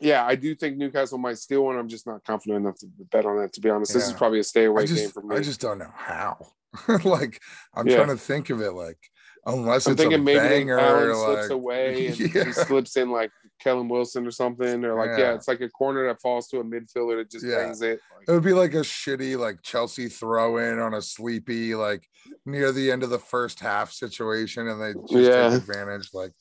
yeah, 0.01 0.25
I 0.25 0.35
do 0.35 0.55
think 0.55 0.77
Newcastle 0.77 1.19
might 1.19 1.39
steal 1.39 1.65
one. 1.65 1.77
I'm 1.77 1.89
just 1.89 2.07
not 2.07 2.25
confident 2.25 2.59
enough 2.65 2.79
to 2.81 2.87
bet 3.11 3.25
on 3.25 3.39
that. 3.39 3.53
To 3.55 3.61
be 3.61 3.71
honest, 3.71 3.93
this 3.95 4.07
is 4.07 4.13
probably 4.13 4.41
a 4.41 4.45
stay 4.45 4.65
away 4.65 4.87
game 4.87 5.11
for 5.11 5.23
me. 5.23 5.37
I 5.37 5.41
just 5.41 5.61
don't 5.61 5.79
know 5.79 5.93
how. 5.95 6.49
like, 7.05 7.41
I'm 7.75 7.87
Yeah. 7.87 7.97
trying 7.97 8.09
to 8.09 8.17
think 8.17 8.51
of 8.51 8.61
it 8.61 8.73
like, 8.73 8.99
unless 9.47 9.87
I'm 9.87 9.93
it's 9.93 10.01
thinking 10.03 10.21
a 10.21 10.23
maybe 10.23 10.39
banger, 10.39 10.79
Allen 10.79 11.15
slips 11.15 11.51
away 11.51 12.07
and 12.09 12.19
Yeah. 12.19 12.45
he 12.45 12.53
slips 12.53 12.97
in 12.97 13.11
like 13.11 13.31
Callum 13.61 13.89
Wilson 13.89 14.27
or 14.27 14.31
something, 14.33 14.85
or 14.85 14.95
like 14.95 15.11
yeah. 15.19 15.25
Yeah. 15.27 15.35
it's 15.35 15.47
like 15.47 15.61
a 15.61 15.69
corner 15.69 16.07
that 16.09 16.21
falls 16.21 16.49
to 16.49 16.59
a 16.61 16.65
midfielder 16.65 17.19
that 17.19 17.31
just 17.31 17.45
Yeah. 17.45 17.57
bangs 17.59 17.83
it. 17.83 18.01
Like, 18.17 18.29
it 18.29 18.33
would 18.33 18.43
be 18.43 18.55
like 18.55 18.75
a 18.75 18.79
shitty 18.79 19.39
like 19.39 19.63
Chelsea 19.63 20.09
throw 20.09 20.57
in 20.57 20.79
on 20.81 20.95
a 20.95 21.03
sleepy 21.03 21.75
like 21.77 22.09
near 22.47 22.73
the 22.73 22.91
end 22.91 23.03
of 23.05 23.11
the 23.11 23.19
first 23.19 23.61
half 23.61 23.93
situation, 23.93 24.67
and 24.69 24.81
they 24.83 24.95
just 24.95 25.13
Yeah. 25.31 25.51
take 25.51 25.59
advantage. 25.69 26.09
Like, 26.15 26.33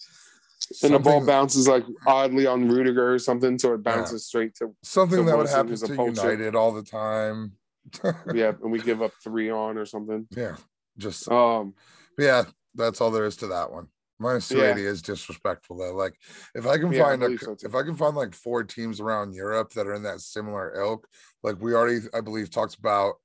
and 0.84 0.94
the 0.94 1.00
ball 1.00 1.26
bounces 1.26 1.68
like 1.68 1.84
oddly 2.06 2.48
on 2.48 2.68
Rudiger 2.68 3.14
or 3.14 3.20
something, 3.20 3.58
so 3.60 3.74
it 3.74 3.84
bounces 3.84 4.26
straight 4.26 4.56
to 4.56 4.76
something 4.84 5.20
to 5.20 5.24
that 5.24 5.38
would 5.38 5.50
happen 5.50 5.76
to. 5.76 6.06
United 6.06 6.56
all 6.56 6.72
the 6.72 6.84
time. 6.84 7.54
yeah, 8.34 8.54
and 8.62 8.72
we 8.72 8.80
give 8.80 9.02
up 9.02 9.12
three 9.24 9.50
on 9.50 9.78
or 9.78 9.86
something. 9.86 10.28
yeah, 10.32 10.56
just 10.98 11.30
Um, 11.32 11.74
yeah, 12.18 12.44
that's 12.76 13.02
all 13.02 13.12
there 13.12 13.26
is 13.26 13.38
to 13.38 13.48
that 13.48 13.72
one. 13.72 13.88
Minus 14.20 14.50
two 14.50 14.64
eighty 14.64 14.86
is 14.86 15.02
disrespectful 15.02 15.78
though. 15.78 15.96
Like 15.96 16.14
if 16.54 16.68
I 16.68 16.78
can 16.78 16.94
Yeah, 16.94 17.06
find 17.06 17.24
a, 17.24 17.40
so, 17.40 17.56
if 17.64 17.74
I 17.74 17.82
can 17.82 17.96
find 17.96 18.16
like 18.16 18.36
four 18.36 18.64
teams 18.64 19.00
around 19.00 19.34
Europe 19.34 19.72
that 19.74 19.88
are 19.88 19.96
in 19.96 20.04
that 20.04 20.22
similar 20.22 20.76
ilk, 20.80 21.08
like 21.42 21.60
we 21.60 21.74
already 21.74 22.06
I 22.14 22.22
believe 22.22 22.52
talked 22.52 22.76
about 22.76 23.16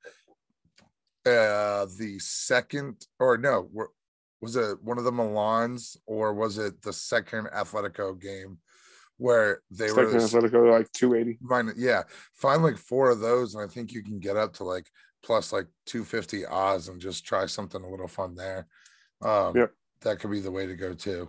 uh 1.27 1.87
the 1.99 2.17
second 2.19 3.07
or 3.19 3.37
no, 3.37 3.69
were- 3.73 3.91
was 4.41 4.57
it 4.57 4.83
one 4.83 4.99
of 4.99 5.05
the 5.05 5.13
Milans 5.13 5.97
or 6.07 6.35
was 6.35 6.59
it 6.59 6.83
the 6.83 6.93
second 6.93 7.49
Atletico 7.55 8.21
game 8.21 8.59
where 9.19 9.63
they 9.71 9.91
were 9.91 10.21
second 10.21 10.43
Atletico 10.43 10.71
like 10.71 10.91
two 10.93 11.15
eighty. 11.15 11.39
Mine, 11.41 11.73
yeah. 11.77 12.03
Find 12.35 12.63
like 12.63 12.77
four 12.77 13.11
of 13.11 13.21
those, 13.21 13.55
and 13.55 13.65
I 13.65 13.73
think 13.73 13.93
you 13.93 14.03
can 14.03 14.19
get 14.19 14.37
up 14.37 14.53
to 14.55 14.65
like 14.65 14.87
plus 15.27 15.53
like 15.53 15.67
250 15.87 16.47
odds 16.47 16.89
and 16.89 17.01
just 17.01 17.27
try 17.27 17.47
something 17.47 17.83
a 17.83 17.89
little 17.89 18.09
fun 18.09 18.35
there. 18.35 18.67
Um, 19.23 19.57
Yep. 19.57 19.73
That 20.03 20.21
could 20.21 20.31
be 20.31 20.41
the 20.41 20.51
way 20.53 20.67
to 20.67 20.77
go 20.77 20.95
too. 20.95 21.29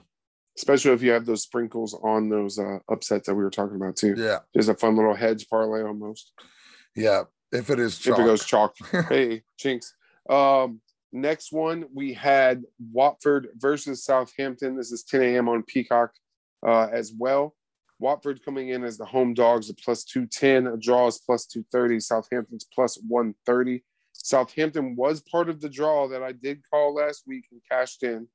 Especially 0.56 0.92
if 0.92 1.02
you 1.02 1.12
have 1.12 1.26
those 1.26 1.44
sprinkles 1.44 2.00
on 2.04 2.30
those 2.30 2.60
uh, 2.60 2.80
upsets 2.90 3.28
that 3.28 3.36
we 3.36 3.44
were 3.44 3.50
talking 3.50 3.76
about 3.76 3.96
too. 3.96 4.14
Yeah. 4.18 4.40
Just 4.56 4.70
a 4.70 4.76
fun 4.76 4.96
little 4.96 5.16
hedge 5.16 5.48
parlay 5.50 5.82
almost. 5.84 6.32
Yeah. 6.96 7.24
If 7.52 7.70
it 7.70 7.80
is 7.80 7.98
chalk. 7.98 8.20
If 8.20 8.26
it 8.26 8.28
goes 8.28 8.46
chalk. 8.46 8.76
hey, 9.10 9.44
chinks. 9.58 9.94
Um, 10.30 10.82
next 11.12 11.52
one 11.52 11.86
we 11.94 12.14
had 12.14 12.64
Watford 12.92 13.50
versus 13.56 14.04
Southampton. 14.04 14.76
This 14.76 14.92
is 14.92 15.04
10 15.04 15.22
a.m. 15.22 15.50
on 15.50 15.64
Peacock 15.64 16.12
uh, 16.66 16.88
as 16.92 17.14
well. 17.18 17.56
Watford 18.00 18.44
coming 18.44 18.70
in 18.70 18.84
as 18.84 18.98
the 18.98 19.06
home 19.06 19.34
dogs 19.34 19.70
at 19.70 19.78
plus 19.80 20.04
210. 20.04 20.68
A 20.68 20.78
draw 20.78 21.08
is 21.08 21.20
plus 21.20 21.46
230. 21.46 22.00
Southampton's 22.00 22.66
plus 22.74 22.98
130. 23.08 23.84
Southampton 24.14 24.96
was 24.96 25.22
part 25.22 25.50
of 25.50 25.62
the 25.62 25.70
draw 25.70 26.08
that 26.10 26.22
I 26.22 26.32
did 26.32 26.62
call 26.70 26.96
last 26.96 27.24
week 27.26 27.46
and 27.52 27.62
cashed 27.70 28.04
in. 28.04 28.28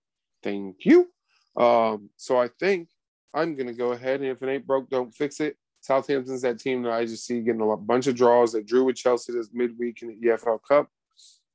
Thank 0.43 0.85
you. 0.85 1.11
Um, 1.57 2.11
so 2.17 2.41
I 2.41 2.49
think 2.59 2.89
I'm 3.35 3.55
going 3.55 3.67
to 3.67 3.73
go 3.73 3.93
ahead 3.93 4.21
and 4.21 4.31
if 4.31 4.43
it 4.43 4.49
ain't 4.49 4.67
broke, 4.67 4.89
don't 4.91 5.15
fix 5.15 5.41
it. 5.41 5.57
Southampton's 5.81 6.43
that 6.43 6.61
team 6.61 6.83
that 6.83 6.93
I 6.93 7.05
just 7.05 7.27
see 7.27 7.41
getting 7.41 7.61
a 7.61 7.77
bunch 7.77 8.07
of 8.07 8.15
draws 8.15 8.53
that 8.53 8.67
drew 8.67 8.85
with 8.85 8.97
Chelsea 8.97 9.33
this 9.33 9.51
midweek 9.53 10.03
in 10.03 10.09
the 10.09 10.29
EFL 10.29 10.61
Cup. 10.67 10.89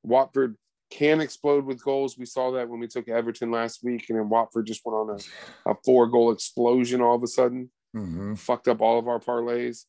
Watford 0.03 0.55
can 0.89 1.21
explode 1.21 1.65
with 1.65 1.83
goals. 1.83 2.17
We 2.17 2.25
saw 2.25 2.51
that 2.51 2.69
when 2.69 2.79
we 2.79 2.87
took 2.87 3.09
Everton 3.09 3.51
last 3.51 3.83
week, 3.83 4.05
and 4.09 4.17
then 4.17 4.29
Watford 4.29 4.65
just 4.65 4.81
went 4.85 4.95
on 4.95 5.19
a, 5.19 5.71
a 5.71 5.75
four 5.85 6.07
goal 6.07 6.31
explosion 6.31 7.01
all 7.01 7.15
of 7.15 7.23
a 7.23 7.27
sudden, 7.27 7.69
hmm 7.93 8.35
fucked 8.35 8.67
up 8.67 8.81
all 8.81 8.99
of 8.99 9.07
our 9.07 9.19
parlays. 9.19 9.85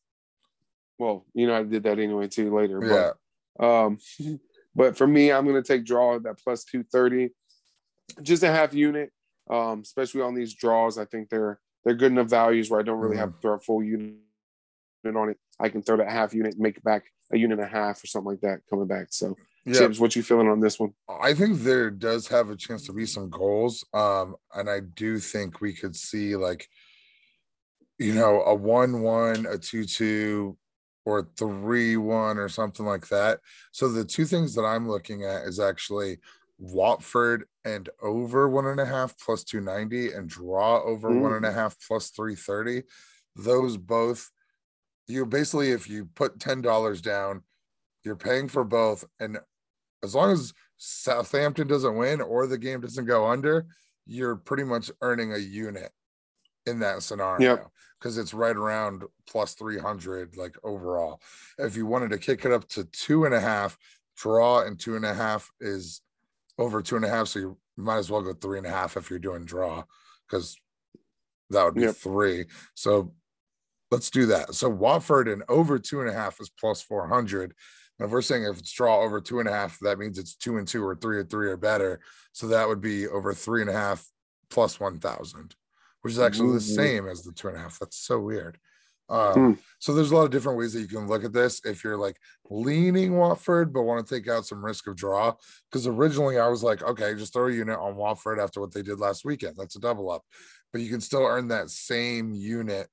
Well, 0.97 1.25
you 1.33 1.47
know, 1.47 1.55
I 1.55 1.63
did 1.63 1.83
that 1.83 1.99
anyway 1.99 2.27
too 2.27 2.53
later. 2.55 2.79
Yeah. 2.83 3.11
But 3.57 3.65
um, 3.65 3.97
but 4.75 4.97
for 4.97 5.07
me, 5.07 5.31
I'm 5.31 5.45
going 5.45 5.61
to 5.61 5.67
take 5.67 5.85
draw 5.85 6.15
at 6.15 6.23
that 6.23 6.39
plus 6.39 6.63
230, 6.65 7.33
just 8.21 8.43
a 8.43 8.51
half 8.51 8.73
unit. 8.73 9.11
Um, 9.49 9.81
especially 9.81 10.21
on 10.21 10.35
these 10.35 10.53
draws, 10.53 10.97
I 10.97 11.05
think 11.05 11.29
they're 11.29 11.59
they're 11.83 11.95
good 11.95 12.11
enough 12.11 12.27
values 12.27 12.69
where 12.69 12.79
I 12.79 12.83
don't 12.83 12.99
really 12.99 13.17
have 13.17 13.33
to 13.33 13.39
throw 13.41 13.53
a 13.53 13.59
full 13.59 13.83
unit 13.83 14.15
on 15.05 15.29
it. 15.29 15.37
I 15.59 15.69
can 15.69 15.81
throw 15.81 15.97
that 15.97 16.11
half 16.11 16.33
unit, 16.33 16.53
and 16.53 16.61
make 16.61 16.81
back 16.83 17.05
a 17.31 17.37
unit 17.37 17.59
and 17.59 17.67
a 17.67 17.69
half 17.69 18.03
or 18.03 18.07
something 18.07 18.31
like 18.31 18.41
that 18.41 18.61
coming 18.69 18.87
back. 18.87 19.07
So, 19.09 19.35
Yeah. 19.69 19.79
Chips, 19.79 19.99
what 19.99 20.15
you 20.15 20.23
feeling 20.23 20.47
on 20.47 20.59
this 20.59 20.79
one? 20.79 20.93
I 21.21 21.33
think 21.33 21.59
there 21.59 21.91
does 21.91 22.27
have 22.27 22.49
a 22.49 22.55
chance 22.55 22.85
to 22.87 22.93
be 22.93 23.05
some 23.05 23.29
goals. 23.29 23.85
Um, 23.93 24.35
and 24.53 24.69
I 24.69 24.79
do 24.79 25.19
think 25.19 25.61
we 25.61 25.73
could 25.73 25.95
see 25.95 26.35
like, 26.35 26.67
you 27.97 28.13
know, 28.13 28.41
a 28.43 28.55
one-one, 28.55 29.45
a 29.45 29.57
two-two, 29.57 30.57
or 31.05 31.27
three-one, 31.37 32.37
or 32.37 32.49
something 32.49 32.85
like 32.85 33.07
that. 33.09 33.39
So 33.71 33.89
the 33.89 34.05
two 34.05 34.25
things 34.25 34.55
that 34.55 34.63
I'm 34.63 34.87
looking 34.89 35.23
at 35.23 35.43
is 35.43 35.59
actually 35.59 36.17
Watford 36.57 37.45
and 37.63 37.89
over 38.01 38.49
one 38.49 38.67
and 38.67 38.79
a 38.79 38.85
half 38.85 39.17
plus 39.17 39.43
290 39.43 40.13
and 40.13 40.27
draw 40.27 40.81
over 40.83 41.09
one 41.11 41.33
and 41.33 41.45
a 41.45 41.51
half 41.51 41.75
plus 41.87 42.09
330. 42.09 42.83
Those 43.35 43.77
both, 43.77 44.29
you 45.07 45.25
basically, 45.25 45.71
if 45.71 45.89
you 45.89 46.09
put 46.15 46.39
$10 46.39 47.01
down, 47.01 47.43
you're 48.03 48.15
paying 48.15 48.47
for 48.47 48.63
both. 48.63 49.05
And 49.19 49.39
as 50.03 50.15
long 50.15 50.31
as 50.31 50.53
Southampton 50.77 51.67
doesn't 51.67 51.95
win 51.97 52.21
or 52.21 52.47
the 52.47 52.57
game 52.57 52.81
doesn't 52.81 53.05
go 53.05 53.27
under, 53.27 53.67
you're 54.05 54.35
pretty 54.35 54.63
much 54.63 54.91
earning 55.01 55.33
a 55.33 55.37
unit 55.37 55.91
in 56.65 56.79
that 56.79 57.03
scenario 57.03 57.71
because 57.99 58.17
it's 58.17 58.33
right 58.33 58.55
around 58.55 59.03
plus 59.27 59.53
300 59.55 60.37
like 60.37 60.55
overall. 60.63 61.21
If 61.57 61.75
you 61.75 61.85
wanted 61.85 62.11
to 62.11 62.17
kick 62.17 62.45
it 62.45 62.51
up 62.51 62.67
to 62.69 62.85
two 62.85 63.25
and 63.25 63.33
a 63.33 63.39
half, 63.39 63.77
draw 64.17 64.61
and 64.63 64.79
two 64.79 64.95
and 64.95 65.05
a 65.05 65.13
half 65.13 65.49
is 65.59 66.01
over 66.57 66.81
two 66.81 66.95
and 66.95 67.05
a 67.05 67.09
half. 67.09 67.27
So 67.27 67.39
you 67.39 67.57
might 67.77 67.97
as 67.97 68.09
well 68.09 68.21
go 68.21 68.33
three 68.33 68.57
and 68.57 68.67
a 68.67 68.71
half 68.71 68.97
if 68.97 69.09
you're 69.09 69.19
doing 69.19 69.45
draw 69.45 69.83
because 70.27 70.57
that 71.49 71.63
would 71.63 71.75
be 71.75 71.81
Yep. 71.81 71.95
three. 71.95 72.45
So 72.75 73.13
let's 73.91 74.09
do 74.09 74.27
that. 74.27 74.55
So 74.55 74.69
Watford 74.69 75.27
and 75.27 75.43
over 75.49 75.79
two 75.79 75.99
and 76.01 76.09
a 76.09 76.13
half 76.13 76.39
is 76.39 76.49
plus 76.49 76.81
400. 76.81 77.53
And 77.99 78.05
if 78.05 78.11
we're 78.11 78.21
saying 78.21 78.43
if 78.45 78.57
it's 78.57 78.71
draw 78.71 79.01
over 79.01 79.19
two 79.19 79.39
and 79.39 79.49
a 79.49 79.51
half, 79.51 79.77
that 79.79 79.99
means 79.99 80.17
it's 80.17 80.35
two 80.35 80.57
and 80.57 80.67
two 80.67 80.83
or 80.85 80.95
three 80.95 81.17
or 81.17 81.25
three 81.25 81.49
or 81.49 81.57
better. 81.57 81.99
So 82.31 82.47
that 82.47 82.67
would 82.67 82.81
be 82.81 83.07
over 83.07 83.33
three 83.33 83.61
and 83.61 83.69
a 83.69 83.73
half 83.73 84.07
plus 84.49 84.79
1,000, 84.79 85.55
which 86.01 86.13
is 86.13 86.19
actually 86.19 86.53
the 86.53 86.59
Mhm. 86.59 86.75
same 86.75 87.07
as 87.07 87.23
the 87.23 87.33
two 87.33 87.49
and 87.49 87.57
a 87.57 87.59
half. 87.59 87.77
That's 87.77 87.97
so 87.97 88.19
weird. 88.19 88.57
Um, 89.09 89.55
Hmm. 89.55 89.59
So 89.79 89.93
there's 89.93 90.11
a 90.11 90.15
lot 90.15 90.25
of 90.25 90.31
different 90.31 90.57
ways 90.59 90.73
that 90.73 90.81
you 90.81 90.87
can 90.87 91.07
look 91.07 91.23
at 91.23 91.33
this. 91.33 91.61
If 91.65 91.83
you're 91.83 91.97
like 91.97 92.19
leaning 92.49 93.17
Watford, 93.17 93.73
but 93.73 93.83
want 93.83 94.05
to 94.07 94.15
take 94.15 94.27
out 94.29 94.45
some 94.45 94.63
risk 94.63 94.87
of 94.87 94.95
draw, 94.95 95.35
because 95.69 95.87
originally 95.87 96.37
I 96.37 96.47
was 96.47 96.63
like, 96.63 96.83
okay, 96.83 97.15
just 97.15 97.33
throw 97.33 97.47
a 97.47 97.51
unit 97.51 97.79
on 97.79 97.95
Watford 97.95 98.39
after 98.39 98.61
what 98.61 98.73
they 98.73 98.81
did 98.83 98.99
last 98.99 99.25
weekend. 99.25 99.55
That's 99.57 99.75
a 99.75 99.79
double 99.79 100.11
up, 100.11 100.25
but 100.71 100.81
you 100.81 100.89
can 100.89 101.01
still 101.01 101.25
earn 101.25 101.47
that 101.47 101.69
same 101.69 102.33
unit 102.33 102.87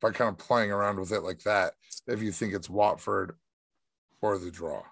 by 0.00 0.12
kind 0.12 0.30
of 0.30 0.38
playing 0.38 0.72
around 0.72 0.98
with 0.98 1.12
it 1.12 1.20
like 1.20 1.40
that. 1.40 1.74
If 2.06 2.22
you 2.22 2.32
think 2.32 2.54
it's 2.54 2.70
Watford 2.70 3.36
or 4.22 4.38
the 4.38 4.50
draw. 4.50 4.82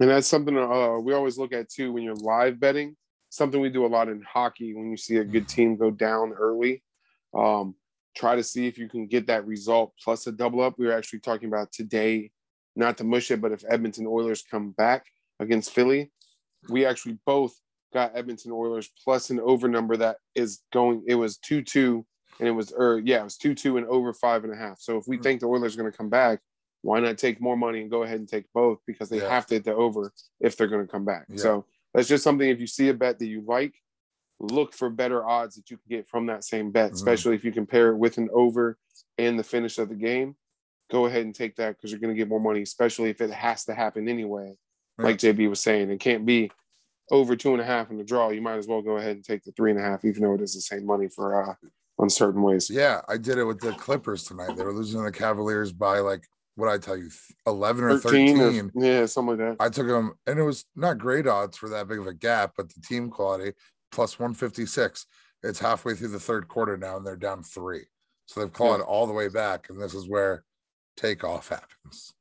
And 0.00 0.10
that's 0.10 0.26
something 0.26 0.56
uh, 0.56 0.98
we 0.98 1.12
always 1.12 1.38
look 1.38 1.52
at 1.52 1.70
too 1.70 1.92
when 1.92 2.02
you're 2.02 2.14
live 2.14 2.58
betting. 2.58 2.96
Something 3.30 3.60
we 3.60 3.70
do 3.70 3.86
a 3.86 3.88
lot 3.88 4.08
in 4.08 4.22
hockey 4.22 4.74
when 4.74 4.90
you 4.90 4.96
see 4.96 5.16
a 5.18 5.24
good 5.24 5.48
team 5.48 5.76
go 5.76 5.90
down 5.90 6.32
early. 6.32 6.82
Um, 7.34 7.76
try 8.14 8.36
to 8.36 8.42
see 8.42 8.66
if 8.66 8.78
you 8.78 8.88
can 8.88 9.06
get 9.06 9.26
that 9.28 9.46
result 9.46 9.94
plus 10.02 10.26
a 10.26 10.32
double 10.32 10.60
up. 10.60 10.74
We 10.78 10.86
were 10.86 10.92
actually 10.92 11.20
talking 11.20 11.48
about 11.48 11.72
today, 11.72 12.30
not 12.76 12.98
to 12.98 13.04
mush 13.04 13.30
it, 13.30 13.40
but 13.40 13.52
if 13.52 13.64
Edmonton 13.68 14.06
Oilers 14.06 14.42
come 14.42 14.72
back 14.72 15.06
against 15.40 15.70
Philly, 15.70 16.10
we 16.68 16.84
actually 16.84 17.18
both 17.24 17.54
got 17.92 18.16
Edmonton 18.16 18.52
Oilers 18.52 18.90
plus 19.04 19.30
an 19.30 19.40
over 19.40 19.68
number 19.68 19.96
that 19.96 20.16
is 20.34 20.60
going. 20.72 21.04
It 21.06 21.14
was 21.14 21.38
two 21.38 21.62
two, 21.62 22.04
and 22.38 22.48
it 22.48 22.52
was 22.52 22.72
or 22.72 23.00
yeah, 23.04 23.20
it 23.20 23.24
was 23.24 23.36
two 23.36 23.54
two 23.54 23.76
and 23.76 23.86
over 23.86 24.12
five 24.12 24.44
and 24.44 24.52
a 24.52 24.56
half. 24.56 24.80
So 24.80 24.98
if 24.98 25.04
we 25.06 25.18
think 25.18 25.40
the 25.40 25.46
Oilers 25.46 25.74
are 25.74 25.78
going 25.78 25.90
to 25.90 25.96
come 25.96 26.10
back, 26.10 26.40
why 26.82 27.00
not 27.00 27.16
take 27.16 27.40
more 27.40 27.56
money 27.56 27.80
and 27.80 27.90
go 27.90 28.02
ahead 28.02 28.18
and 28.18 28.28
take 28.28 28.44
both 28.52 28.78
because 28.86 29.08
they 29.08 29.18
Yeah. 29.18 29.30
have 29.30 29.46
to 29.46 29.54
hit 29.54 29.64
the 29.64 29.74
over 29.74 30.12
if 30.40 30.56
they're 30.56 30.66
going 30.66 30.84
to 30.84 30.90
come 30.90 31.04
back. 31.04 31.26
Yeah. 31.28 31.36
So 31.38 31.64
that's 31.94 32.08
just 32.08 32.24
something. 32.24 32.48
If 32.48 32.60
you 32.60 32.66
see 32.66 32.88
a 32.88 32.94
bet 32.94 33.18
that 33.20 33.26
you 33.26 33.42
like, 33.46 33.74
look 34.40 34.74
for 34.74 34.90
better 34.90 35.24
odds 35.24 35.54
that 35.54 35.70
you 35.70 35.76
can 35.76 35.86
get 35.88 36.08
from 36.08 36.26
that 36.26 36.42
same 36.44 36.72
bet, 36.72 36.90
Mhm. 36.90 36.94
especially 36.94 37.36
if 37.36 37.44
you 37.44 37.52
compare 37.52 37.90
it 37.90 37.96
with 37.96 38.18
an 38.18 38.28
over 38.32 38.76
and 39.16 39.38
the 39.38 39.44
finish 39.44 39.78
of 39.78 39.88
the 39.88 39.94
game. 39.94 40.36
Go 40.90 41.06
ahead 41.06 41.24
and 41.24 41.34
take 41.34 41.56
that 41.56 41.76
because 41.76 41.90
you're 41.92 42.00
going 42.00 42.12
to 42.14 42.18
get 42.18 42.28
more 42.28 42.40
money, 42.40 42.60
especially 42.62 43.08
if 43.10 43.20
it 43.20 43.30
has 43.30 43.64
to 43.66 43.74
happen 43.74 44.08
anyway. 44.08 44.56
Like 44.98 45.18
JB 45.18 45.48
was 45.48 45.60
saying, 45.60 45.90
it 45.90 46.00
can't 46.00 46.26
be 46.26 46.50
over 47.10 47.34
two 47.34 47.52
and 47.52 47.60
a 47.60 47.64
half 47.64 47.90
in 47.90 47.96
the 47.98 48.04
draw. 48.04 48.28
You 48.30 48.42
might 48.42 48.56
as 48.58 48.66
well 48.66 48.82
go 48.82 48.96
ahead 48.98 49.16
and 49.16 49.24
take 49.24 49.42
the 49.42 49.52
three 49.52 49.70
and 49.70 49.80
a 49.80 49.82
half, 49.82 50.04
even 50.04 50.22
though 50.22 50.34
it 50.34 50.40
is 50.42 50.54
the 50.54 50.60
same 50.60 50.84
money 50.84 51.08
for 51.08 51.42
uh 51.50 51.54
on 51.98 52.10
certain 52.10 52.42
ways. 52.42 52.68
Yeah, 52.68 53.00
I 53.08 53.16
did 53.16 53.38
it 53.38 53.44
with 53.44 53.60
the 53.60 53.72
Clippers 53.72 54.24
tonight. 54.24 54.56
They 54.56 54.64
were 54.64 54.72
losing 54.72 55.00
to 55.00 55.04
the 55.04 55.12
Cavaliers 55.12 55.72
by 55.72 56.00
like 56.00 56.26
what 56.54 56.68
I 56.68 56.78
tell 56.78 56.96
you, 56.96 57.08
eleven 57.46 57.84
or 57.84 57.98
13 57.98 58.36
thirteen. 58.36 58.70
or 58.74 58.84
yeah, 58.84 59.06
something 59.06 59.38
like 59.38 59.58
that. 59.58 59.64
I 59.64 59.68
took 59.68 59.86
them, 59.86 60.12
and 60.26 60.38
it 60.38 60.42
was 60.42 60.64
not 60.76 60.98
great 60.98 61.26
odds 61.26 61.56
for 61.56 61.68
that 61.70 61.88
big 61.88 61.98
of 61.98 62.06
a 62.06 62.14
gap, 62.14 62.52
but 62.56 62.68
the 62.68 62.80
team 62.80 63.10
quality 63.10 63.52
plus 63.90 64.18
156. 64.18 65.06
It's 65.42 65.58
halfway 65.58 65.94
through 65.94 66.08
the 66.08 66.20
third 66.20 66.48
quarter 66.48 66.76
now, 66.76 66.96
and 66.96 67.06
they're 67.06 67.16
down 67.16 67.42
three. 67.42 67.86
So 68.26 68.40
they've 68.40 68.52
clawed 68.52 68.80
Yeah. 68.80 68.86
all 68.86 69.06
the 69.06 69.12
way 69.12 69.28
back, 69.28 69.68
and 69.70 69.80
this 69.80 69.94
is 69.94 70.08
where 70.08 70.44
takeoff 70.96 71.48
happens. 71.48 72.12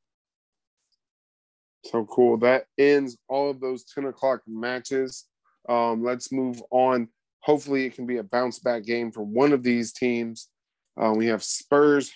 So 1.86 2.06
cool. 2.06 2.38
That 2.38 2.66
ends 2.78 3.18
all 3.28 3.50
of 3.50 3.60
those 3.60 3.84
10 3.86 4.06
o'clock 4.06 4.42
matches. 4.48 5.26
Um, 5.68 6.04
let's 6.04 6.32
move 6.32 6.62
on. 6.72 7.08
Hopefully, 7.42 7.86
it 7.86 7.96
can 7.96 8.06
be 8.06 8.18
a 8.18 8.24
bounce 8.24 8.60
back 8.60 8.84
game 8.84 9.12
for 9.12 9.24
one 9.24 9.52
of 9.52 9.64
these 9.64 9.92
teams. 9.94 10.48
Uh, 11.00 11.14
we 11.16 11.28
have 11.28 11.44
Spurs 11.44 12.12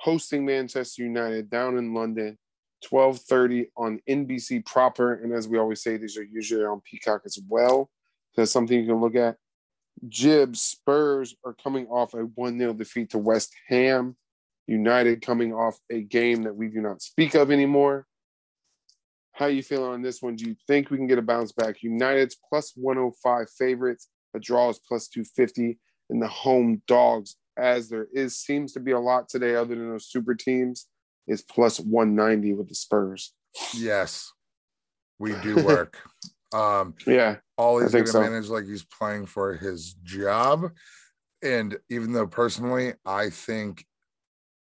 hosting 0.00 0.44
Manchester 0.44 1.02
United 1.02 1.50
down 1.50 1.76
in 1.76 1.94
London, 1.94 2.38
12:30 2.84 3.70
on 3.76 4.00
NBC 4.08 4.64
proper. 4.64 5.14
And 5.14 5.32
as 5.32 5.46
we 5.46 5.58
always 5.58 5.82
say, 5.82 5.96
these 5.96 6.16
are 6.16 6.24
usually 6.24 6.64
on 6.64 6.80
Peacock 6.80 7.22
as 7.26 7.38
well. 7.48 7.90
That's 8.36 8.50
something 8.50 8.78
you 8.78 8.86
can 8.86 9.00
look 9.00 9.16
at. 9.16 9.36
Jibs 10.08 10.62
Spurs 10.62 11.36
are 11.44 11.54
coming 11.54 11.86
off 11.88 12.14
a 12.14 12.24
1-0 12.24 12.78
defeat 12.78 13.10
to 13.10 13.18
West 13.18 13.54
Ham. 13.68 14.16
United 14.66 15.20
coming 15.20 15.52
off 15.52 15.78
a 15.90 16.00
game 16.00 16.44
that 16.44 16.54
we 16.54 16.68
do 16.68 16.80
not 16.80 17.02
speak 17.02 17.34
of 17.34 17.50
anymore. 17.50 18.06
How 19.32 19.46
are 19.46 19.50
you 19.50 19.62
feeling 19.62 19.90
on 19.92 20.02
this 20.02 20.22
one? 20.22 20.36
Do 20.36 20.48
you 20.48 20.56
think 20.66 20.90
we 20.90 20.96
can 20.96 21.06
get 21.06 21.18
a 21.18 21.22
bounce 21.22 21.52
back? 21.52 21.82
United's 21.82 22.36
plus 22.48 22.72
105 22.76 23.48
favorites. 23.58 24.08
a 24.34 24.38
draw 24.38 24.70
is 24.70 24.78
plus 24.78 25.08
250, 25.08 25.78
and 26.08 26.22
the 26.22 26.28
home 26.28 26.82
dogs, 26.86 27.36
as 27.56 27.88
there 27.88 28.06
is 28.12 28.36
seems 28.36 28.72
to 28.74 28.80
be 28.80 28.92
a 28.92 28.98
lot 28.98 29.28
today, 29.28 29.54
other 29.54 29.74
than 29.74 29.90
those 29.90 30.06
super 30.06 30.34
teams, 30.34 30.86
is 31.26 31.42
plus 31.42 31.78
190 31.80 32.54
with 32.54 32.68
the 32.68 32.74
Spurs. 32.74 33.32
Yes, 33.74 34.32
we 35.18 35.34
do 35.42 35.62
work. 35.64 35.98
um, 36.52 36.94
Yeah, 37.06 37.36
all 37.56 37.80
he's 37.80 37.92
going 37.92 38.04
to 38.04 38.10
so. 38.10 38.20
manage 38.20 38.48
like 38.48 38.64
he's 38.66 38.84
playing 38.84 39.26
for 39.26 39.54
his 39.54 39.94
job. 40.02 40.70
And 41.42 41.78
even 41.88 42.12
though 42.12 42.26
personally, 42.26 42.94
I 43.06 43.30
think 43.30 43.84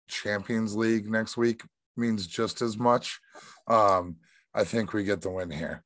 Champions 0.08 0.76
League 0.76 1.10
next 1.10 1.38
week 1.38 1.64
means 1.98 2.28
just 2.28 2.62
as 2.62 2.78
much, 2.78 3.20
um, 3.68 4.18
I 4.54 4.64
think 4.64 4.94
we 4.94 5.04
get 5.04 5.22
the 5.22 5.30
win 5.30 5.52
here. 5.52 5.84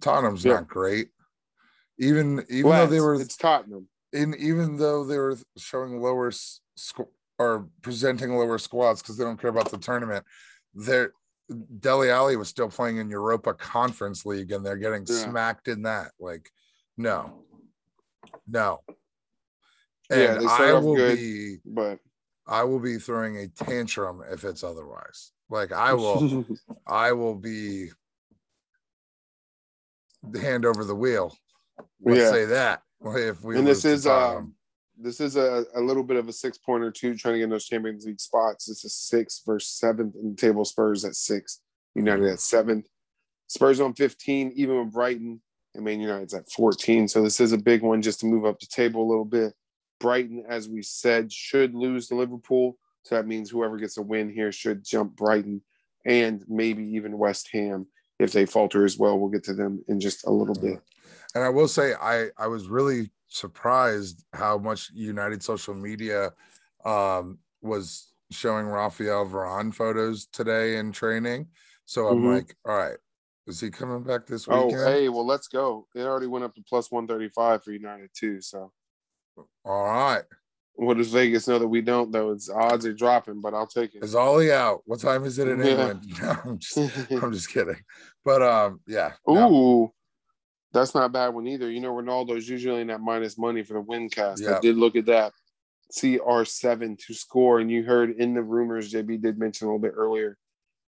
Tottenham's 0.00 0.44
Yeah. 0.44 0.54
not 0.54 0.68
great. 0.68 1.08
Even 1.98 2.44
even 2.48 2.70
though 2.70 2.86
they 2.86 3.00
were 3.00 3.14
it's 3.20 3.36
Tottenham. 3.36 3.88
In 4.12 4.34
even 4.38 4.76
though 4.76 5.04
they 5.04 5.18
were 5.18 5.36
showing 5.56 6.00
lower 6.00 6.28
s- 6.28 6.60
squ- 6.78 7.08
or 7.38 7.68
presenting 7.82 8.30
lower 8.36 8.58
squads 8.58 9.00
because 9.02 9.16
they 9.16 9.24
don't 9.24 9.40
care 9.40 9.50
about 9.50 9.70
the 9.70 9.78
tournament, 9.78 10.24
they're 10.74 11.12
Dele 11.80 12.10
Alli 12.10 12.36
was 12.36 12.48
still 12.48 12.68
playing 12.68 12.98
in 12.98 13.10
Europa 13.10 13.54
Conference 13.54 14.24
League 14.24 14.52
and 14.52 14.64
they're 14.64 14.76
getting 14.76 15.04
Yeah. 15.08 15.28
smacked 15.30 15.66
in 15.68 15.82
that. 15.82 16.12
Like, 16.20 16.48
no, 16.96 17.44
no. 18.46 18.82
Yeah, 20.10 20.34
And 20.34 20.40
they 20.42 20.46
I 20.46 20.72
will 20.74 20.96
good. 20.96 21.16
be 21.16 21.58
But 21.64 21.98
I 22.46 22.64
will 22.64 22.80
be 22.80 22.98
throwing 22.98 23.36
a 23.36 23.48
tantrum 23.48 24.22
if 24.30 24.44
it's 24.44 24.64
otherwise. 24.64 25.32
Like 25.48 25.72
I 25.72 25.94
will 25.94 26.48
I 26.86 27.12
will 27.12 27.36
be 27.36 27.90
hand 30.40 30.64
over 30.66 30.84
the 30.84 30.94
wheel. 30.96 31.36
Let's 32.00 32.20
Yeah. 32.20 32.30
say 32.30 32.44
that. 32.46 32.82
If 33.02 33.42
we 33.42 33.58
And 33.58 33.66
this 33.66 33.84
is, 33.84 34.06
um, 34.06 34.54
this 34.98 35.20
is 35.20 35.36
a, 35.36 35.64
a 35.74 35.80
little 35.80 36.02
bit 36.02 36.16
of 36.16 36.28
a 36.28 36.32
six 36.32 36.58
pointer 36.58 36.90
too, 36.90 37.14
trying 37.16 37.34
to 37.34 37.40
get 37.40 37.50
those 37.50 37.66
Champions 37.66 38.04
League 38.04 38.20
spots. 38.20 38.66
This 38.66 38.84
is 38.84 38.94
six 38.94 39.42
versus 39.46 39.72
seventh 39.72 40.14
in 40.16 40.30
the 40.30 40.36
table. 40.36 40.64
Spurs 40.64 41.04
at 41.04 41.14
six, 41.14 41.60
United 41.94 42.26
at 42.26 42.40
seventh. 42.40 42.86
Spurs 43.46 43.80
on 43.80 43.94
15, 43.94 44.52
even 44.54 44.78
with 44.78 44.92
Brighton, 44.92 45.40
and 45.74 45.84
Man 45.84 46.00
United's 46.00 46.34
at 46.34 46.50
14. 46.52 47.08
So 47.08 47.22
this 47.22 47.40
is 47.40 47.52
a 47.52 47.58
big 47.58 47.82
one 47.82 48.02
just 48.02 48.20
to 48.20 48.26
move 48.26 48.44
up 48.44 48.60
the 48.60 48.66
table 48.66 49.02
a 49.02 49.08
little 49.08 49.24
bit. 49.24 49.54
Brighton, 49.98 50.44
as 50.48 50.68
we 50.68 50.82
said, 50.82 51.32
should 51.32 51.74
lose 51.74 52.08
to 52.08 52.14
Liverpool. 52.14 52.76
So 53.02 53.14
that 53.14 53.26
means 53.26 53.50
whoever 53.50 53.76
gets 53.76 53.96
a 53.96 54.02
win 54.02 54.30
here 54.30 54.52
should 54.52 54.84
jump 54.84 55.16
Brighton 55.16 55.62
and 56.04 56.44
maybe 56.48 56.84
even 56.94 57.18
West 57.18 57.48
Ham 57.52 57.86
if 58.18 58.32
they 58.32 58.46
falter 58.46 58.84
as 58.84 58.98
well. 58.98 59.18
We'll 59.18 59.30
get 59.30 59.44
to 59.44 59.54
them 59.54 59.84
in 59.88 60.00
just 60.00 60.26
a 60.26 60.30
little 60.30 60.54
bit. 60.54 60.80
And 61.34 61.44
I 61.44 61.48
will 61.48 61.68
say, 61.68 61.94
I 61.94 62.28
I 62.36 62.46
was 62.46 62.68
really 62.68 63.10
surprised 63.28 64.24
how 64.32 64.58
much 64.58 64.90
United 64.92 65.42
social 65.42 65.74
media 65.74 66.32
um, 66.84 67.38
was 67.62 68.12
showing 68.30 68.66
Rafael 68.66 69.26
Varane 69.26 69.74
photos 69.74 70.26
today 70.26 70.76
in 70.76 70.92
training. 70.92 71.48
So 71.84 72.08
I'm 72.08 72.22
Mhm. 72.22 72.34
like, 72.36 72.56
all 72.64 72.76
right, 72.76 72.96
is 73.46 73.60
he 73.60 73.70
coming 73.70 74.02
back 74.02 74.26
this 74.26 74.48
Oh, 74.48 74.68
weekend? 74.68 74.84
hey, 74.84 75.08
well, 75.08 75.26
let's 75.26 75.48
go. 75.48 75.86
It 75.94 76.02
already 76.02 76.26
went 76.26 76.44
up 76.44 76.54
to 76.54 76.62
plus 76.62 76.90
135 76.90 77.64
for 77.64 77.72
United, 77.72 78.10
too. 78.14 78.40
So, 78.40 78.72
All 79.64 79.84
right, 79.84 80.24
what 80.74 80.96
does 80.96 81.12
Vegas 81.12 81.46
know 81.46 81.58
that 81.58 81.68
we 81.68 81.82
don't, 81.82 82.10
though? 82.10 82.30
It's 82.32 82.48
odds 82.48 82.86
are 82.86 82.92
dropping, 82.92 83.40
but 83.40 83.54
I'll 83.54 83.66
take 83.66 83.94
it. 83.94 84.02
is 84.02 84.14
Ole 84.14 84.50
out? 84.50 84.82
What 84.86 85.00
time 85.00 85.24
is 85.24 85.38
it 85.38 85.46
in 85.48 85.60
Yeah. 85.60 85.92
England? 85.92 86.04
No, 86.22 86.36
I'm 86.44 86.58
just, 86.58 86.78
I'm 87.22 87.32
just 87.32 87.50
kidding. 87.50 87.82
But 88.24 88.42
um, 88.42 88.80
yeah, 88.86 89.12
no, 89.26 89.48
Ooh, 89.48 89.92
that's 90.72 90.94
not 90.94 91.04
a 91.04 91.08
bad 91.08 91.28
one 91.28 91.46
either. 91.46 91.70
You 91.70 91.80
know, 91.80 91.92
Ronaldo's 91.92 92.48
usually 92.48 92.80
in 92.80 92.88
that 92.88 93.00
minus 93.00 93.36
money 93.38 93.62
for 93.62 93.74
the 93.74 93.80
win 93.80 94.08
cast. 94.08 94.42
I 94.46 94.60
did 94.60 94.76
look 94.76 94.96
at 94.96 95.06
that. 95.06 95.32
CR7 95.92 96.98
to 97.06 97.14
score. 97.14 97.58
And 97.58 97.70
you 97.70 97.82
heard 97.82 98.12
in 98.12 98.34
the 98.34 98.42
rumors, 98.42 98.92
JB 98.92 99.20
did 99.22 99.38
mention 99.38 99.66
a 99.66 99.70
little 99.70 99.80
bit 99.80 99.94
earlier, 99.96 100.38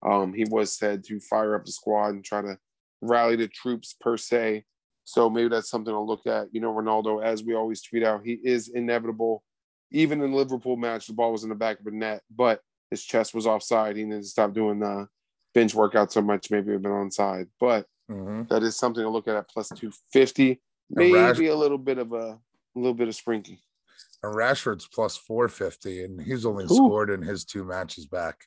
um, 0.05 0.33
he 0.33 0.45
was 0.45 0.77
said 0.77 1.05
to 1.05 1.21
fire 1.21 1.55
up 1.55 1.65
the 1.65 1.73
squad 1.73 2.11
and 2.11 2.25
try 2.25 2.43
to 2.43 2.59
rally 3.01 3.37
the 3.37 3.49
troops 3.49 3.95
per 4.01 4.17
se. 4.17 4.65
So 5.05 5.29
maybe 5.29 5.49
that's 5.49 5.71
something 5.71 5.93
to 5.93 6.01
look 6.01 6.27
at. 6.27 6.49
You 6.53 6.61
know, 6.61 6.73
Ronaldo, 6.73 7.23
as 7.23 7.43
we 7.43 7.55
always 7.55 7.83
tweet 7.83 8.05
out, 8.05 8.23
he 8.25 8.39
is 8.43 8.69
inevitable. 8.69 9.43
Even 9.91 10.23
in 10.23 10.31
the 10.31 10.37
Liverpool 10.37 10.77
match, 10.77 11.07
the 11.07 11.13
ball 11.13 11.33
was 11.33 11.43
in 11.43 11.49
the 11.49 11.55
back 11.55 11.79
of 11.79 11.85
the 11.85 11.91
net, 11.91 12.23
but 12.35 12.61
his 12.91 13.05
chest 13.05 13.35
was 13.35 13.47
offside. 13.47 13.97
He 13.97 14.05
needed 14.05 14.23
to 14.23 14.29
stop 14.29 14.55
doing 14.55 14.79
the 14.79 15.09
bench 15.55 15.75
workout 15.75 16.13
so 16.13 16.23
much, 16.23 16.51
maybe 16.51 16.73
have 16.73 16.83
been 16.83 16.93
onside. 16.93 17.49
But 17.61 17.87
mhm. 18.11 18.49
that 18.49 18.63
is 18.63 18.77
something 18.77 19.03
to 19.03 19.09
look 19.11 19.29
at 19.29 19.37
at 19.37 19.49
plus 19.49 19.69
250. 19.69 20.61
And 20.97 21.13
Rash- 21.13 21.39
Maybe 21.39 21.49
a 21.49 21.57
little 21.57 21.79
bit 21.79 21.99
of 21.99 22.13
a, 22.13 22.17
a 22.17 22.39
little 22.75 22.95
bit 22.95 23.09
of 23.09 23.15
sprinky. 23.15 23.59
and 24.23 24.35
Rashford's 24.35 24.87
plus 24.87 25.17
450, 25.17 26.05
and 26.05 26.21
he's 26.21 26.45
only 26.47 26.65
Ooh. 26.65 26.69
scored 26.69 27.11
in 27.11 27.23
his 27.23 27.45
two 27.45 27.65
matches 27.65 28.07
back. 28.07 28.45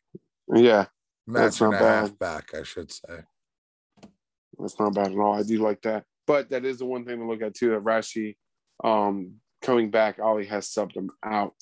Yeah, 0.54 0.86
Match 1.28 1.42
That's 1.44 1.62
and 1.62 1.72
not 1.72 1.82
a 1.82 1.86
half 1.86 2.10
bad. 2.10 2.20
back, 2.20 2.54
I 2.54 2.64
should 2.64 2.92
say. 2.92 3.24
that's 4.60 4.80
not 4.80 4.94
bad 4.94 5.12
at 5.12 5.18
all. 5.18 5.34
I 5.34 5.44
do 5.44 5.58
like 5.62 5.82
that. 5.82 6.06
But 6.28 6.50
that 6.52 6.66
is 6.66 6.80
the 6.80 6.86
one 6.86 7.06
thing 7.06 7.20
to 7.20 7.26
look 7.28 7.42
at 7.42 7.54
too. 7.56 7.72
That 7.72 7.84
Rashi 7.84 8.36
um, 8.84 9.36
coming 9.62 9.90
back, 9.92 10.20
Ole 10.20 10.44
has 10.46 10.68
subbed 10.70 10.96
him 10.96 11.10
out 11.24 11.54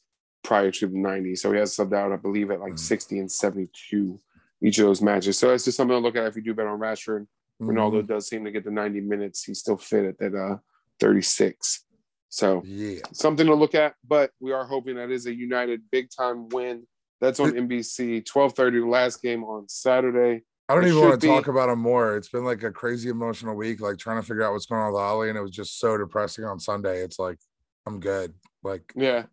prior 0.43 0.71
to 0.71 0.87
the 0.87 0.97
90. 0.97 1.35
So 1.35 1.51
he 1.51 1.59
has 1.59 1.75
subbed 1.75 1.93
out, 1.95 2.11
I 2.11 2.17
believe, 2.17 2.51
at 2.51 2.59
like 2.59 2.73
Mhm. 2.73 2.79
60 2.79 3.19
and 3.19 3.31
72 3.31 4.19
each 4.61 4.79
of 4.79 4.85
those 4.85 5.01
matches. 5.01 5.37
So 5.37 5.49
that's 5.49 5.65
just 5.65 5.75
something 5.77 5.95
to 5.95 5.99
look 5.99 6.15
at 6.15 6.25
if 6.27 6.35
you 6.35 6.41
do 6.41 6.53
bet 6.53 6.67
on 6.67 6.79
Rashford. 6.79 7.27
Ronaldo 7.61 8.03
Mhm. 8.03 8.07
does 8.07 8.27
seem 8.27 8.43
to 8.45 8.51
get 8.51 8.63
the 8.63 8.71
90 8.71 9.01
minutes. 9.01 9.43
He's 9.43 9.59
still 9.59 9.77
fit 9.77 10.05
at 10.05 10.17
that 10.19 10.35
uh, 10.35 10.57
36. 10.99 11.85
So 12.29 12.63
Yeah. 12.65 12.99
something 13.11 13.45
to 13.47 13.55
look 13.55 13.75
at, 13.75 13.95
but 14.07 14.31
we 14.39 14.51
are 14.51 14.65
hoping 14.65 14.95
that 14.95 15.11
is 15.11 15.25
a 15.27 15.33
United 15.33 15.81
big 15.91 16.09
time 16.09 16.49
win. 16.49 16.87
That's 17.21 17.39
on 17.39 17.55
NBC, 17.55 18.21
12:30, 18.21 18.79
the 18.81 18.87
last 18.87 19.21
game 19.21 19.43
on 19.43 19.69
Saturday. 19.69 20.43
I 20.67 20.75
don't 20.75 20.83
It 20.85 20.89
even 20.89 21.01
want 21.01 21.21
to 21.21 21.27
talk 21.27 21.47
about 21.47 21.69
him 21.69 21.79
more. 21.79 22.15
It's 22.17 22.29
been 22.29 22.43
like 22.45 22.63
a 22.63 22.71
crazy 22.71 23.09
emotional 23.09 23.55
week, 23.55 23.79
like 23.81 23.97
trying 23.97 24.19
to 24.19 24.25
figure 24.27 24.43
out 24.43 24.53
what's 24.53 24.65
going 24.65 24.81
on 24.81 24.91
with 24.93 25.01
Ole, 25.01 25.21
and 25.29 25.37
it 25.37 25.41
was 25.41 25.51
just 25.51 25.79
so 25.79 25.97
depressing 25.97 26.43
on 26.45 26.59
Sunday. 26.59 27.01
It's 27.03 27.19
like 27.19 27.37
I'm 27.85 27.99
good. 27.99 28.33
Like, 28.63 28.91
Yeah. 28.95 29.25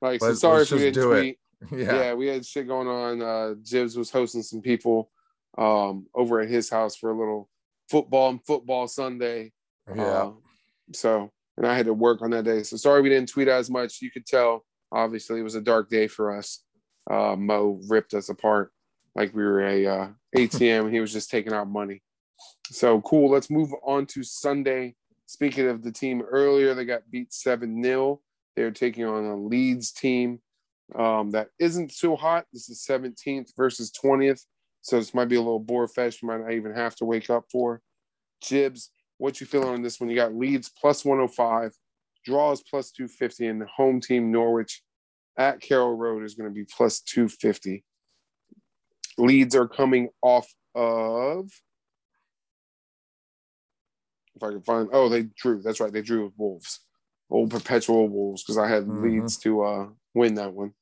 Like, 0.00 0.20
so 0.20 0.32
sorry 0.34 0.62
if 0.62 0.72
we 0.72 0.78
didn't 0.78 0.94
do 0.94 1.12
it. 1.12 1.20
tweet. 1.20 1.38
yeah, 1.72 1.94
Yeah. 2.00 2.14
we 2.14 2.26
had 2.26 2.44
shit 2.44 2.66
going 2.66 2.88
on. 2.88 3.22
Uh 3.22 3.54
Jibs 3.62 3.96
was 3.96 4.10
hosting 4.10 4.42
some 4.42 4.62
people 4.62 5.10
um 5.56 6.06
over 6.14 6.40
at 6.40 6.48
his 6.48 6.68
house 6.70 6.96
for 6.96 7.10
a 7.10 7.18
little 7.18 7.48
football 7.90 8.30
and 8.30 8.44
football 8.44 8.88
Sunday. 8.88 9.52
yeah. 9.94 10.02
Uh, 10.02 10.32
so 10.92 11.30
and 11.56 11.66
I 11.66 11.76
had 11.76 11.86
to 11.86 11.94
work 11.94 12.22
on 12.22 12.30
that 12.30 12.44
day. 12.44 12.62
So 12.62 12.76
sorry 12.76 13.02
we 13.02 13.08
didn't 13.08 13.28
tweet 13.28 13.48
as 13.48 13.68
much. 13.70 14.00
You 14.00 14.10
could 14.10 14.26
tell 14.26 14.64
obviously 14.92 15.40
it 15.40 15.44
was 15.44 15.54
a 15.54 15.60
dark 15.60 15.90
day 15.90 16.06
for 16.08 16.36
us. 16.36 16.64
Uh 17.10 17.36
Mo 17.36 17.80
ripped 17.88 18.14
us 18.14 18.28
apart. 18.28 18.72
like 19.14 19.34
we 19.34 19.42
were 19.42 19.62
a 19.62 19.86
uh, 19.86 20.08
ATM 20.36 20.84
and 20.84 20.94
he 20.94 21.00
was 21.00 21.12
just 21.12 21.30
taking 21.30 21.52
out 21.52 21.68
money. 21.68 22.02
So 22.70 23.00
cool. 23.02 23.30
Let's 23.30 23.50
move 23.50 23.70
on 23.84 24.06
to 24.06 24.22
Sunday. 24.22 24.94
Speaking 25.26 25.68
of 25.68 25.82
the 25.82 25.92
team 25.92 26.22
earlier, 26.22 26.74
they 26.74 26.84
got 26.84 27.10
beat 27.10 27.32
7 27.32 27.82
0. 27.82 28.20
They're 28.56 28.70
taking 28.70 29.04
on 29.04 29.24
a 29.24 29.36
Leeds 29.36 29.92
team 29.92 30.40
um, 30.94 31.30
that 31.32 31.48
isn't 31.58 31.92
so 31.92 32.16
hot. 32.16 32.46
This 32.52 32.68
is 32.68 32.84
17th 32.88 33.50
versus 33.56 33.92
20th. 33.92 34.42
So 34.88 34.96
this 34.96 35.12
might 35.12 35.28
be 35.28 35.36
a 35.36 35.40
little 35.40 35.60
bore 35.60 35.86
fest. 35.86 36.22
You 36.22 36.28
might 36.28 36.40
not 36.40 36.52
even 36.52 36.74
have 36.74 36.96
to 36.96 37.04
wake 37.04 37.28
up 37.28 37.44
for. 37.52 37.82
Jibs, 38.42 38.90
what 39.18 39.38
you 39.38 39.46
feeling 39.46 39.68
on 39.68 39.82
this 39.82 40.00
one? 40.00 40.08
You 40.08 40.16
got 40.16 40.34
Leeds 40.34 40.70
plus 40.80 41.04
105, 41.04 41.72
draws 42.24 42.62
plus 42.62 42.90
250, 42.92 43.48
and 43.48 43.60
the 43.60 43.66
home 43.66 44.00
team 44.00 44.32
Norwich 44.32 44.82
at 45.36 45.60
Carrow 45.60 45.90
Road 45.90 46.24
is 46.24 46.34
going 46.34 46.48
to 46.48 46.54
be 46.54 46.64
plus 46.64 47.00
250. 47.00 47.84
Leeds 49.18 49.54
are 49.54 49.68
coming 49.68 50.08
off 50.22 50.50
of. 50.74 51.50
If 54.36 54.42
I 54.42 54.48
can 54.52 54.62
find, 54.62 54.88
oh, 54.94 55.10
they 55.10 55.24
drew. 55.36 55.60
That's 55.60 55.80
right, 55.80 55.92
they 55.92 56.00
drew 56.00 56.24
with 56.24 56.34
Wolves, 56.38 56.80
old 57.28 57.50
perpetual 57.50 58.08
Wolves, 58.08 58.42
because 58.42 58.56
I 58.56 58.68
had 58.68 58.84
Mhm. 58.84 59.02
Leeds 59.02 59.36
to 59.40 59.60
uh, 59.64 59.88
win 60.14 60.36
that 60.36 60.54
one. 60.54 60.72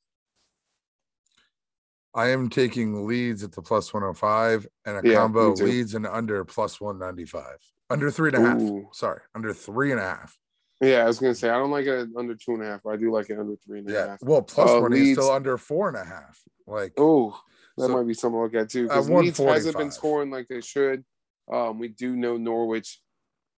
I 2.17 2.29
am 2.29 2.49
taking 2.49 3.05
Leeds 3.07 3.43
at 3.43 3.51
the 3.51 3.61
plus 3.61 3.93
105 3.93 4.67
and 4.85 4.97
a 5.05 5.07
Yeah, 5.09 5.17
combo 5.17 5.51
Leeds 5.53 5.93
and 5.93 6.07
under 6.07 6.43
plus 6.43 6.81
195. 6.81 7.43
Under 7.91 8.09
three 8.11 8.29
and 8.33 8.37
a 8.37 8.41
half. 8.49 8.59
Ooh. 8.61 8.89
Sorry, 8.91 9.21
under 9.35 9.53
three 9.53 9.91
and 9.91 9.99
a 10.01 10.03
half. 10.03 10.35
Yeah, 10.81 11.03
I 11.03 11.05
was 11.05 11.19
gonna 11.19 11.35
say 11.35 11.49
I 11.49 11.57
don't 11.59 11.69
like 11.71 11.85
it 11.85 12.09
under 12.17 12.35
two 12.35 12.53
and 12.55 12.63
a 12.63 12.65
half, 12.65 12.81
but 12.83 12.89
I 12.91 12.95
do 12.97 13.11
like 13.11 13.29
it 13.29 13.39
under 13.39 13.55
three 13.55 13.79
and 13.79 13.89
a 13.89 13.93
half. 13.93 14.07
Yeah. 14.21 14.27
Well, 14.27 14.41
plus 14.41 14.69
Uh, 14.69 14.81
money 14.81 15.11
is 15.11 15.17
still 15.17 15.31
under 15.31 15.57
four 15.57 15.87
and 15.89 15.97
a 15.97 16.03
half. 16.03 16.41
Like, 16.65 16.93
Oh, 16.97 17.39
that 17.77 17.87
So- 17.87 17.93
might 17.93 18.07
be 18.07 18.13
something 18.15 18.37
to 18.39 18.43
look 18.43 18.53
at 18.55 18.69
too. 18.71 18.83
Because 18.83 19.09
Leeds 19.09 19.37
hasn't 19.37 19.77
been 19.77 19.91
scoring 19.91 20.29
like 20.31 20.47
they 20.47 20.61
should. 20.61 21.05
Um, 21.51 21.77
we 21.79 21.87
do 21.87 22.15
know 22.15 22.35
Norwich 22.37 22.99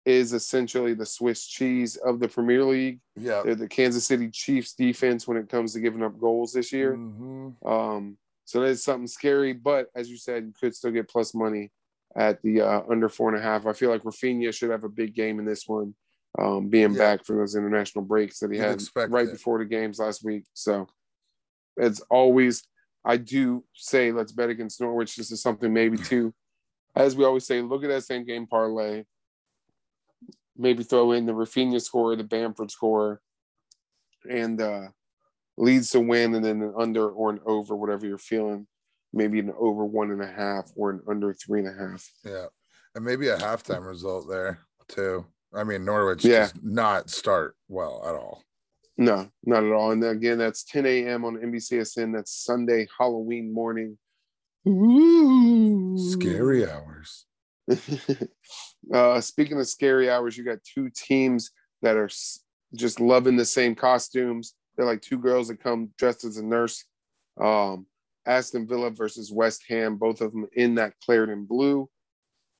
is 0.05 0.33
essentially 0.33 0.95
the 0.95 1.07
Swiss 1.07 1.47
cheese 1.47 1.97
of 1.97 2.19
the 2.19 2.29
Premier 2.29 2.65
League. 2.65 3.01
yeah. 3.17 3.43
They're 3.45 3.55
the 3.55 3.69
Kansas 3.69 4.07
City 4.07 4.31
Chiefs 4.31 4.75
defense 4.75 5.27
when 5.29 5.37
it 5.37 5.49
comes 5.49 5.73
to 5.75 5.81
giving 5.81 6.03
up 6.03 6.19
goals 6.19 6.53
this 6.53 6.73
year. 6.73 6.95
Mhm. 6.97 7.55
Um, 7.67 8.19
so 8.49 8.63
that's 8.63 8.83
something 8.83 9.07
scary. 9.07 9.53
But 9.53 9.89
as 9.95 10.09
you 10.09 10.17
said, 10.17 10.45
you 10.45 10.55
could 10.59 10.75
still 10.75 10.91
get 10.91 11.07
plus 11.07 11.35
money 11.35 11.71
at 12.17 12.41
the 12.41 12.63
uh, 12.63 12.81
under 12.91 13.11
four 13.11 13.29
and 13.29 13.39
a 13.39 13.43
half. 13.43 13.67
I 13.67 13.75
feel 13.75 13.91
like 13.91 14.05
Rafinha 14.05 14.55
should 14.55 14.71
have 14.71 14.85
a 14.85 14.89
big 14.89 15.15
game 15.15 15.39
in 15.39 15.45
this 15.45 15.69
one, 15.69 15.95
um, 16.39 16.71
being 16.71 16.93
Yeah. 16.93 16.99
back 16.99 17.27
for 17.27 17.37
those 17.37 17.57
international 17.57 18.07
breaks 18.07 18.39
that 18.39 18.51
he 18.51 18.57
You'd 18.57 18.65
had 18.65 19.13
right 19.13 19.29
it. 19.29 19.33
before 19.33 19.59
the 19.59 19.67
games 19.67 19.99
last 19.99 20.25
week. 20.25 20.45
So 20.55 20.89
it's 21.77 22.01
always, 22.09 22.63
I 23.05 23.19
do 23.19 23.65
say 23.75 24.13
let's 24.13 24.33
bet 24.33 24.49
against 24.49 24.81
Norwich. 24.81 25.15
This 25.15 25.31
is 25.31 25.43
something 25.43 25.71
maybe 25.71 25.99
too, 26.13 26.33
as 26.97 27.17
we 27.17 27.27
always 27.27 27.47
say, 27.47 27.61
look 27.61 27.85
at 27.85 27.91
that 27.91 28.05
same 28.05 28.25
game 28.25 28.47
parlay. 28.47 29.05
Maybe 30.57 30.85
throw 30.85 31.13
in 31.13 31.27
the 31.27 31.33
Rafinha 31.35 31.83
score, 31.83 32.17
the 32.17 32.25
Bamford 32.25 32.71
score, 32.71 33.21
and 34.27 34.59
uh, 34.59 34.89
Leeds 35.59 35.91
to 35.91 36.01
win, 36.01 36.35
and 36.35 36.45
then 36.45 36.63
an 36.63 36.73
under 36.79 37.09
or 37.11 37.31
an 37.31 37.41
over, 37.45 37.75
whatever 37.77 38.07
you're 38.07 38.17
feeling. 38.19 38.67
Maybe 39.13 39.39
an 39.41 39.53
over 39.59 39.85
one 39.85 40.11
and 40.11 40.23
a 40.23 40.27
half 40.27 40.71
or 40.77 40.91
an 40.91 41.01
under 41.09 41.33
three 41.33 41.61
and 41.61 41.69
a 41.69 41.73
half. 41.73 42.09
Yeah. 42.25 42.47
And 42.95 43.05
maybe 43.05 43.29
a 43.29 43.37
halftime 43.37 43.87
result 43.87 44.29
there 44.29 44.61
too. 44.89 45.27
I 45.55 45.65
mean, 45.65 45.85
Norwich 45.85 46.25
Yeah. 46.25 46.41
does 46.41 46.55
not 46.63 47.11
start 47.11 47.57
well 47.69 48.05
at 48.07 48.15
all. 48.15 48.45
No, 48.99 49.31
not 49.45 49.65
at 49.65 49.73
all. 49.73 49.93
And 49.93 50.05
again, 50.05 50.39
that's 50.39 50.63
10 50.65 50.85
a.m. 50.85 51.25
on 51.25 51.37
NBCSN. 51.37 52.13
That's 52.15 52.33
Sunday, 52.35 52.87
Halloween 52.99 53.53
morning. 53.53 53.97
Ooh. 54.69 55.97
Scary 56.13 56.69
hours. 56.69 57.25
uh, 58.93 59.21
speaking 59.21 59.59
of 59.59 59.69
scary 59.69 60.11
hours, 60.11 60.37
you 60.37 60.45
got 60.45 60.59
two 60.65 60.91
teams 60.95 61.51
that 61.83 61.97
are 61.97 62.07
s- 62.07 62.41
just 62.75 63.01
loving 63.01 63.37
the 63.37 63.45
same 63.45 63.75
costumes. 63.75 64.55
They're 64.79 64.87
like 64.87 65.03
two 65.03 65.19
girls 65.19 65.49
that 65.49 65.61
come 65.61 65.91
dressed 65.99 66.25
as 66.25 66.37
a 66.39 66.45
nurse. 66.45 66.85
Um, 67.39 67.87
Aston 68.25 68.67
Villa 68.67 68.91
versus 68.91 69.33
West 69.33 69.65
Ham, 69.69 69.97
both 69.97 70.21
of 70.21 70.33
them 70.33 70.47
in 70.55 70.77
that 70.77 70.95
claret 71.05 71.31
and 71.31 71.49
blue. 71.49 71.91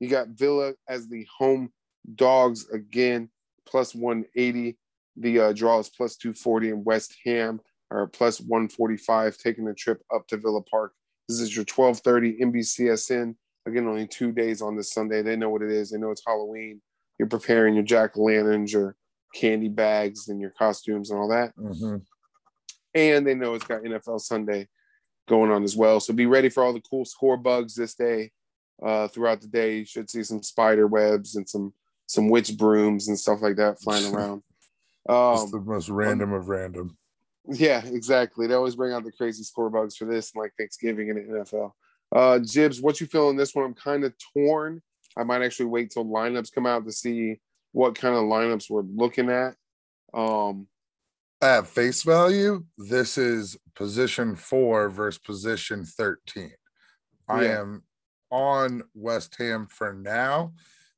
You 0.01 0.09
got 0.09 0.29
Villa 0.31 0.75
as 0.89 1.09
the 1.09 1.27
home 1.39 1.71
dogs 2.17 2.69
again, 2.71 3.31
plus 3.67 3.95
180. 3.95 4.77
The 5.17 5.41
uh, 5.41 5.53
draw 5.53 5.79
is 5.79 5.89
plus 5.89 6.17
240, 6.17 6.71
and 6.71 6.85
West 6.85 7.17
Ham 7.25 7.61
are 7.91 8.07
plus 8.07 8.41
145, 8.41 9.39
taking 9.39 9.65
the 9.65 9.75
trip 9.75 10.03
up 10.13 10.27
to 10.29 10.37
Villa 10.37 10.63
Park. 10.63 10.93
This 11.29 11.41
is 11.41 11.55
your 11.55 11.65
1230 11.65 12.39
NBCSN 12.45 13.35
again 13.67 13.87
only 13.87 14.07
two 14.07 14.33
days 14.33 14.63
on 14.63 14.77
this 14.77 14.93
sunday 14.95 15.21
they 15.21 15.37
know 15.37 15.51
what 15.51 15.61
it 15.61 15.71
is 15.71 15.91
they 15.91 15.99
know 15.99 16.11
it's 16.11 16.23
halloween 16.27 16.81
you're 17.19 17.29
preparing 17.29 17.75
your 17.75 17.85
jack-o'-lanterns 17.85 18.73
your 18.73 18.97
candy 19.35 19.69
bags 19.69 20.29
and 20.29 20.41
your 20.41 20.49
costumes 20.59 21.11
and 21.11 21.19
all 21.21 21.29
that 21.29 21.55
Mhm. 21.57 22.01
And 22.95 23.27
they 23.27 23.35
know 23.35 23.55
it's 23.55 23.65
got 23.67 23.83
nfl 23.83 24.21
sunday 24.21 24.67
going 25.29 25.51
on 25.51 25.63
as 25.65 25.77
well 25.77 26.01
so 26.01 26.13
be 26.13 26.27
ready 26.27 26.49
for 26.49 26.63
all 26.63 26.73
the 26.73 26.81
cool 26.81 27.05
score 27.05 27.37
bugs 27.37 27.75
this 27.75 27.95
day 27.95 28.31
uh, 28.85 29.09
throughout 29.09 29.41
the 29.41 29.49
day 29.49 29.79
you 29.79 29.85
should 29.85 30.09
see 30.09 30.23
some 30.23 30.43
spider 30.43 30.87
webs 30.87 31.37
and 31.37 31.49
some 31.49 31.73
some 32.07 32.29
witch 32.29 32.57
brooms 32.57 33.09
and 33.09 33.19
stuff 33.19 33.43
like 33.43 33.57
that 33.57 33.81
flying 33.81 34.07
around 34.15 34.43
It's 35.09 35.43
um, 35.43 35.51
the 35.51 35.61
most 35.61 35.89
random 35.89 36.33
of 36.33 36.49
random. 36.49 36.97
yeah, 37.51 37.83
exactly. 37.85 38.47
They 38.47 38.55
always 38.55 38.77
bring 38.77 38.93
out 38.93 39.05
the 39.05 39.13
crazy 39.13 39.43
score 39.43 39.71
bugs 39.71 39.97
for 39.97 40.05
this, 40.05 40.35
like 40.35 40.53
Thanksgiving 40.59 41.09
in 41.09 41.17
the 41.17 41.23
NFL. 41.41 41.73
Uh, 42.15 42.39
Jibs, 42.41 42.81
what 42.81 43.01
you 43.01 43.07
feeling 43.07 43.37
this 43.37 43.55
one? 43.55 43.65
I'm 43.65 43.75
kind 43.75 44.05
of 44.05 44.13
torn. 44.35 44.83
I 45.17 45.25
might 45.25 45.43
actually 45.43 45.67
wait 45.67 45.91
till 45.91 46.05
lineups 46.05 46.53
come 46.55 46.67
out 46.67 46.85
to 46.85 46.93
see 46.93 47.41
what 47.73 47.95
kind 47.95 48.15
of 48.15 48.25
lineups 48.25 48.71
we're 48.71 48.83
looking 48.83 49.31
at. 49.31 49.55
Um, 50.15 50.67
At 51.41 51.69
face 51.69 52.03
value, 52.03 52.65
this 52.77 53.17
is 53.17 53.57
position 53.77 54.35
four 54.35 54.89
versus 54.89 55.19
position 55.19 55.85
13. 55.85 56.51
I 57.29 57.45
am 57.45 57.85
on 58.31 58.83
West 58.95 59.37
Ham 59.39 59.69
for 59.71 59.93
now. 59.93 60.53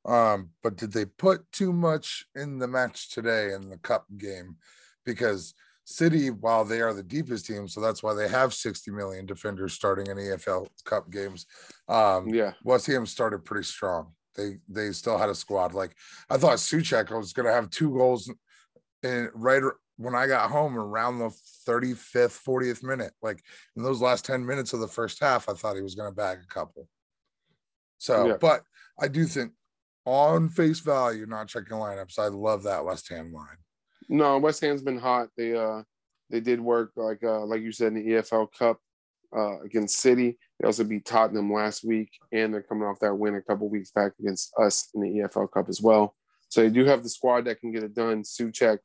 Um, 0.07 0.51
but 0.63 0.77
did 0.77 0.93
they 0.93 1.05
put 1.05 1.51
too 1.53 1.75
much 1.75 2.25
in 2.35 2.59
the 2.59 2.69
match 2.69 3.11
today 3.11 3.53
in 3.53 3.69
the 3.69 3.77
cup 3.79 4.07
game? 4.17 4.57
Because 5.05 5.53
City, 5.85 6.31
while 6.31 6.65
they 6.65 6.81
are 6.81 6.95
the 6.95 7.03
deepest 7.03 7.47
team, 7.47 7.67
so 7.67 7.81
that's 7.81 8.03
why 8.03 8.15
they 8.15 8.29
have 8.29 8.55
60 8.55 8.93
million 8.93 9.27
defenders 9.27 9.75
starting 9.75 10.07
in 10.07 10.17
EFL 10.17 10.69
Cup 10.85 11.11
games. 11.11 11.47
Um, 11.89 12.29
yeah, 12.29 12.53
West 12.63 12.87
Ham 12.87 13.07
started 13.07 13.45
pretty 13.45 13.65
strong. 13.65 14.13
They 14.37 14.59
they 14.69 14.93
still 14.93 15.19
had 15.19 15.31
a 15.31 15.35
squad. 15.35 15.75
Like 15.75 15.97
I 16.31 16.37
thought 16.37 16.59
Souček 16.59 17.11
was 17.11 17.33
gonna 17.33 17.53
have 17.53 17.71
two 17.71 17.91
goals 17.91 18.33
in 19.03 19.31
right 19.35 19.65
when 20.01 20.15
I 20.15 20.27
got 20.27 20.51
home 20.51 20.79
around 20.79 21.19
the 21.19 21.29
35th, 21.69 22.43
40th 22.43 22.83
minute. 22.83 23.13
Like 23.21 23.43
in 23.77 23.83
those 23.83 24.01
last 24.01 24.25
10 24.25 24.45
minutes 24.47 24.73
of 24.73 24.81
the 24.81 24.89
first 24.89 25.21
half, 25.21 25.47
I 25.49 25.53
thought 25.53 25.77
he 25.77 25.83
was 25.83 25.95
gonna 25.95 26.11
bag 26.11 26.39
a 26.43 26.47
couple. 26.47 26.89
So, 27.99 28.29
Yeah. 28.29 28.37
but 28.41 28.63
I 28.99 29.09
do 29.09 29.27
think 29.27 29.53
on 30.07 30.49
face 30.49 30.81
value, 30.81 31.27
not 31.27 31.49
checking 31.49 31.77
lineups, 31.77 32.19
I 32.19 32.29
love 32.29 32.63
that 32.63 32.85
West 32.85 33.09
Ham 33.11 33.31
line. 33.33 33.59
no, 34.09 34.39
West 34.39 34.63
Ham's 34.63 34.83
been 34.83 34.99
hot. 34.99 35.29
They 35.37 35.55
uh, 35.55 35.83
they 36.31 36.41
did 36.41 36.61
work 36.61 36.93
like 36.97 37.23
uh, 37.23 37.45
like 37.45 37.61
you 37.61 37.71
said 37.71 37.89
in 37.89 37.95
the 37.95 38.13
EFL 38.15 38.49
Cup 38.59 38.79
uh, 39.37 39.61
against 39.61 39.99
City. 40.01 40.39
They 40.59 40.67
also 40.67 40.83
beat 40.85 41.05
Tottenham 41.05 41.53
last 41.53 41.85
week, 41.85 42.11
and 42.33 42.53
they're 42.55 42.63
coming 42.63 42.85
off 42.85 43.01
that 43.01 43.15
win 43.15 43.35
a 43.35 43.43
couple 43.43 43.69
weeks 43.69 43.91
back 43.91 44.13
against 44.19 44.53
us 44.59 44.89
in 44.95 45.03
the 45.03 45.09
EFL 45.09 45.51
Cup 45.53 45.69
as 45.69 45.81
well. 45.83 46.17
So 46.49 46.63
they 46.63 46.71
do 46.71 46.85
have 46.87 47.03
the 47.03 47.09
squad 47.11 47.45
that 47.45 47.61
can 47.61 47.71
get 47.71 47.85
it 47.85 47.95
done. 47.95 48.23
Souček, 48.23 48.79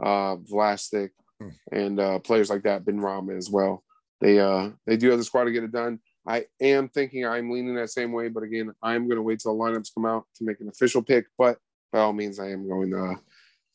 uh, 0.00 0.36
Vlašić, 0.36 1.10
Hmm. 1.40 1.48
and 1.70 2.00
uh, 2.00 2.18
players 2.18 2.50
like 2.50 2.64
that, 2.64 2.84
Benrahma 2.84 3.36
as 3.36 3.48
well. 3.48 3.84
They 4.20 4.40
uh, 4.40 4.70
they 4.86 4.96
do 4.96 5.08
have 5.10 5.18
the 5.18 5.24
squad 5.24 5.44
to 5.44 5.52
get 5.52 5.62
it 5.62 5.70
done. 5.70 6.00
I 6.26 6.46
am 6.60 6.88
thinking 6.88 7.24
I'm 7.24 7.50
leaning 7.50 7.76
that 7.76 7.90
same 7.90 8.10
way, 8.10 8.28
but 8.28 8.42
again, 8.42 8.72
I'm 8.82 9.06
going 9.06 9.16
to 9.16 9.22
wait 9.22 9.38
till 9.38 9.56
the 9.56 9.62
lineups 9.62 9.94
come 9.94 10.04
out 10.04 10.24
to 10.36 10.44
make 10.44 10.60
an 10.60 10.68
official 10.68 11.00
pick. 11.00 11.26
But 11.38 11.58
by 11.92 12.00
all 12.00 12.12
means, 12.12 12.40
I 12.40 12.50
am 12.50 12.66
going. 12.68 12.92
Uh, 12.92 13.14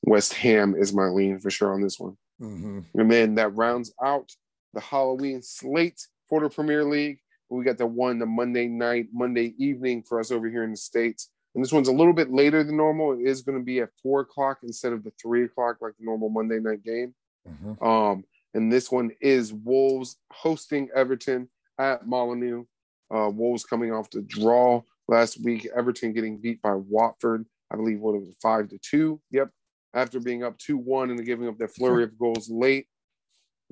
West 0.04 0.34
Ham 0.34 0.76
is 0.78 0.94
my 0.94 1.06
lean 1.06 1.40
for 1.40 1.50
sure 1.50 1.74
on 1.74 1.82
this 1.82 1.98
one. 1.98 2.18
Mhm. 2.42 2.84
And 2.96 3.10
then 3.10 3.36
that 3.36 3.56
rounds 3.56 3.94
out 4.04 4.30
the 4.74 4.82
Halloween 4.82 5.42
slate 5.42 6.06
for 6.28 6.42
the 6.42 6.50
Premier 6.50 6.84
League. 6.84 7.20
We 7.50 7.64
got 7.64 7.78
the 7.78 7.86
one 7.88 8.20
the 8.20 8.26
Monday 8.26 8.68
night, 8.68 9.08
Monday 9.14 9.56
evening 9.58 10.04
for 10.04 10.20
us 10.20 10.32
over 10.32 10.50
here 10.50 10.64
in 10.66 10.72
the 10.72 10.78
States. 10.78 11.30
And 11.56 11.64
this 11.64 11.72
one's 11.72 11.88
a 11.88 11.94
little 11.94 12.14
bit 12.14 12.32
later 12.32 12.64
than 12.64 12.78
normal. 12.78 13.14
It 13.14 13.28
is 13.28 13.42
going 13.42 13.58
to 13.58 13.64
be 13.64 13.80
at 13.80 13.90
four 14.02 14.22
o'clock 14.22 14.60
instead 14.64 14.94
of 14.94 15.04
the 15.04 15.12
three 15.22 15.46
o'clock 15.46 15.78
like 15.82 15.94
the 16.00 16.06
normal 16.06 16.30
Monday 16.30 16.60
night 16.60 16.84
game. 16.84 17.14
Mhm. 17.48 17.82
Um, 17.86 18.26
and 18.54 18.72
this 18.72 18.92
one 18.92 19.12
is 19.22 19.54
Wolves 19.54 20.18
hosting 20.32 20.90
Everton 20.96 21.50
at 21.78 22.08
Molyneux. 22.08 22.66
Uh, 23.14 23.30
Wolves 23.30 23.66
coming 23.66 23.92
off 23.92 24.10
the 24.10 24.22
draw 24.22 24.82
last 25.08 25.44
week. 25.44 25.68
Everton 25.76 26.14
getting 26.14 26.38
beat 26.40 26.62
by 26.62 26.74
Watford. 26.74 27.46
I 27.72 27.76
believe 27.76 28.00
what 28.00 28.16
it 28.16 28.22
was 28.22 28.36
five 28.42 28.70
to 28.70 28.78
two. 28.80 29.22
Yep. 29.32 29.50
After 29.94 30.20
being 30.20 30.44
up 30.44 30.58
two 30.58 30.78
one 30.78 31.12
and 31.12 31.26
giving 31.26 31.48
up 31.48 31.58
their 31.58 31.68
flurry 31.68 32.04
of 32.04 32.18
goals 32.18 32.50
late. 32.50 32.88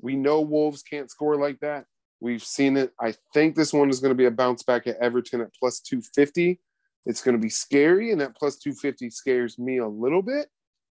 We 0.00 0.16
know 0.16 0.40
Wolves 0.40 0.82
can't 0.82 1.10
score 1.10 1.36
like 1.36 1.60
that. 1.60 1.86
We've 2.20 2.42
seen 2.42 2.76
it. 2.76 2.92
I 3.00 3.14
think 3.34 3.56
this 3.56 3.72
one 3.72 3.90
is 3.90 3.98
going 3.98 4.10
to 4.10 4.16
be 4.16 4.26
a 4.26 4.30
bounce 4.30 4.62
back 4.62 4.86
at 4.86 4.96
Everton 4.98 5.40
at 5.40 5.54
plus 5.58 5.80
250. 5.80 6.60
It's 7.04 7.22
going 7.22 7.36
to 7.36 7.42
be 7.42 7.48
scary, 7.48 8.12
and 8.12 8.20
that 8.20 8.36
plus 8.36 8.56
250 8.56 9.10
scares 9.10 9.58
me 9.58 9.78
a 9.78 9.88
little 9.88 10.22
bit, 10.22 10.48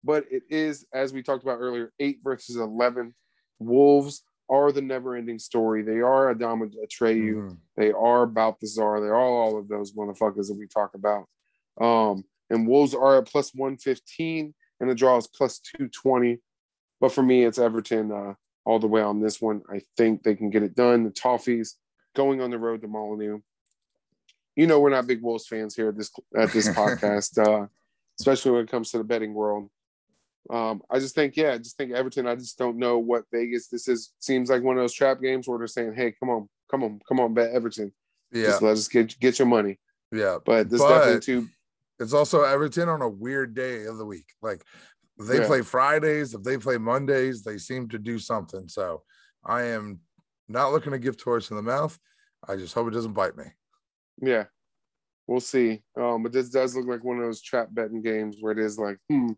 but 0.04 0.24
it 0.30 0.44
is, 0.48 0.86
as 0.92 1.12
we 1.12 1.22
talked 1.22 1.42
about 1.42 1.58
earlier, 1.60 1.92
eight 1.98 2.20
versus 2.22 2.56
11. 2.56 3.14
Wolves 3.58 4.22
are 4.48 4.70
the 4.70 4.82
never 4.82 5.16
ending 5.16 5.38
story. 5.40 5.82
They 5.82 6.00
are 6.00 6.32
Adama 6.32 6.70
Atreyu. 6.84 7.34
Mhm. 7.34 7.58
They 7.76 7.90
are 7.92 8.26
Balthazar. 8.26 9.00
They 9.00 9.08
are 9.08 9.14
all 9.16 9.58
of 9.58 9.66
those 9.66 9.92
motherfuckers 9.92 10.46
that 10.48 10.56
we 10.58 10.68
talk 10.68 10.94
about. 10.94 11.26
Um, 11.80 12.24
and 12.50 12.68
Wolves 12.68 12.94
are 12.94 13.18
at 13.18 13.26
plus 13.26 13.52
115, 13.54 14.54
and 14.78 14.90
the 14.90 14.94
draw 14.94 15.16
is 15.16 15.26
plus 15.26 15.58
220. 15.58 16.40
But 17.00 17.10
for 17.12 17.22
me, 17.22 17.44
it's 17.44 17.58
Everton 17.58 18.12
uh, 18.12 18.34
all 18.64 18.78
the 18.78 18.86
way 18.86 19.02
on 19.02 19.20
this 19.20 19.40
one. 19.40 19.62
I 19.68 19.80
think 19.96 20.22
they 20.22 20.36
can 20.36 20.50
get 20.50 20.62
it 20.62 20.76
done. 20.76 21.02
The 21.02 21.10
Toffees 21.10 21.74
going 22.14 22.40
on 22.40 22.50
the 22.50 22.58
road 22.58 22.82
to 22.82 22.88
Molyneux. 22.88 23.40
You 24.56 24.66
know, 24.66 24.80
we're 24.80 24.90
not 24.90 25.06
big 25.06 25.22
Wolves 25.22 25.46
fans 25.46 25.76
here 25.76 25.90
at 25.90 25.96
this 25.96 26.10
at 26.36 26.50
this 26.50 26.68
podcast, 26.80 27.38
uh, 27.38 27.66
especially 28.18 28.52
when 28.52 28.62
it 28.64 28.70
comes 28.70 28.90
to 28.90 28.98
the 28.98 29.04
betting 29.04 29.34
world. 29.34 29.68
Um, 30.48 30.80
I 30.90 30.98
just 30.98 31.14
think, 31.14 31.36
yeah, 31.36 31.52
I 31.52 31.58
just 31.58 31.76
think 31.76 31.92
Everton. 31.92 32.26
I 32.26 32.34
just 32.36 32.56
don't 32.56 32.78
know 32.78 32.98
what 32.98 33.24
Vegas. 33.32 33.68
This 33.68 33.88
is 33.88 34.12
seems 34.20 34.48
like 34.48 34.62
one 34.62 34.76
of 34.76 34.82
those 34.82 34.92
trap 34.94 35.20
games 35.20 35.46
where 35.46 35.58
they're 35.58 35.66
saying, 35.66 35.94
"Hey, 35.94 36.12
come 36.18 36.30
on, 36.30 36.48
come 36.70 36.82
on, 36.84 37.00
come 37.06 37.20
on, 37.20 37.34
bet 37.34 37.52
Everton. 37.52 37.92
Yeah, 38.32 38.44
Just 38.46 38.62
let 38.62 38.72
us 38.72 38.88
get 38.88 39.18
get 39.20 39.38
your 39.38 39.46
money." 39.48 39.78
yeah. 40.12 40.38
But 40.44 40.70
this 40.70 40.80
But- 40.80 40.98
definitely 40.98 41.20
too. 41.20 41.48
It's 41.98 42.12
also 42.12 42.42
Everton 42.42 42.90
on 42.90 43.00
a 43.00 43.08
weird 43.08 43.54
day 43.54 43.86
of 43.86 43.96
the 43.96 44.04
week. 44.04 44.26
Like 44.42 44.62
they 45.18 45.38
Yeah. 45.40 45.46
play 45.46 45.62
Fridays, 45.62 46.34
if 46.34 46.42
they 46.42 46.58
play 46.58 46.76
Mondays, 46.76 47.42
they 47.42 47.56
seem 47.56 47.88
to 47.88 47.98
do 47.98 48.18
something. 48.18 48.68
So 48.68 49.02
I 49.44 49.62
am 49.62 50.00
not 50.46 50.72
looking 50.72 50.92
to 50.92 50.98
give 50.98 51.16
Taurus 51.16 51.50
in 51.50 51.56
the 51.56 51.62
mouth. 51.62 51.98
I 52.46 52.56
just 52.56 52.74
hope 52.74 52.86
it 52.88 52.90
doesn't 52.90 53.14
bite 53.14 53.34
me. 53.36 53.46
Yeah, 54.20 54.44
we'll 55.26 55.40
see. 55.40 55.82
Um, 55.98 56.22
but 56.22 56.32
this 56.32 56.48
does 56.48 56.76
look 56.76 56.86
like 56.86 57.04
one 57.04 57.18
of 57.18 57.24
those 57.24 57.42
trap 57.42 57.68
betting 57.70 58.02
games 58.02 58.36
where 58.40 58.52
it 58.52 58.58
is 58.58 58.78
like, 58.78 58.98
hmm, 59.10 59.32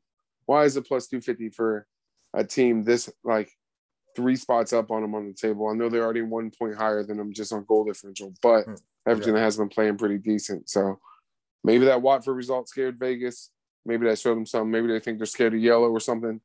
why 0.46 0.64
is 0.64 0.76
it 0.76 0.86
plus 0.86 1.06
two 1.06 1.20
fifty 1.20 1.50
for 1.50 1.86
a 2.34 2.44
team 2.44 2.84
this 2.84 3.10
like 3.24 3.50
three 4.16 4.36
spots 4.36 4.72
up 4.72 4.90
on 4.90 5.02
them 5.02 5.14
on 5.14 5.26
the 5.26 5.34
table? 5.34 5.68
I 5.68 5.74
know 5.74 5.88
they're 5.88 6.04
already 6.04 6.22
one 6.22 6.50
point 6.50 6.76
higher 6.76 7.02
than 7.02 7.16
them 7.16 7.32
just 7.32 7.52
on 7.52 7.64
goal 7.64 7.84
differential, 7.84 8.32
but 8.42 8.64
Hmm, 8.64 8.74
Everton 9.06 9.36
has 9.36 9.56
been 9.56 9.68
playing 9.68 9.98
pretty 9.98 10.18
decent. 10.18 10.68
So 10.68 10.98
maybe 11.64 11.86
that 11.86 12.02
Watford 12.02 12.36
result 12.36 12.68
scared 12.68 12.98
Vegas. 12.98 13.50
Maybe 13.86 14.06
that 14.06 14.18
showed 14.18 14.36
them 14.36 14.46
something. 14.46 14.70
Maybe 14.70 14.88
they 14.88 15.00
think 15.00 15.18
they're 15.18 15.26
scared 15.26 15.54
of 15.54 15.60
yellow 15.60 15.88
or 15.88 16.00
something. 16.00 16.40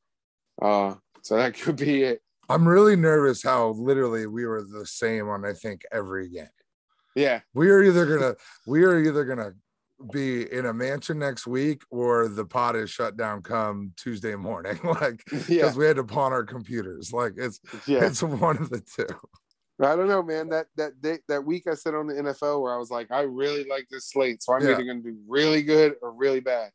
Uh, 0.62 0.96
so 1.22 1.38
that 1.38 1.54
could 1.60 1.76
be 1.76 2.04
it. 2.04 2.22
I'm 2.50 2.68
really 2.68 2.96
nervous 2.96 3.42
how 3.42 3.70
literally 3.70 4.28
we 4.28 4.46
were 4.46 4.64
the 4.64 4.86
same 4.86 5.30
on 5.30 5.46
I 5.46 5.54
think 5.54 5.84
every 5.92 6.30
game. 6.30 6.48
Yeah, 7.16 7.42
We 7.54 7.70
are 7.70 7.84
either 7.84 8.06
gonna 8.06 8.36
we 8.66 8.84
are 8.84 9.00
either 9.00 9.24
gonna 9.26 9.54
be 10.12 10.52
in 10.52 10.66
a 10.66 10.74
mansion 10.74 11.20
next 11.20 11.48
week 11.48 11.84
or 11.90 12.28
the 12.28 12.46
pot 12.46 12.76
is 12.76 12.90
shut 12.90 13.16
down 13.16 13.42
come 13.42 13.94
Tuesday 13.96 14.36
morning. 14.36 14.80
like 14.84 15.24
because 15.26 15.50
yeah, 15.50 15.74
we 15.74 15.86
had 15.86 15.98
to 15.98 16.04
pawn 16.04 16.34
our 16.34 16.44
computers. 16.44 17.14
Like 17.14 17.34
it's 17.38 17.60
yeah. 17.88 18.04
it's 18.06 18.24
one 18.24 18.58
of 18.58 18.70
the 18.70 18.82
two. 18.82 19.08
I 19.82 19.96
don't 19.96 20.08
know, 20.08 20.24
man. 20.24 20.50
That 20.50 20.68
that 20.78 21.02
day, 21.02 21.20
that 21.28 21.44
week 21.44 21.64
I 21.70 21.74
said 21.74 21.96
on 21.96 22.08
the 22.08 22.14
NFL 22.14 22.62
where 22.62 22.74
I 22.74 22.78
was 22.78 22.92
like, 22.92 23.12
I 23.12 23.22
really 23.22 23.66
like 23.66 23.88
this 23.90 24.10
slate, 24.10 24.44
so 24.44 24.54
I'm 24.54 24.62
Yeah. 24.64 24.72
either 24.72 24.84
going 24.84 25.04
to 25.04 25.12
do 25.12 25.18
really 25.28 25.64
good 25.64 25.96
or 26.02 26.12
really 26.14 26.40
bad. 26.40 26.72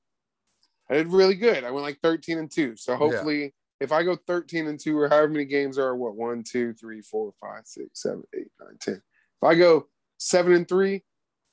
I 0.90 0.94
did 0.94 1.08
really 1.08 1.34
good. 1.34 1.64
I 1.64 1.70
went 1.70 1.84
like 1.84 1.98
13 2.02 2.38
and 2.38 2.50
two. 2.50 2.74
So 2.76 2.96
hopefully, 2.96 3.54
if 3.80 3.92
I 3.92 4.02
go 4.02 4.16
13 4.26 4.66
and 4.66 4.80
two 4.80 4.98
or 4.98 5.08
however 5.08 5.28
many 5.28 5.44
games 5.44 5.78
are, 5.78 5.94
what 5.94 6.16
one, 6.16 6.42
two, 6.42 6.72
three, 6.74 7.02
four, 7.02 7.32
five, 7.40 7.62
six, 7.66 8.02
seven, 8.02 8.22
eight, 8.34 8.48
nine, 8.60 8.76
ten. 8.80 8.94
If 9.40 9.48
I 9.48 9.54
go 9.54 9.86
seven 10.18 10.52
and 10.52 10.68
three, 10.68 11.02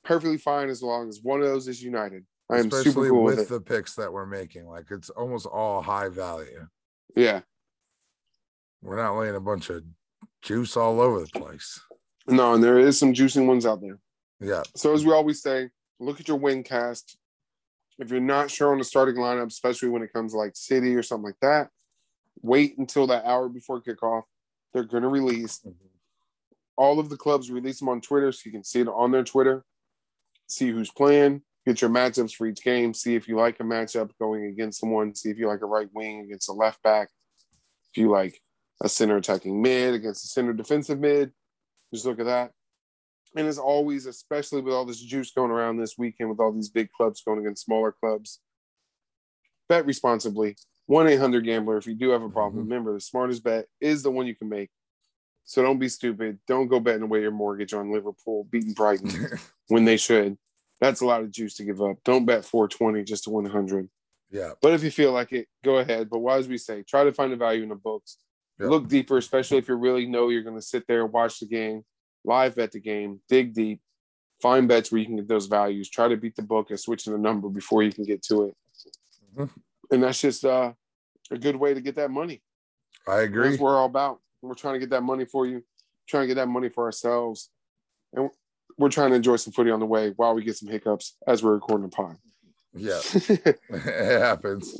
perfectly 0.04 0.38
fine 0.38 0.68
as 0.68 0.82
long 0.82 1.08
as 1.08 1.20
one 1.22 1.40
of 1.40 1.46
those 1.46 1.68
is 1.68 1.82
United. 1.82 2.24
I 2.50 2.58
am 2.58 2.66
Especially 2.66 2.92
super 2.92 3.08
cool 3.08 3.24
with, 3.24 3.38
with 3.38 3.48
the 3.48 3.60
picks 3.60 3.94
that 3.94 4.12
we're 4.12 4.26
making. 4.26 4.68
Like 4.68 4.86
it's 4.90 5.10
almost 5.10 5.46
all 5.46 5.82
high 5.82 6.08
value. 6.08 6.66
yeah. 7.16 7.40
We're 8.82 9.02
not 9.02 9.18
laying 9.18 9.34
a 9.34 9.40
bunch 9.40 9.70
of 9.70 9.82
juice 10.42 10.76
all 10.76 11.00
over 11.00 11.20
the 11.20 11.26
place. 11.26 11.80
No, 12.28 12.54
and 12.54 12.62
there 12.62 12.78
is 12.78 12.98
some 12.98 13.12
juicing 13.12 13.46
ones 13.46 13.66
out 13.66 13.80
there. 13.80 13.98
Yeah. 14.40 14.62
So 14.76 14.92
as 14.92 15.04
we 15.04 15.12
always 15.12 15.42
say, 15.42 15.70
look 15.98 16.20
at 16.20 16.28
your 16.28 16.36
win 16.36 16.62
cast. 16.62 17.16
If 17.98 18.10
you're 18.10 18.20
not 18.20 18.50
sure 18.50 18.72
on 18.72 18.78
the 18.78 18.84
starting 18.84 19.16
lineup, 19.16 19.46
especially 19.46 19.88
when 19.88 20.02
it 20.02 20.12
comes 20.12 20.32
to 20.32 20.38
like 20.38 20.54
City 20.54 20.94
or 20.94 21.02
something 21.02 21.24
like 21.24 21.40
that, 21.40 21.70
wait 22.42 22.76
until 22.78 23.06
that 23.08 23.24
hour 23.24 23.48
before 23.48 23.80
kickoff. 23.80 24.22
They're 24.72 24.84
going 24.84 25.02
to 25.02 25.08
release 25.08 25.60
mm-hmm. 25.60 25.70
All 26.76 26.98
of 26.98 27.08
the 27.08 27.16
clubs. 27.16 27.50
Release 27.50 27.78
them 27.78 27.88
on 27.88 28.00
Twitter, 28.00 28.32
so 28.32 28.42
you 28.44 28.52
can 28.52 28.64
see 28.64 28.80
it 28.80 28.88
on 28.88 29.10
their 29.10 29.24
Twitter. 29.24 29.64
See 30.46 30.70
who's 30.70 30.90
playing. 30.90 31.42
Get 31.66 31.80
your 31.80 31.90
matchups 31.90 32.34
for 32.34 32.46
each 32.46 32.62
game. 32.62 32.94
See 32.94 33.16
if 33.16 33.26
you 33.26 33.36
like 33.36 33.58
a 33.58 33.64
matchup 33.64 34.10
going 34.20 34.44
against 34.44 34.80
someone. 34.80 35.14
See 35.14 35.30
if 35.30 35.38
you 35.38 35.48
like 35.48 35.62
a 35.62 35.66
right 35.66 35.88
wing 35.92 36.20
against 36.20 36.48
a 36.48 36.52
left 36.52 36.82
back. 36.82 37.08
If 37.92 37.98
you 38.00 38.10
like 38.10 38.40
a 38.82 38.88
center 38.88 39.16
attacking 39.16 39.60
mid 39.60 39.94
against 39.94 40.24
a 40.24 40.28
center 40.28 40.52
defensive 40.52 41.00
mid, 41.00 41.32
just 41.92 42.04
look 42.06 42.20
at 42.20 42.26
that. 42.26 42.52
And 43.34 43.46
as 43.48 43.58
always, 43.58 44.06
especially 44.06 44.62
with 44.62 44.74
all 44.74 44.84
this 44.84 45.00
juice 45.00 45.32
going 45.32 45.50
around 45.50 45.78
this 45.78 45.98
weekend, 45.98 46.30
with 46.30 46.40
all 46.40 46.52
these 46.52 46.68
big 46.68 46.90
clubs 46.92 47.22
going 47.22 47.40
against 47.40 47.64
smaller 47.64 47.92
clubs, 47.92 48.40
bet 49.68 49.86
responsibly. 49.86 50.56
1 50.86 51.08
800 51.08 51.44
Gambler. 51.44 51.78
If 51.78 51.86
you 51.86 51.94
do 51.94 52.10
have 52.10 52.22
a 52.22 52.28
problem, 52.28 52.62
Mhm. 52.64 52.68
remember 52.68 52.92
the 52.92 53.00
smartest 53.00 53.42
bet 53.42 53.66
is 53.80 54.04
the 54.04 54.10
one 54.10 54.26
you 54.26 54.36
can 54.36 54.48
make. 54.48 54.70
So 55.46 55.62
don't 55.62 55.78
be 55.78 55.88
stupid. 55.88 56.38
Don't 56.46 56.66
go 56.66 56.80
betting 56.80 57.02
away 57.02 57.22
your 57.22 57.30
mortgage 57.30 57.72
on 57.72 57.92
Liverpool 57.92 58.46
beating 58.50 58.72
Brighton 58.72 59.38
when 59.68 59.84
they 59.84 59.96
should. 59.96 60.36
That's 60.80 61.00
a 61.00 61.06
lot 61.06 61.22
of 61.22 61.30
juice 61.30 61.54
to 61.54 61.64
give 61.64 61.80
up. 61.80 61.96
Don't 62.04 62.26
bet 62.26 62.44
420 62.44 63.02
just 63.04 63.24
to 63.24 63.30
100. 63.30 63.88
yeah. 64.30 64.50
But 64.60 64.74
if 64.74 64.82
you 64.82 64.90
feel 64.90 65.12
like 65.12 65.32
it, 65.32 65.46
go 65.64 65.78
ahead. 65.78 66.10
But 66.10 66.18
why, 66.18 66.36
as 66.36 66.48
we 66.48 66.58
say, 66.58 66.82
try 66.82 67.04
to 67.04 67.12
find 67.12 67.32
the 67.32 67.36
value 67.36 67.62
in 67.62 67.68
the 67.70 67.76
books. 67.76 68.18
Yeah. 68.60 68.66
Look 68.66 68.88
deeper, 68.88 69.16
especially 69.18 69.58
if 69.58 69.68
you 69.68 69.76
really 69.76 70.06
know 70.06 70.28
you're 70.30 70.42
going 70.42 70.56
to 70.56 70.62
sit 70.62 70.86
there 70.88 71.04
and 71.04 71.12
watch 71.12 71.38
the 71.40 71.46
game, 71.46 71.84
live 72.24 72.56
bet 72.56 72.72
the 72.72 72.80
game, 72.80 73.20
dig 73.28 73.54
deep, 73.54 73.80
find 74.42 74.66
bets 74.66 74.90
where 74.90 74.98
you 74.98 75.06
can 75.06 75.16
get 75.16 75.28
those 75.28 75.46
values. 75.46 75.88
Try 75.88 76.08
to 76.08 76.16
beat 76.16 76.36
the 76.36 76.42
book 76.42 76.70
and 76.70 76.80
switch 76.80 77.04
the 77.04 77.16
number 77.16 77.48
before 77.48 77.82
you 77.82 77.92
can 77.92 78.04
get 78.04 78.22
to 78.24 78.44
it. 78.44 78.54
Mhm. 79.36 79.50
And 79.92 80.02
that's 80.02 80.20
just 80.20 80.44
uh, 80.44 80.72
a 81.30 81.38
good 81.38 81.56
way 81.56 81.72
to 81.72 81.80
get 81.80 81.94
that 81.96 82.10
money. 82.10 82.42
I 83.06 83.20
agree. 83.20 83.50
That's 83.50 83.60
what 83.60 83.66
we're 83.70 83.78
all 83.78 83.86
about. 83.86 84.20
We're 84.48 84.54
trying 84.54 84.74
to 84.74 84.80
get 84.80 84.90
that 84.90 85.02
money 85.02 85.24
for 85.24 85.46
you, 85.46 85.62
trying 86.08 86.24
to 86.24 86.28
get 86.28 86.34
that 86.34 86.48
money 86.48 86.68
for 86.68 86.84
ourselves. 86.84 87.50
And 88.12 88.30
we're 88.78 88.90
trying 88.90 89.10
to 89.10 89.16
enjoy 89.16 89.36
some 89.36 89.52
footy 89.52 89.70
on 89.70 89.80
the 89.80 89.86
way 89.86 90.12
while 90.16 90.34
we 90.34 90.44
get 90.44 90.56
some 90.56 90.68
hiccups 90.68 91.16
as 91.26 91.42
we're 91.42 91.54
recording 91.54 91.88
the 91.88 91.96
pod. 91.96 92.16
Yeah. 92.74 93.00
it 93.28 94.20
happens. 94.20 94.78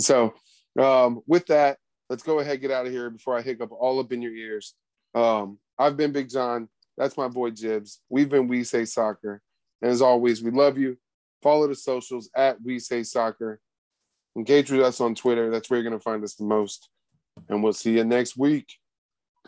So, 0.00 0.34
um, 0.78 1.20
with 1.26 1.46
that, 1.46 1.78
let's 2.08 2.22
go 2.22 2.38
ahead 2.38 2.52
and 2.52 2.62
get 2.62 2.70
out 2.70 2.86
of 2.86 2.92
here 2.92 3.10
before 3.10 3.36
I 3.36 3.42
hiccup 3.42 3.72
all 3.72 4.00
up 4.00 4.12
in 4.12 4.22
your 4.22 4.34
ears. 4.34 4.74
Um, 5.14 5.58
I've 5.78 5.96
been 5.96 6.12
Big 6.12 6.30
John. 6.30 6.68
That's 6.96 7.16
my 7.16 7.28
boy 7.28 7.50
Jibs. 7.50 8.00
We've 8.08 8.28
been 8.28 8.48
We 8.48 8.64
Say 8.64 8.84
Soccer. 8.84 9.42
And 9.82 9.90
as 9.90 10.02
always, 10.02 10.42
we 10.42 10.50
love 10.50 10.78
you. 10.78 10.98
Follow 11.42 11.68
the 11.68 11.74
socials 11.74 12.30
at 12.34 12.60
We 12.62 12.78
Say 12.78 13.02
Soccer. 13.02 13.60
Engage 14.36 14.70
with 14.70 14.80
us 14.80 15.00
on 15.00 15.14
Twitter. 15.14 15.50
That's 15.50 15.68
where 15.68 15.78
you're 15.78 15.88
going 15.88 15.98
to 15.98 16.02
find 16.02 16.24
us 16.24 16.34
the 16.34 16.44
most. 16.44 16.88
And 17.48 17.62
we'll 17.62 17.72
see 17.72 17.96
you 17.96 18.04
next 18.04 18.36
week. 18.36 18.74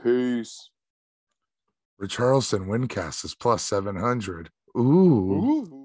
Peace. 0.02 0.70
Richarlison 2.00 2.66
WinCast 2.66 3.24
is 3.24 3.34
plus 3.34 3.62
700. 3.62 4.50
Ooh. 4.76 4.80
Ooh. 4.80 5.79